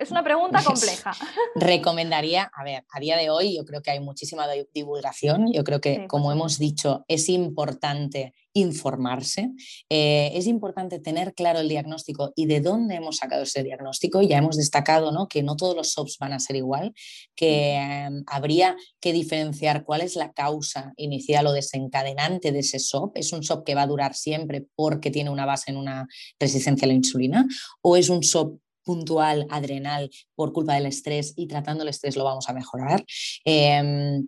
Es 0.00 0.10
una 0.10 0.22
pregunta 0.22 0.62
compleja. 0.64 1.12
Recomendaría, 1.54 2.50
a 2.54 2.64
ver, 2.64 2.84
a 2.90 3.00
día 3.00 3.16
de 3.16 3.30
hoy 3.30 3.56
yo 3.56 3.64
creo 3.64 3.82
que 3.82 3.90
hay 3.90 4.00
muchísima 4.00 4.46
divulgación, 4.74 5.52
yo 5.52 5.64
creo 5.64 5.80
que 5.80 6.06
como 6.06 6.32
hemos 6.32 6.58
dicho 6.58 7.04
es 7.08 7.28
importante 7.28 8.34
informarse, 8.52 9.50
eh, 9.88 10.32
es 10.34 10.46
importante 10.46 10.98
tener 10.98 11.34
claro 11.34 11.60
el 11.60 11.68
diagnóstico 11.68 12.32
y 12.34 12.46
de 12.46 12.60
dónde 12.60 12.96
hemos 12.96 13.18
sacado 13.18 13.42
ese 13.42 13.62
diagnóstico. 13.62 14.22
Ya 14.22 14.38
hemos 14.38 14.56
destacado 14.56 15.12
¿no? 15.12 15.28
que 15.28 15.42
no 15.42 15.56
todos 15.56 15.76
los 15.76 15.92
SOPs 15.92 16.18
van 16.18 16.32
a 16.32 16.40
ser 16.40 16.56
igual, 16.56 16.92
que 17.34 17.74
em, 17.74 18.24
habría 18.26 18.76
que 19.00 19.12
diferenciar 19.12 19.84
cuál 19.84 20.00
es 20.00 20.16
la 20.16 20.32
causa 20.32 20.92
inicial 20.96 21.46
o 21.46 21.52
desencadenante 21.52 22.52
de 22.52 22.60
ese 22.60 22.78
SOP. 22.78 23.16
¿Es 23.16 23.32
un 23.32 23.42
SOP 23.42 23.64
que 23.64 23.74
va 23.74 23.82
a 23.82 23.86
durar 23.86 24.14
siempre 24.14 24.66
porque 24.74 25.10
tiene 25.10 25.30
una 25.30 25.46
base 25.46 25.70
en 25.70 25.76
una 25.76 26.06
resistencia 26.38 26.86
a 26.86 26.88
la 26.88 26.94
insulina? 26.94 27.46
¿O 27.82 27.96
es 27.96 28.08
un 28.08 28.22
SOP 28.22 28.60
puntual, 28.82 29.46
adrenal, 29.50 30.10
por 30.34 30.52
culpa 30.52 30.74
del 30.74 30.86
estrés 30.86 31.34
y 31.36 31.46
tratando 31.46 31.82
el 31.82 31.90
estrés 31.90 32.16
lo 32.16 32.24
vamos 32.24 32.48
a 32.48 32.52
mejorar. 32.52 33.04
Em, 33.44 34.26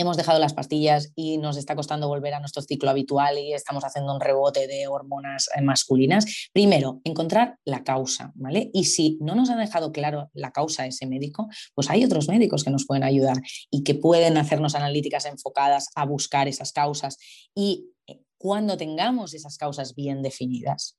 hemos 0.00 0.16
dejado 0.16 0.38
las 0.38 0.54
pastillas 0.54 1.12
y 1.16 1.38
nos 1.38 1.56
está 1.56 1.74
costando 1.74 2.08
volver 2.08 2.34
a 2.34 2.40
nuestro 2.40 2.62
ciclo 2.62 2.90
habitual 2.90 3.38
y 3.38 3.52
estamos 3.52 3.84
haciendo 3.84 4.14
un 4.14 4.20
rebote 4.20 4.66
de 4.66 4.86
hormonas 4.86 5.48
eh, 5.56 5.60
masculinas. 5.60 6.48
Primero, 6.52 7.00
encontrar 7.04 7.58
la 7.64 7.82
causa, 7.82 8.32
¿vale? 8.34 8.70
Y 8.72 8.84
si 8.84 9.18
no 9.20 9.34
nos 9.34 9.50
ha 9.50 9.56
dejado 9.56 9.90
claro 9.92 10.30
la 10.34 10.52
causa 10.52 10.86
ese 10.86 11.06
médico, 11.06 11.48
pues 11.74 11.90
hay 11.90 12.04
otros 12.04 12.28
médicos 12.28 12.64
que 12.64 12.70
nos 12.70 12.86
pueden 12.86 13.04
ayudar 13.04 13.38
y 13.70 13.82
que 13.82 13.94
pueden 13.94 14.36
hacernos 14.36 14.74
analíticas 14.74 15.24
enfocadas 15.24 15.88
a 15.94 16.04
buscar 16.04 16.48
esas 16.48 16.72
causas. 16.72 17.16
Y 17.54 17.90
eh, 18.06 18.20
cuando 18.36 18.76
tengamos 18.76 19.34
esas 19.34 19.56
causas 19.56 19.94
bien 19.94 20.22
definidas, 20.22 20.97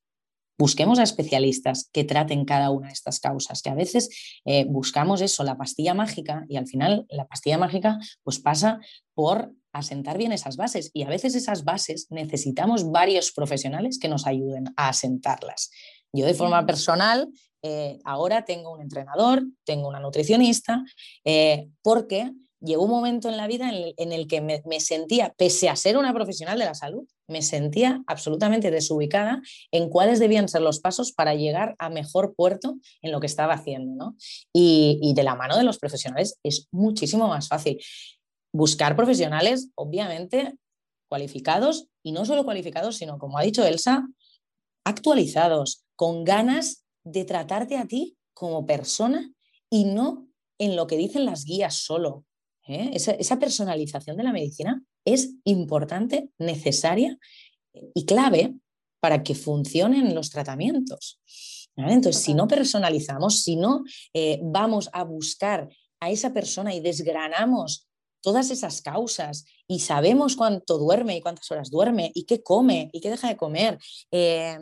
busquemos 0.59 0.99
a 0.99 1.03
especialistas 1.03 1.89
que 1.93 2.03
traten 2.03 2.43
cada 2.43 2.69
una 2.69 2.87
de 2.87 2.93
estas 2.93 3.19
causas, 3.19 3.61
que 3.61 3.69
a 3.69 3.75
veces 3.75 4.09
eh, 4.45 4.65
buscamos 4.65 5.21
eso, 5.21 5.43
la 5.43 5.57
pastilla 5.57 5.93
mágica, 5.93 6.45
y 6.49 6.57
al 6.57 6.67
final 6.67 7.05
la 7.09 7.25
pastilla 7.25 7.57
mágica 7.57 7.97
pues 8.23 8.39
pasa 8.39 8.79
por 9.15 9.53
asentar 9.71 10.17
bien 10.17 10.33
esas 10.33 10.57
bases 10.57 10.91
y 10.93 11.03
a 11.03 11.09
veces 11.09 11.35
esas 11.35 11.63
bases 11.63 12.07
necesitamos 12.09 12.91
varios 12.91 13.31
profesionales 13.31 13.99
que 13.99 14.09
nos 14.09 14.27
ayuden 14.27 14.65
a 14.75 14.89
asentarlas. 14.89 15.71
Yo 16.11 16.25
de 16.25 16.33
forma 16.33 16.65
personal 16.65 17.29
eh, 17.61 17.99
ahora 18.03 18.43
tengo 18.43 18.73
un 18.73 18.81
entrenador, 18.81 19.43
tengo 19.63 19.87
una 19.87 19.99
nutricionista, 19.99 20.83
eh, 21.23 21.69
porque 21.81 22.31
llegó 22.61 22.83
un 22.83 22.91
momento 22.91 23.29
en 23.29 23.37
la 23.37 23.47
vida 23.47 23.69
en 23.69 24.11
el, 24.11 24.27
que 24.27 24.41
me, 24.41 24.79
sentía, 24.79 25.33
pese 25.37 25.69
a 25.69 25.75
ser 25.75 25.97
una 25.97 26.13
profesional 26.13 26.59
de 26.59 26.65
la 26.65 26.73
salud, 26.73 27.07
me 27.27 27.41
sentía 27.41 28.03
absolutamente 28.07 28.71
desubicada 28.71 29.41
en 29.71 29.89
cuáles 29.89 30.19
debían 30.19 30.49
ser 30.49 30.61
los 30.61 30.79
pasos 30.79 31.11
para 31.11 31.35
llegar 31.35 31.75
a 31.79 31.89
mejor 31.89 32.35
puerto 32.35 32.77
en 33.01 33.11
lo 33.11 33.19
que 33.19 33.27
estaba 33.27 33.53
haciendo. 33.53 34.15
Y, 34.53 34.99
y 35.01 35.13
de 35.13 35.23
la 35.23 35.35
mano 35.35 35.57
de 35.57 35.63
los 35.63 35.77
profesionales 35.77 36.39
es 36.43 36.67
muchísimo 36.71 37.27
más 37.27 37.47
fácil. 37.47 37.79
Buscar 38.51 38.95
profesionales, 38.95 39.69
obviamente, 39.75 40.55
cualificados 41.07 41.87
y 42.03 42.11
no 42.11 42.25
solo 42.25 42.43
cualificados, 42.43 42.97
sino, 42.97 43.17
como 43.17 43.37
ha 43.37 43.43
dicho 43.43 43.65
Elsa, 43.65 44.07
actualizados, 44.85 45.85
con 45.95 46.23
ganas 46.23 46.85
de 47.03 47.25
tratarte 47.25 47.77
a 47.77 47.85
ti 47.85 48.17
como 48.33 48.65
persona 48.65 49.31
y 49.69 49.85
no 49.85 50.27
en 50.57 50.75
lo 50.75 50.87
que 50.87 50.97
dicen 50.97 51.25
las 51.25 51.45
guías 51.45 51.75
solo, 51.75 52.25
¿eh? 52.69 52.91
Esa, 52.93 53.39
personalización 53.39 54.15
de 54.15 54.23
la 54.23 54.31
medicina 54.31 54.81
es 55.05 55.35
importante, 55.43 56.29
necesaria 56.37 57.17
y 57.93 58.05
clave 58.05 58.53
para 58.99 59.23
que 59.23 59.35
funcionen 59.35 60.13
los 60.13 60.29
tratamientos. 60.29 61.19
Entonces, 61.75 62.21
si 62.21 62.33
no 62.33 62.47
personalizamos, 62.47 63.41
si 63.43 63.55
no 63.55 63.83
eh, 64.13 64.39
vamos 64.43 64.89
a 64.93 65.03
buscar 65.03 65.69
a 65.99 66.09
esa 66.09 66.33
persona 66.33 66.73
y 66.73 66.81
desgranamos 66.81 67.87
todas 68.21 68.51
esas 68.51 68.81
causas 68.81 69.45
y 69.67 69.79
sabemos 69.79 70.35
cuánto 70.35 70.77
duerme 70.77 71.15
y 71.15 71.21
cuántas 71.21 71.49
horas 71.51 71.69
duerme 71.69 72.11
y 72.13 72.25
qué 72.25 72.43
come 72.43 72.89
y 72.91 72.99
qué 72.99 73.09
deja 73.09 73.29
de 73.29 73.37
comer, 73.37 73.79
eh, 74.11 74.57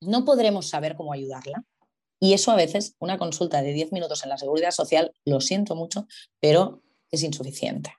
no 0.00 0.24
podremos 0.24 0.68
saber 0.68 0.96
cómo 0.96 1.12
ayudarla. 1.12 1.64
Y 2.18 2.34
eso 2.34 2.50
a 2.50 2.56
veces, 2.56 2.94
una 2.98 3.18
consulta 3.18 3.62
de 3.62 3.72
10 3.72 3.92
minutos 3.92 4.22
en 4.22 4.30
la 4.30 4.38
seguridad 4.38 4.70
social, 4.70 5.12
lo 5.24 5.40
siento 5.40 5.74
mucho, 5.74 6.06
pero 6.40 6.80
es 7.12 7.22
insuficiente. 7.22 7.94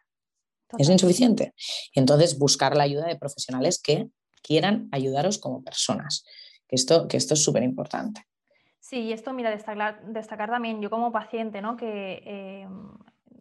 Es 0.78 0.90
insuficiente. 0.90 1.54
Entonces, 1.94 2.38
buscar 2.38 2.76
la 2.76 2.84
ayuda 2.84 3.06
de 3.06 3.16
profesionales 3.16 3.82
que 3.82 4.10
quieran 4.42 4.90
ayudaros 4.92 5.38
como 5.38 5.64
personas, 5.64 6.26
que 6.68 6.76
esto, 6.76 7.08
que 7.08 7.18
esto 7.18 7.36
es 7.36 7.44
súper 7.44 7.64
importante. 7.64 8.26
Sí, 8.80 9.00
y 9.00 9.14
esto, 9.14 9.34
mira, 9.34 9.50
destacar, 9.50 10.04
destacar, 10.08 10.50
también 10.50 10.82
yo 10.82 10.90
como 10.90 11.12
paciente, 11.12 11.62
¿no? 11.62 11.78
que 11.78 12.22
eh, 12.26 12.68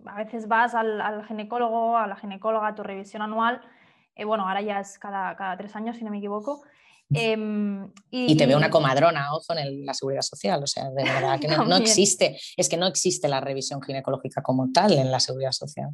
a 0.07 0.17
veces 0.17 0.47
vas 0.47 0.75
al, 0.75 1.25
ginecólogo, 1.27 1.97
a 1.97 2.07
la 2.07 2.17
ginecóloga, 2.17 2.69
a 2.69 2.75
tu 2.75 2.83
revisión 2.83 3.23
anual, 3.23 3.61
eh, 4.15 4.25
bueno, 4.25 4.47
ahora 4.47 4.61
ya 4.61 4.79
es 4.79 4.99
cada, 4.99 5.35
cada 5.37 5.57
tres 5.57 5.75
años, 5.75 5.97
si 5.97 6.05
no 6.05 6.11
me 6.11 6.19
equivoco, 6.19 6.63
Em, 7.15 7.91
y, 8.11 8.37
te 8.37 8.47
ve 8.47 8.57
una 8.57 8.71
comadrona, 8.71 9.35
ojo, 9.35 9.57
en 9.57 9.85
la 9.85 9.95
seguridad 9.95 10.23
social. 10.23 10.63
O 10.63 10.67
sea, 10.67 10.91
de 10.91 11.05
verdad 11.05 11.41
que 11.41 11.49
no, 11.49 11.77
existe, 11.77 12.39
es 12.57 12.69
que 12.69 12.77
no 12.77 12.87
existe 12.87 13.29
la 13.29 13.41
revisión 13.41 13.83
ginecológica 13.83 14.43
como 14.43 14.71
tal 14.73 14.93
en 14.93 15.11
la 15.11 15.21
seguridad 15.21 15.53
social. 15.53 15.91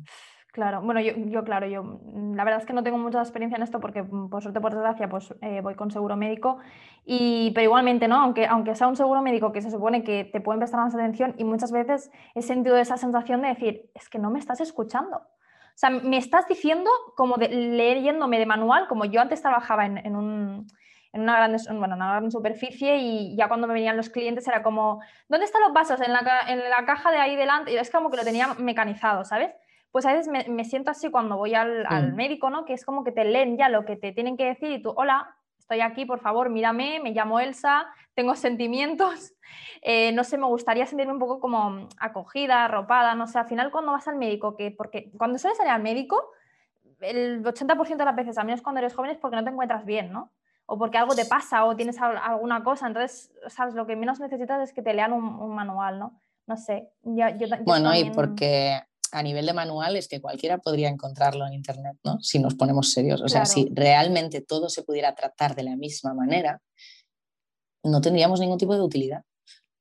Claro, 0.52 0.80
bueno, 0.80 1.00
yo, 1.00 1.44
claro, 1.44 1.66
yo 1.66 1.84
mm, 1.84 2.34
la 2.34 2.42
verdad 2.42 2.60
es 2.60 2.66
que 2.66 2.72
no 2.72 2.82
tengo 2.82 2.98
mucha 2.98 3.20
experiencia 3.20 3.56
en 3.56 3.62
esto 3.62 3.80
porque 3.80 4.02
mm, 4.02 4.28
por 4.28 4.42
suerte, 4.42 4.60
por 4.60 4.72
desgracia, 4.72 5.08
pues 5.08 5.32
eh, 5.42 5.60
voy 5.60 5.74
con 5.74 5.90
seguro 5.90 6.16
médico, 6.16 6.58
y, 7.04 7.52
pero 7.54 7.64
igualmente, 7.64 8.08
¿no? 8.08 8.18
Aunque, 8.20 8.46
aunque 8.46 8.74
sea 8.74 8.88
un 8.88 8.96
seguro 8.96 9.22
médico 9.22 9.52
que 9.52 9.60
se 9.60 9.70
supone 9.70 10.02
que 10.02 10.24
te 10.24 10.40
pueden 10.40 10.58
prestar 10.58 10.80
más 10.80 10.94
atención 10.94 11.34
y 11.38 11.44
muchas 11.44 11.70
veces 11.70 12.10
he 12.34 12.42
sentido 12.42 12.76
esa 12.76 12.96
sensación 12.96 13.42
de 13.42 13.48
decir, 13.48 13.90
es 13.94 14.08
que 14.08 14.18
no 14.18 14.30
me 14.30 14.38
estás 14.38 14.60
escuchando. 14.60 15.18
O 15.18 15.80
sea, 15.80 15.90
me 15.90 16.16
estás 16.16 16.48
diciendo 16.48 16.90
como 17.14 17.36
de, 17.36 17.50
leyéndome 17.50 18.40
de 18.40 18.46
manual, 18.46 18.88
como 18.88 19.04
yo 19.04 19.20
antes 19.20 19.42
trabajaba 19.42 19.86
en 19.86 20.16
un 20.16 20.66
en 21.12 21.22
una 21.22 21.36
gran, 21.36 21.56
bueno, 21.78 21.96
una 21.96 22.10
gran 22.10 22.30
superficie 22.30 22.98
y 22.98 23.36
ya 23.36 23.48
cuando 23.48 23.66
me 23.66 23.74
venían 23.74 23.96
los 23.96 24.10
clientes 24.10 24.46
era 24.46 24.62
como, 24.62 25.00
¿dónde 25.28 25.46
están 25.46 25.62
los 25.62 25.72
vasos? 25.72 26.00
En 26.00 26.12
la, 26.12 26.42
en 26.48 26.58
la 26.70 26.84
caja 26.84 27.10
de 27.10 27.18
ahí 27.18 27.36
delante. 27.36 27.72
Y 27.72 27.76
es 27.76 27.90
como 27.90 28.10
que 28.10 28.16
lo 28.16 28.24
tenía 28.24 28.54
mecanizado, 28.54 29.24
¿sabes? 29.24 29.50
Pues 29.90 30.04
a 30.04 30.12
veces 30.12 30.28
me, 30.28 30.64
siento 30.64 30.90
así 30.90 31.10
cuando 31.10 31.36
voy 31.36 31.54
al, 31.54 31.86
al, 31.86 32.12
médico, 32.12 32.50
¿no? 32.50 32.66
Que 32.66 32.74
es 32.74 32.84
como 32.84 33.04
que 33.04 33.12
te 33.12 33.24
leen 33.24 33.56
ya 33.56 33.70
lo 33.70 33.86
que 33.86 33.96
te 33.96 34.12
tienen 34.12 34.36
que 34.36 34.44
decir 34.44 34.70
y 34.70 34.82
tú, 34.82 34.92
hola, 34.94 35.34
estoy 35.58 35.80
aquí, 35.80 36.06
por 36.06 36.20
favor, 36.20 36.48
mírame, 36.48 36.98
me 37.02 37.12
llamo 37.12 37.40
Elsa, 37.40 37.86
tengo 38.14 38.34
sentimientos, 38.36 39.34
eh, 39.82 40.12
no 40.12 40.24
sé, 40.24 40.38
me 40.38 40.46
gustaría 40.46 40.86
sentirme 40.86 41.12
un 41.12 41.18
poco 41.18 41.40
como 41.40 41.88
acogida, 41.98 42.64
arropada, 42.64 43.14
no 43.14 43.26
sé, 43.26 43.38
al 43.38 43.46
final 43.46 43.70
cuando 43.70 43.92
vas 43.92 44.08
al 44.08 44.16
médico, 44.16 44.56
que 44.56 44.70
porque 44.70 45.10
cuando 45.16 45.38
sueles 45.38 45.58
salir 45.58 45.72
al 45.72 45.82
médico, 45.82 46.32
el 47.00 47.44
80% 47.44 47.96
de 47.96 48.04
las 48.04 48.16
veces, 48.16 48.38
al 48.38 48.46
menos 48.46 48.62
cuando 48.62 48.80
eres 48.80 48.94
joven, 48.94 49.10
es 49.10 49.18
porque 49.18 49.36
no 49.36 49.44
te 49.44 49.50
encuentras 49.50 49.84
bien, 49.84 50.10
¿no? 50.10 50.30
O 50.70 50.78
porque 50.78 50.98
algo 50.98 51.14
te 51.14 51.24
pasa 51.24 51.64
o 51.64 51.74
tienes 51.74 51.96
alguna 51.98 52.62
cosa. 52.62 52.86
Entonces, 52.86 53.32
¿sabes? 53.48 53.74
Lo 53.74 53.86
que 53.86 53.96
menos 53.96 54.20
necesitas 54.20 54.68
es 54.68 54.74
que 54.74 54.82
te 54.82 54.92
lean 54.92 55.14
un, 55.14 55.54
manual, 55.54 55.98
¿no? 55.98 56.20
No 56.46 56.56
sé. 56.56 56.90
bueno, 57.64 57.94
y 57.94 58.10
porque 58.10 58.78
a 59.12 59.22
nivel 59.22 59.46
de 59.46 59.54
manual 59.54 59.96
es 59.96 60.08
que 60.08 60.20
cualquiera 60.20 60.58
podría 60.58 60.90
encontrarlo 60.90 61.46
en 61.46 61.54
Internet, 61.54 61.96
¿no? 62.04 62.20
Si 62.20 62.38
nos 62.38 62.54
ponemos 62.54 62.92
serios. 62.92 63.22
O 63.22 63.28
sea, 63.28 63.46
si 63.46 63.70
realmente 63.72 64.42
todo 64.42 64.68
se 64.68 64.82
pudiera 64.82 65.14
tratar 65.14 65.54
de 65.54 65.62
la 65.62 65.74
misma 65.74 66.12
manera, 66.12 66.60
no 67.82 68.02
tendríamos 68.02 68.38
ningún 68.38 68.58
tipo 68.58 68.74
de 68.74 68.82
utilidad 68.82 69.22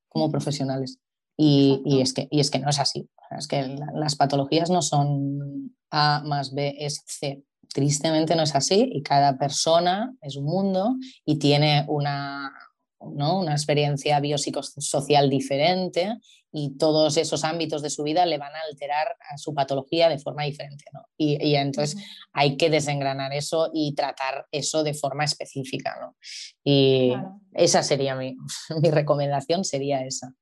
como 0.08 0.32
profesionales. 0.32 1.00
Y, 1.36 2.00
es, 2.02 2.14
que, 2.14 2.30
y 2.32 2.40
es 2.40 2.50
que 2.50 2.60
no 2.60 2.70
es 2.70 2.80
así. 2.80 3.10
Es 3.38 3.48
que 3.48 3.76
las 3.94 4.16
patologías 4.16 4.70
no 4.70 4.82
son 4.82 5.76
A 5.92 6.24
más 6.24 6.54
B 6.54 6.76
es 6.80 7.04
C. 7.06 7.44
Tristemente 7.78 8.36
no 8.36 8.42
es 8.42 8.56
así 8.56 8.90
y 8.92 9.04
cada 9.04 9.38
persona 9.38 10.12
es 10.24 10.36
un 10.36 10.46
mundo 10.46 10.96
y 11.24 11.38
tiene 11.38 11.86
una, 11.88 12.52
¿no? 13.00 13.40
una 13.40 13.52
experiencia 13.52 14.20
biopsicosocial 14.20 15.30
diferente 15.30 16.18
y 16.52 16.76
todos 16.80 17.18
esos 17.18 17.44
ámbitos 17.44 17.84
de 17.84 17.92
su 17.92 18.02
vida 18.02 18.26
le 18.26 18.40
van 18.40 18.52
a 18.52 18.62
alterar 18.68 19.16
a 19.30 19.38
su 19.38 19.54
patología 19.54 20.10
de 20.10 20.18
forma 20.18 20.42
diferente. 20.42 20.86
¿no? 20.92 21.06
Y, 21.18 21.54
entonces 21.54 22.04
hay 22.34 22.58
que 22.58 22.72
desengranar 22.72 23.32
eso 23.32 23.70
y 23.72 23.94
tratar 23.94 24.48
eso 24.52 24.82
de 24.82 24.96
forma 24.96 25.26
específica. 25.26 25.96
¿no? 26.02 26.16
Y 26.64 27.14
esa 27.54 27.84
sería 27.84 28.16
mi, 28.16 28.36
mi 28.82 28.90
recomendación, 28.90 29.64
sería 29.66 30.04
esa. 30.04 30.34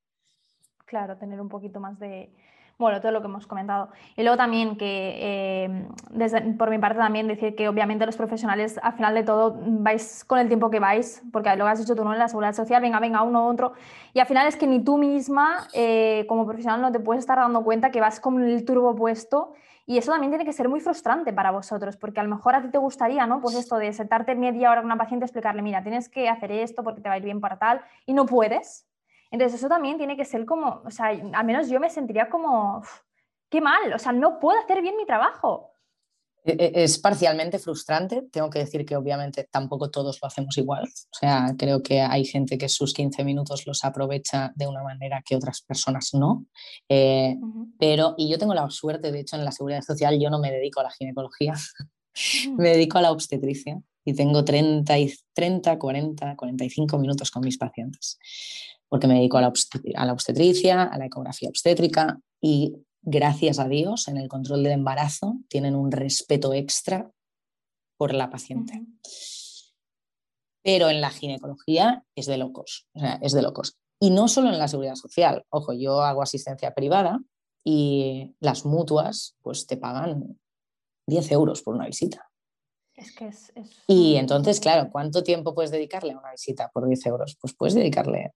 Claro, 0.86 1.18
tener 1.18 1.42
un 1.42 1.50
poquito 1.50 1.82
más 1.82 2.00
de, 2.00 2.32
bueno, 2.78 3.00
todo 3.00 3.12
lo 3.12 3.22
que 3.22 3.28
hemos 3.28 3.48
comentado. 3.48 3.90
Y 4.18 4.24
luego 4.24 4.36
también 4.38 4.78
que, 4.78 5.18
eh, 5.20 5.88
desde, 6.10 6.42
por 6.42 6.70
mi 6.70 6.78
parte 6.78 7.00
también 7.00 7.28
decir 7.28 7.56
que 7.56 7.70
obviamente 7.70 8.06
los 8.06 8.18
profesionales 8.18 8.80
al 8.84 8.94
final 8.94 9.16
de 9.16 9.24
todo 9.24 9.58
vais 9.62 10.26
con 10.26 10.40
el 10.40 10.48
tiempo 10.48 10.70
que 10.70 10.80
vais, 10.80 11.24
porque 11.32 11.56
lo 11.56 11.68
has 11.68 11.80
dicho 11.80 11.96
tú, 11.96 12.04
¿no? 12.04 12.12
En 12.12 12.20
la 12.20 12.28
seguridad 12.28 12.54
social, 12.54 12.82
venga, 12.82 13.00
venga, 13.00 13.22
uno, 13.22 13.48
otro. 13.48 13.74
Y 14.14 14.20
al 14.20 14.28
final 14.28 14.48
es 14.48 14.58
que 14.58 14.68
ni 14.68 14.84
tú 14.84 14.98
misma 14.98 15.68
eh, 15.74 16.26
como 16.28 16.46
profesional 16.46 16.82
no 16.82 16.92
te 16.92 17.00
puedes 17.00 17.22
estar 17.22 17.38
dando 17.38 17.64
cuenta 17.64 17.92
que 17.92 18.02
vas 18.02 18.20
con 18.20 18.44
el 18.44 18.66
turbo 18.66 18.96
puesto. 18.96 19.54
Y 19.88 19.98
eso 20.00 20.12
también 20.12 20.32
tiene 20.32 20.46
que 20.46 20.54
ser 20.54 20.68
muy 20.68 20.80
frustrante 20.80 21.32
para 21.32 21.52
vosotros, 21.52 21.96
porque 21.96 22.20
a 22.20 22.24
lo 22.24 22.30
mejor 22.30 22.56
a 22.56 22.62
ti 22.62 22.70
te 22.70 22.80
gustaría, 22.80 23.28
¿no? 23.28 23.40
Pues 23.40 23.56
esto 23.56 23.78
de 23.78 23.94
sentarte 23.94 24.34
media 24.34 24.72
hora 24.72 24.82
con 24.82 24.88
una 24.88 24.98
paciente 24.98 25.26
explicarle, 25.26 25.62
mira, 25.62 25.84
tienes 25.84 26.10
que 26.10 26.28
hacer 26.28 26.52
esto 26.52 26.84
porque 26.84 27.02
te 27.02 27.10
va 27.10 27.16
a 27.16 27.18
ir 27.20 27.24
bien 27.24 27.40
para 27.40 27.60
tal, 27.60 27.82
y 28.08 28.14
no 28.14 28.26
puedes, 28.26 28.88
entonces 29.36 29.60
eso 29.60 29.68
también 29.68 29.98
tiene 29.98 30.16
que 30.16 30.24
ser 30.24 30.46
como, 30.46 30.82
o 30.86 30.92
sea, 30.92 31.08
al 31.08 31.46
menos 31.46 31.68
yo 31.68 31.78
me 31.78 31.90
sentiría 31.90 32.30
como, 32.30 32.82
qué 33.50 33.60
mal, 33.60 33.94
o 33.94 34.00
sea, 34.00 34.14
no 34.14 34.40
puedo 34.40 34.58
hacer 34.58 34.82
bien 34.82 34.96
mi 34.96 35.06
trabajo. 35.06 35.72
E, 36.46 36.54
e, 36.54 36.84
es 36.84 36.98
parcialmente 37.00 37.60
frustrante, 37.60 38.22
tengo 38.32 38.50
que 38.50 38.60
decir 38.60 38.86
que 38.86 38.96
obviamente 38.96 39.46
tampoco 39.52 39.92
todos 39.92 40.20
lo 40.22 40.28
hacemos 40.30 40.58
igual, 40.58 40.86
o 40.86 41.18
sea, 41.20 41.54
creo 41.58 41.84
que 41.84 42.00
hay 42.00 42.24
gente 42.24 42.58
que 42.58 42.70
sus 42.70 42.94
15 42.94 43.26
minutos 43.26 43.68
los 43.68 43.84
aprovecha 43.84 44.54
de 44.56 44.68
una 44.68 44.84
manera 44.84 45.22
que 45.26 45.36
otras 45.36 45.62
personas 45.62 46.14
no, 46.14 46.46
eh, 46.88 47.36
pero, 47.78 48.16
y 48.18 48.30
yo 48.30 48.38
tengo 48.38 48.54
la 48.54 48.70
suerte, 48.70 49.12
de 49.12 49.20
hecho 49.20 49.36
en 49.36 49.44
la 49.44 49.52
seguridad 49.52 49.82
social 49.82 50.18
yo 50.18 50.30
no 50.30 50.40
me 50.40 50.50
dedico 50.50 50.80
a 50.80 50.84
la 50.84 50.92
ginecología, 50.92 51.56
me 52.58 52.70
dedico 52.70 53.00
a 53.00 53.02
la 53.02 53.12
obstetricia 53.12 53.82
y 54.06 54.14
tengo 54.14 54.46
30, 54.46 54.94
30, 55.34 55.78
40, 55.78 56.36
45 56.38 56.98
minutos 57.00 57.32
con 57.32 57.44
mis 57.44 57.58
pacientes 57.58 58.18
porque 58.96 59.08
me 59.08 59.16
dedico 59.16 59.38
a 59.38 59.42
la, 59.42 59.50
obstetricia, 59.50 60.84
a 60.84 60.98
la 60.98 61.08
ecografía 61.08 61.50
obstétrica 61.50 62.18
y 62.40 62.78
gracias 63.02 63.60
a 63.60 63.68
Dios 63.68 64.08
en 64.08 64.16
el 64.16 64.30
control 64.30 64.64
del 64.64 64.72
embarazo 64.72 65.36
tienen 65.50 65.76
un 65.76 65.92
respeto 65.92 66.54
extra 66.54 67.12
por 67.98 68.14
la 68.14 68.30
paciente. 68.30 68.86
Pero 70.64 70.90
en 70.90 71.02
la 71.02 71.10
ginecología 71.10 72.06
es 72.16 72.26
de 72.26 72.38
locos, 72.38 72.88
es 73.20 73.34
de 73.34 73.42
locos. 73.42 73.78
Y 74.00 74.12
no 74.12 74.30
solo 74.30 74.48
en 74.48 74.60
la 74.60 74.70
seguridad 74.70 74.96
social. 74.96 75.44
Ojo, 75.50 75.74
yo 75.74 76.00
hago 76.02 76.22
asistencia 76.22 76.74
privada 76.74 77.20
y 77.66 78.34
las 78.40 78.64
mutuas 78.64 79.36
pues 79.42 79.68
te 79.68 79.76
pagan 79.76 80.40
10 81.06 81.32
euros 81.34 81.62
por 81.64 81.76
una 81.76 81.88
visita. 81.88 82.32
Es 82.96 83.14
que 83.14 83.28
es, 83.28 83.52
Y 83.88 84.16
entonces, 84.16 84.62
claro, 84.62 84.90
¿cuánto 84.90 85.22
tiempo 85.22 85.54
puedes 85.54 85.72
dedicarle 85.72 86.14
a 86.14 86.18
una 86.18 86.32
visita 86.32 86.72
por 86.74 86.88
10 86.88 87.06
euros? 87.08 87.38
Pues 87.42 87.54
puedes 87.54 87.74
dedicarle 87.74 88.32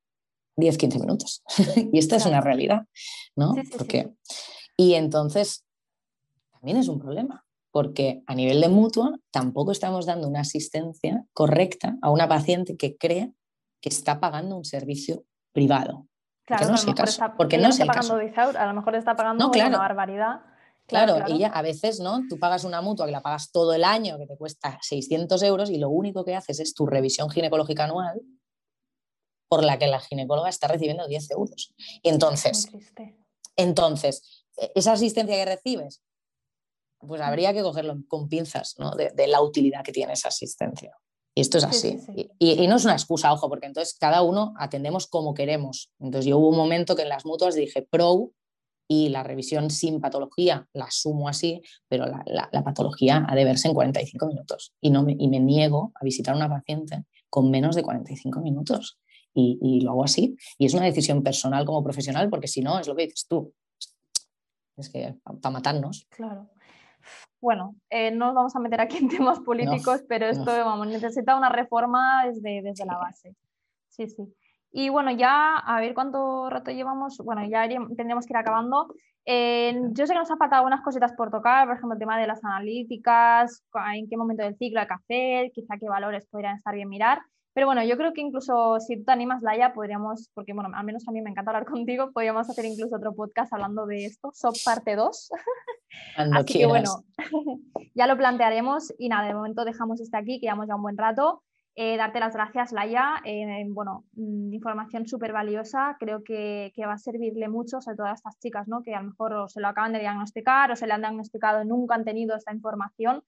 10, 0.59 0.77
15 0.77 0.99
minutos. 0.99 1.43
y 1.91 1.97
esta 1.97 2.15
es 2.15 2.25
una 2.25 2.41
realidad, 2.41 2.85
¿no? 3.35 3.55
porque, 3.77 4.11
Y 4.77 4.93
entonces, 4.93 5.65
también 6.51 6.77
es 6.77 6.87
un 6.87 6.99
problema, 6.99 7.45
porque 7.71 8.23
a 8.27 8.35
nivel 8.35 8.61
de 8.61 8.69
mutua 8.69 9.17
tampoco 9.31 9.71
estamos 9.71 10.05
dando 10.05 10.27
una 10.27 10.41
asistencia 10.41 11.25
correcta 11.33 11.97
a 12.01 12.09
una 12.09 12.27
paciente 12.27 12.77
que 12.77 12.97
cree 12.97 13.33
que 13.81 13.89
está 13.89 14.19
pagando 14.19 14.57
un 14.57 14.65
servicio 14.65 15.23
privado. 15.51 16.07
Claro, 16.45 16.69
no 16.71 16.77
porque 17.37 17.59
no 17.59 17.69
está 17.69 17.85
pagando 17.85 18.15
a 18.15 18.65
lo 18.65 18.73
mejor 18.73 18.95
está 18.95 19.15
pagando 19.15 19.49
una 19.49 19.77
barbaridad. 19.77 20.41
Claro, 20.87 21.17
claro, 21.17 21.31
ella 21.31 21.49
a 21.49 21.61
veces, 21.61 21.99
¿no? 21.99 22.21
Tú 22.27 22.39
pagas 22.39 22.63
una 22.63 22.81
mutua 22.81 23.05
que 23.05 23.11
la 23.11 23.21
pagas 23.21 23.51
todo 23.51 23.73
el 23.73 23.83
año, 23.83 24.17
que 24.17 24.25
te 24.25 24.35
cuesta 24.35 24.79
600 24.81 25.43
euros 25.43 25.69
y 25.69 25.77
lo 25.77 25.89
único 25.89 26.25
que 26.25 26.35
haces 26.35 26.59
es 26.59 26.73
tu 26.73 26.87
revisión 26.87 27.29
ginecológica 27.29 27.83
anual 27.83 28.19
por 29.49 29.63
la 29.63 29.77
que 29.79 29.87
la 29.87 29.99
ginecóloga 29.99 30.47
está 30.47 30.67
recibiendo 30.67 31.07
10 31.07 31.31
euros. 31.31 31.73
Y 32.03 32.09
entonces, 32.09 32.69
entonces, 33.57 34.45
e, 34.57 34.71
esa 34.75 34.93
asistencia 34.93 35.35
que 35.35 35.45
recibes, 35.45 36.01
pues 36.99 37.19
habría 37.21 37.53
que 37.53 37.63
cogerlo 37.63 37.97
con 38.07 38.29
pinzas 38.29 38.75
¿no? 38.77 38.91
de, 38.91 39.27
la 39.27 39.41
utilidad 39.41 39.83
que 39.83 39.91
tiene 39.91 40.13
esa 40.13 40.29
asistencia. 40.29 40.95
Y 41.33 41.41
esto 41.41 41.57
es 41.57 41.63
así. 41.63 41.99
Y, 42.37 42.67
no 42.67 42.75
es 42.75 42.83
una 42.83 42.93
excusa, 42.93 43.31
ojo, 43.31 43.49
porque 43.49 43.67
entonces 43.67 43.95
cada 43.97 44.21
uno 44.21 44.53
atendemos 44.57 45.07
como 45.07 45.33
queremos. 45.33 45.91
Entonces 45.99 46.25
yo 46.25 46.37
hubo 46.37 46.49
un 46.49 46.57
momento 46.57 46.95
que 46.95 47.03
en 47.03 47.09
las 47.09 47.25
mutuas 47.25 47.55
dije 47.55 47.87
pro 47.89 48.31
y 48.89 49.09
la 49.09 49.23
revisión 49.23 49.69
sin 49.69 50.01
patología 50.01 50.67
la 50.73 50.85
asumo 50.85 51.29
así, 51.29 51.61
pero 51.87 52.05
la, 52.07 52.63
patología 52.63 53.25
ha 53.29 53.35
de 53.35 53.45
verse 53.45 53.69
en 53.69 53.73
45 53.73 54.25
minutos. 54.27 54.73
Y, 54.81 54.89
no 54.89 55.05
y 55.07 55.29
me 55.29 55.39
niego 55.39 55.93
a 55.95 56.03
visitar 56.03 56.33
a 56.33 56.37
una 56.37 56.49
paciente 56.49 57.05
con 57.29 57.49
menos 57.49 57.75
de 57.75 57.83
45 57.83 58.41
minutos 58.41 58.99
y, 59.61 59.81
lo 59.81 59.91
hago 59.91 60.03
así. 60.03 60.35
Y 60.57 60.65
es 60.65 60.73
una 60.73 60.85
decisión 60.85 61.23
personal 61.23 61.65
como 61.65 61.83
profesional, 61.83 62.29
porque 62.29 62.47
si 62.47 62.61
no, 62.61 62.79
es 62.79 62.87
lo 62.87 62.95
que 62.95 63.03
dices 63.03 63.27
tú. 63.27 63.53
Es 64.77 64.89
que 64.89 65.15
para 65.41 65.51
matarnos. 65.51 66.07
Claro. 66.09 66.49
Bueno, 67.41 67.75
eh, 67.89 68.11
no 68.11 68.27
nos 68.27 68.35
vamos 68.35 68.55
a 68.55 68.59
meter 68.59 68.81
aquí 68.81 68.97
en 68.97 69.09
temas 69.09 69.39
políticos, 69.39 70.03
pero 70.07 70.27
esto 70.27 70.45
vamos, 70.45 70.87
necesita 70.87 71.37
una 71.37 71.49
reforma 71.49 72.25
desde, 72.25 72.61
desde 72.61 72.85
la 72.85 72.97
base. 72.97 73.35
Sí, 73.87 74.07
sí. 74.07 74.23
Y 74.71 74.89
bueno, 74.89 75.11
ya 75.11 75.55
a 75.55 75.79
ver 75.79 75.93
cuánto 75.93 76.49
rato 76.49 76.71
llevamos. 76.71 77.17
Bueno, 77.17 77.43
ya 77.47 77.67
tendríamos 77.67 78.25
que 78.25 78.33
ir 78.33 78.37
acabando. 78.37 78.93
Eh, 79.25 79.79
yo 79.91 80.05
sé 80.05 80.13
que 80.13 80.19
nos 80.19 80.31
ha 80.31 80.37
faltado 80.37 80.61
algunas 80.61 80.81
cositas 80.81 81.13
por 81.13 81.31
tocar, 81.31 81.67
por 81.67 81.75
ejemplo, 81.75 81.93
el 81.93 81.99
tema 81.99 82.19
de 82.19 82.27
las 82.27 82.43
analíticas, 82.43 83.63
en 83.93 84.07
qué 84.07 84.17
momento 84.17 84.43
del 84.43 84.57
ciclo 84.57 84.79
hay 84.79 84.87
que 84.87 84.93
hacer, 84.93 85.51
quizá 85.51 85.77
qué 85.77 85.87
valores 85.87 86.27
podrían 86.27 86.55
estar 86.55 86.73
bien 86.75 86.89
mirar. 86.89 87.19
Pero 87.53 87.67
bueno, 87.67 87.83
yo 87.83 87.97
creo 87.97 88.13
que 88.13 88.21
incluso 88.21 88.79
si 88.79 88.97
tú 88.97 89.05
te 89.05 89.11
animas, 89.11 89.41
Laia, 89.41 89.73
podríamos, 89.73 90.29
porque 90.33 90.53
bueno, 90.53 90.69
al 90.73 90.85
menos 90.85 91.07
a 91.07 91.11
mí 91.11 91.21
me 91.21 91.31
encanta 91.31 91.51
hablar 91.51 91.65
contigo, 91.85 92.11
podríamos 92.11 92.49
hacer 92.49 92.65
incluso 92.65 92.95
otro 92.95 93.13
podcast 93.13 93.53
hablando 93.53 93.85
de 93.85 94.05
esto, 94.05 94.31
SOP 94.33 94.55
parte 94.63 94.95
2. 94.95 95.31
Así 96.15 96.59
que 96.59 96.65
bueno, 96.67 97.03
ya 97.95 98.07
lo 98.07 98.17
plantearemos 98.17 98.93
y 98.97 99.09
nada, 99.09 99.27
de 99.27 99.33
momento 99.33 99.65
dejamos 99.65 99.99
este 100.01 100.17
aquí, 100.17 100.39
que 100.39 100.45
llevamos 100.45 100.67
ya 100.67 100.75
un 100.75 100.83
buen 100.83 100.97
rato. 100.97 101.43
Eh, 101.75 101.95
darte 101.95 102.19
las 102.19 102.33
gracias, 102.33 102.73
Laia. 102.73 103.21
Eh, 103.23 103.63
bueno, 103.69 104.03
mm, 104.13 104.53
información 104.53 105.07
súper 105.07 105.31
valiosa. 105.31 105.95
Creo 105.97 106.23
que, 106.23 106.73
que, 106.75 106.85
va 106.85 106.93
a 106.93 106.97
servirle 106.97 107.47
mucho, 107.47 107.79
sobre 107.79 107.95
todo 107.95 108.07
a 108.07 108.13
estas 108.13 108.37
chicas, 108.39 108.67
¿no? 108.67 108.83
que 108.83 108.93
a 108.93 109.01
lo 109.01 109.09
mejor 109.09 109.49
se 109.49 109.61
lo 109.61 109.69
acaban 109.69 109.93
de 109.93 109.99
diagnosticar 109.99 110.71
o 110.71 110.75
se 110.75 110.87
le 110.87 110.93
han 110.93 111.01
diagnosticado 111.01 111.63
y 111.63 111.65
nunca 111.65 111.95
han 111.95 112.03
tenido 112.03 112.35
esta 112.35 112.53
información. 112.53 113.23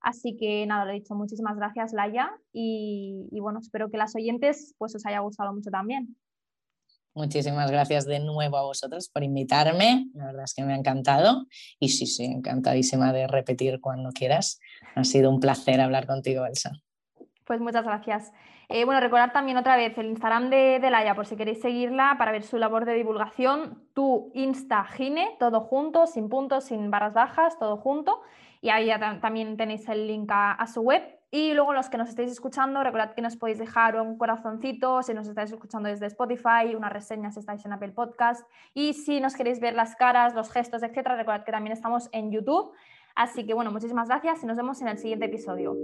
Así 0.00 0.36
que 0.36 0.64
nada, 0.66 0.84
lo 0.84 0.92
he 0.92 0.94
dicho, 0.94 1.14
muchísimas 1.14 1.56
gracias 1.56 1.92
Laia 1.92 2.32
y, 2.52 3.28
bueno, 3.40 3.58
espero 3.60 3.90
que 3.90 3.98
las 3.98 4.14
oyentes 4.16 4.74
pues 4.78 4.94
os 4.94 5.04
haya 5.04 5.20
gustado 5.20 5.52
mucho 5.52 5.70
también. 5.70 6.16
Muchísimas 7.12 7.70
gracias 7.70 8.06
de 8.06 8.20
nuevo 8.20 8.56
a 8.56 8.62
vosotros 8.62 9.08
por 9.08 9.24
invitarme, 9.24 10.06
la 10.14 10.26
verdad 10.26 10.44
es 10.44 10.54
que 10.54 10.62
me 10.62 10.72
ha 10.72 10.76
encantado 10.76 11.46
y 11.78 11.88
sí, 11.88 12.06
sí, 12.06 12.24
encantadísima 12.24 13.12
de 13.12 13.26
repetir 13.26 13.80
cuando 13.80 14.10
quieras. 14.10 14.60
Ha 14.94 15.04
sido 15.04 15.28
un 15.28 15.40
placer 15.40 15.80
hablar 15.80 16.06
contigo, 16.06 16.46
Elsa. 16.46 16.70
Pues 17.44 17.60
muchas 17.60 17.84
gracias. 17.84 18.32
Eh, 18.68 18.84
bueno, 18.84 19.00
recordad 19.00 19.32
también 19.32 19.56
otra 19.56 19.76
vez 19.76 19.98
el 19.98 20.06
Instagram 20.06 20.48
de, 20.48 20.78
de, 20.78 20.90
Laia 20.90 21.16
por 21.16 21.26
si 21.26 21.34
queréis 21.34 21.60
seguirla 21.60 22.14
para 22.16 22.30
ver 22.30 22.44
su 22.44 22.56
labor 22.56 22.84
de 22.84 22.94
divulgación, 22.94 23.82
tu 23.92 24.30
Instagine, 24.32 25.36
todo 25.40 25.60
junto, 25.60 26.06
sin 26.06 26.28
puntos, 26.28 26.64
sin 26.64 26.92
barras 26.92 27.12
bajas, 27.12 27.58
todo 27.58 27.76
junto 27.76 28.20
y 28.60 28.68
ahí 28.68 28.86
ya 28.86 29.20
también 29.20 29.56
tenéis 29.56 29.88
el 29.88 30.06
link 30.06 30.28
a, 30.32 30.66
su 30.66 30.82
web. 30.82 31.02
Y 31.30 31.54
luego 31.54 31.72
los 31.72 31.88
que 31.88 31.96
nos 31.96 32.08
estéis 32.08 32.32
escuchando, 32.32 32.82
recordad 32.82 33.14
que 33.14 33.22
nos 33.22 33.36
podéis 33.36 33.58
dejar 33.58 34.00
un 34.00 34.18
corazoncito 34.18 35.02
si 35.02 35.14
nos 35.14 35.28
estáis 35.28 35.52
escuchando 35.52 35.88
desde 35.88 36.06
Spotify, 36.06 36.74
una 36.76 36.88
reseña 36.88 37.30
si 37.30 37.38
estáis 37.38 37.64
en 37.64 37.72
Apple 37.72 37.92
Podcast. 37.92 38.46
Y 38.74 38.94
si 38.94 39.20
nos 39.20 39.34
queréis 39.34 39.60
ver 39.60 39.74
las 39.74 39.94
caras, 39.94 40.34
los 40.34 40.50
gestos, 40.50 40.82
etcétera, 40.82 41.16
recordad 41.16 41.44
que 41.44 41.52
también 41.52 41.72
estamos 41.72 42.08
en 42.12 42.32
YouTube. 42.32 42.72
Así 43.14 43.46
que 43.46 43.54
bueno, 43.54 43.70
muchísimas 43.70 44.08
gracias 44.08 44.42
y 44.42 44.46
nos 44.46 44.56
vemos 44.56 44.80
en 44.82 44.88
el 44.88 44.98
siguiente 44.98 45.26
episodio. 45.26 45.76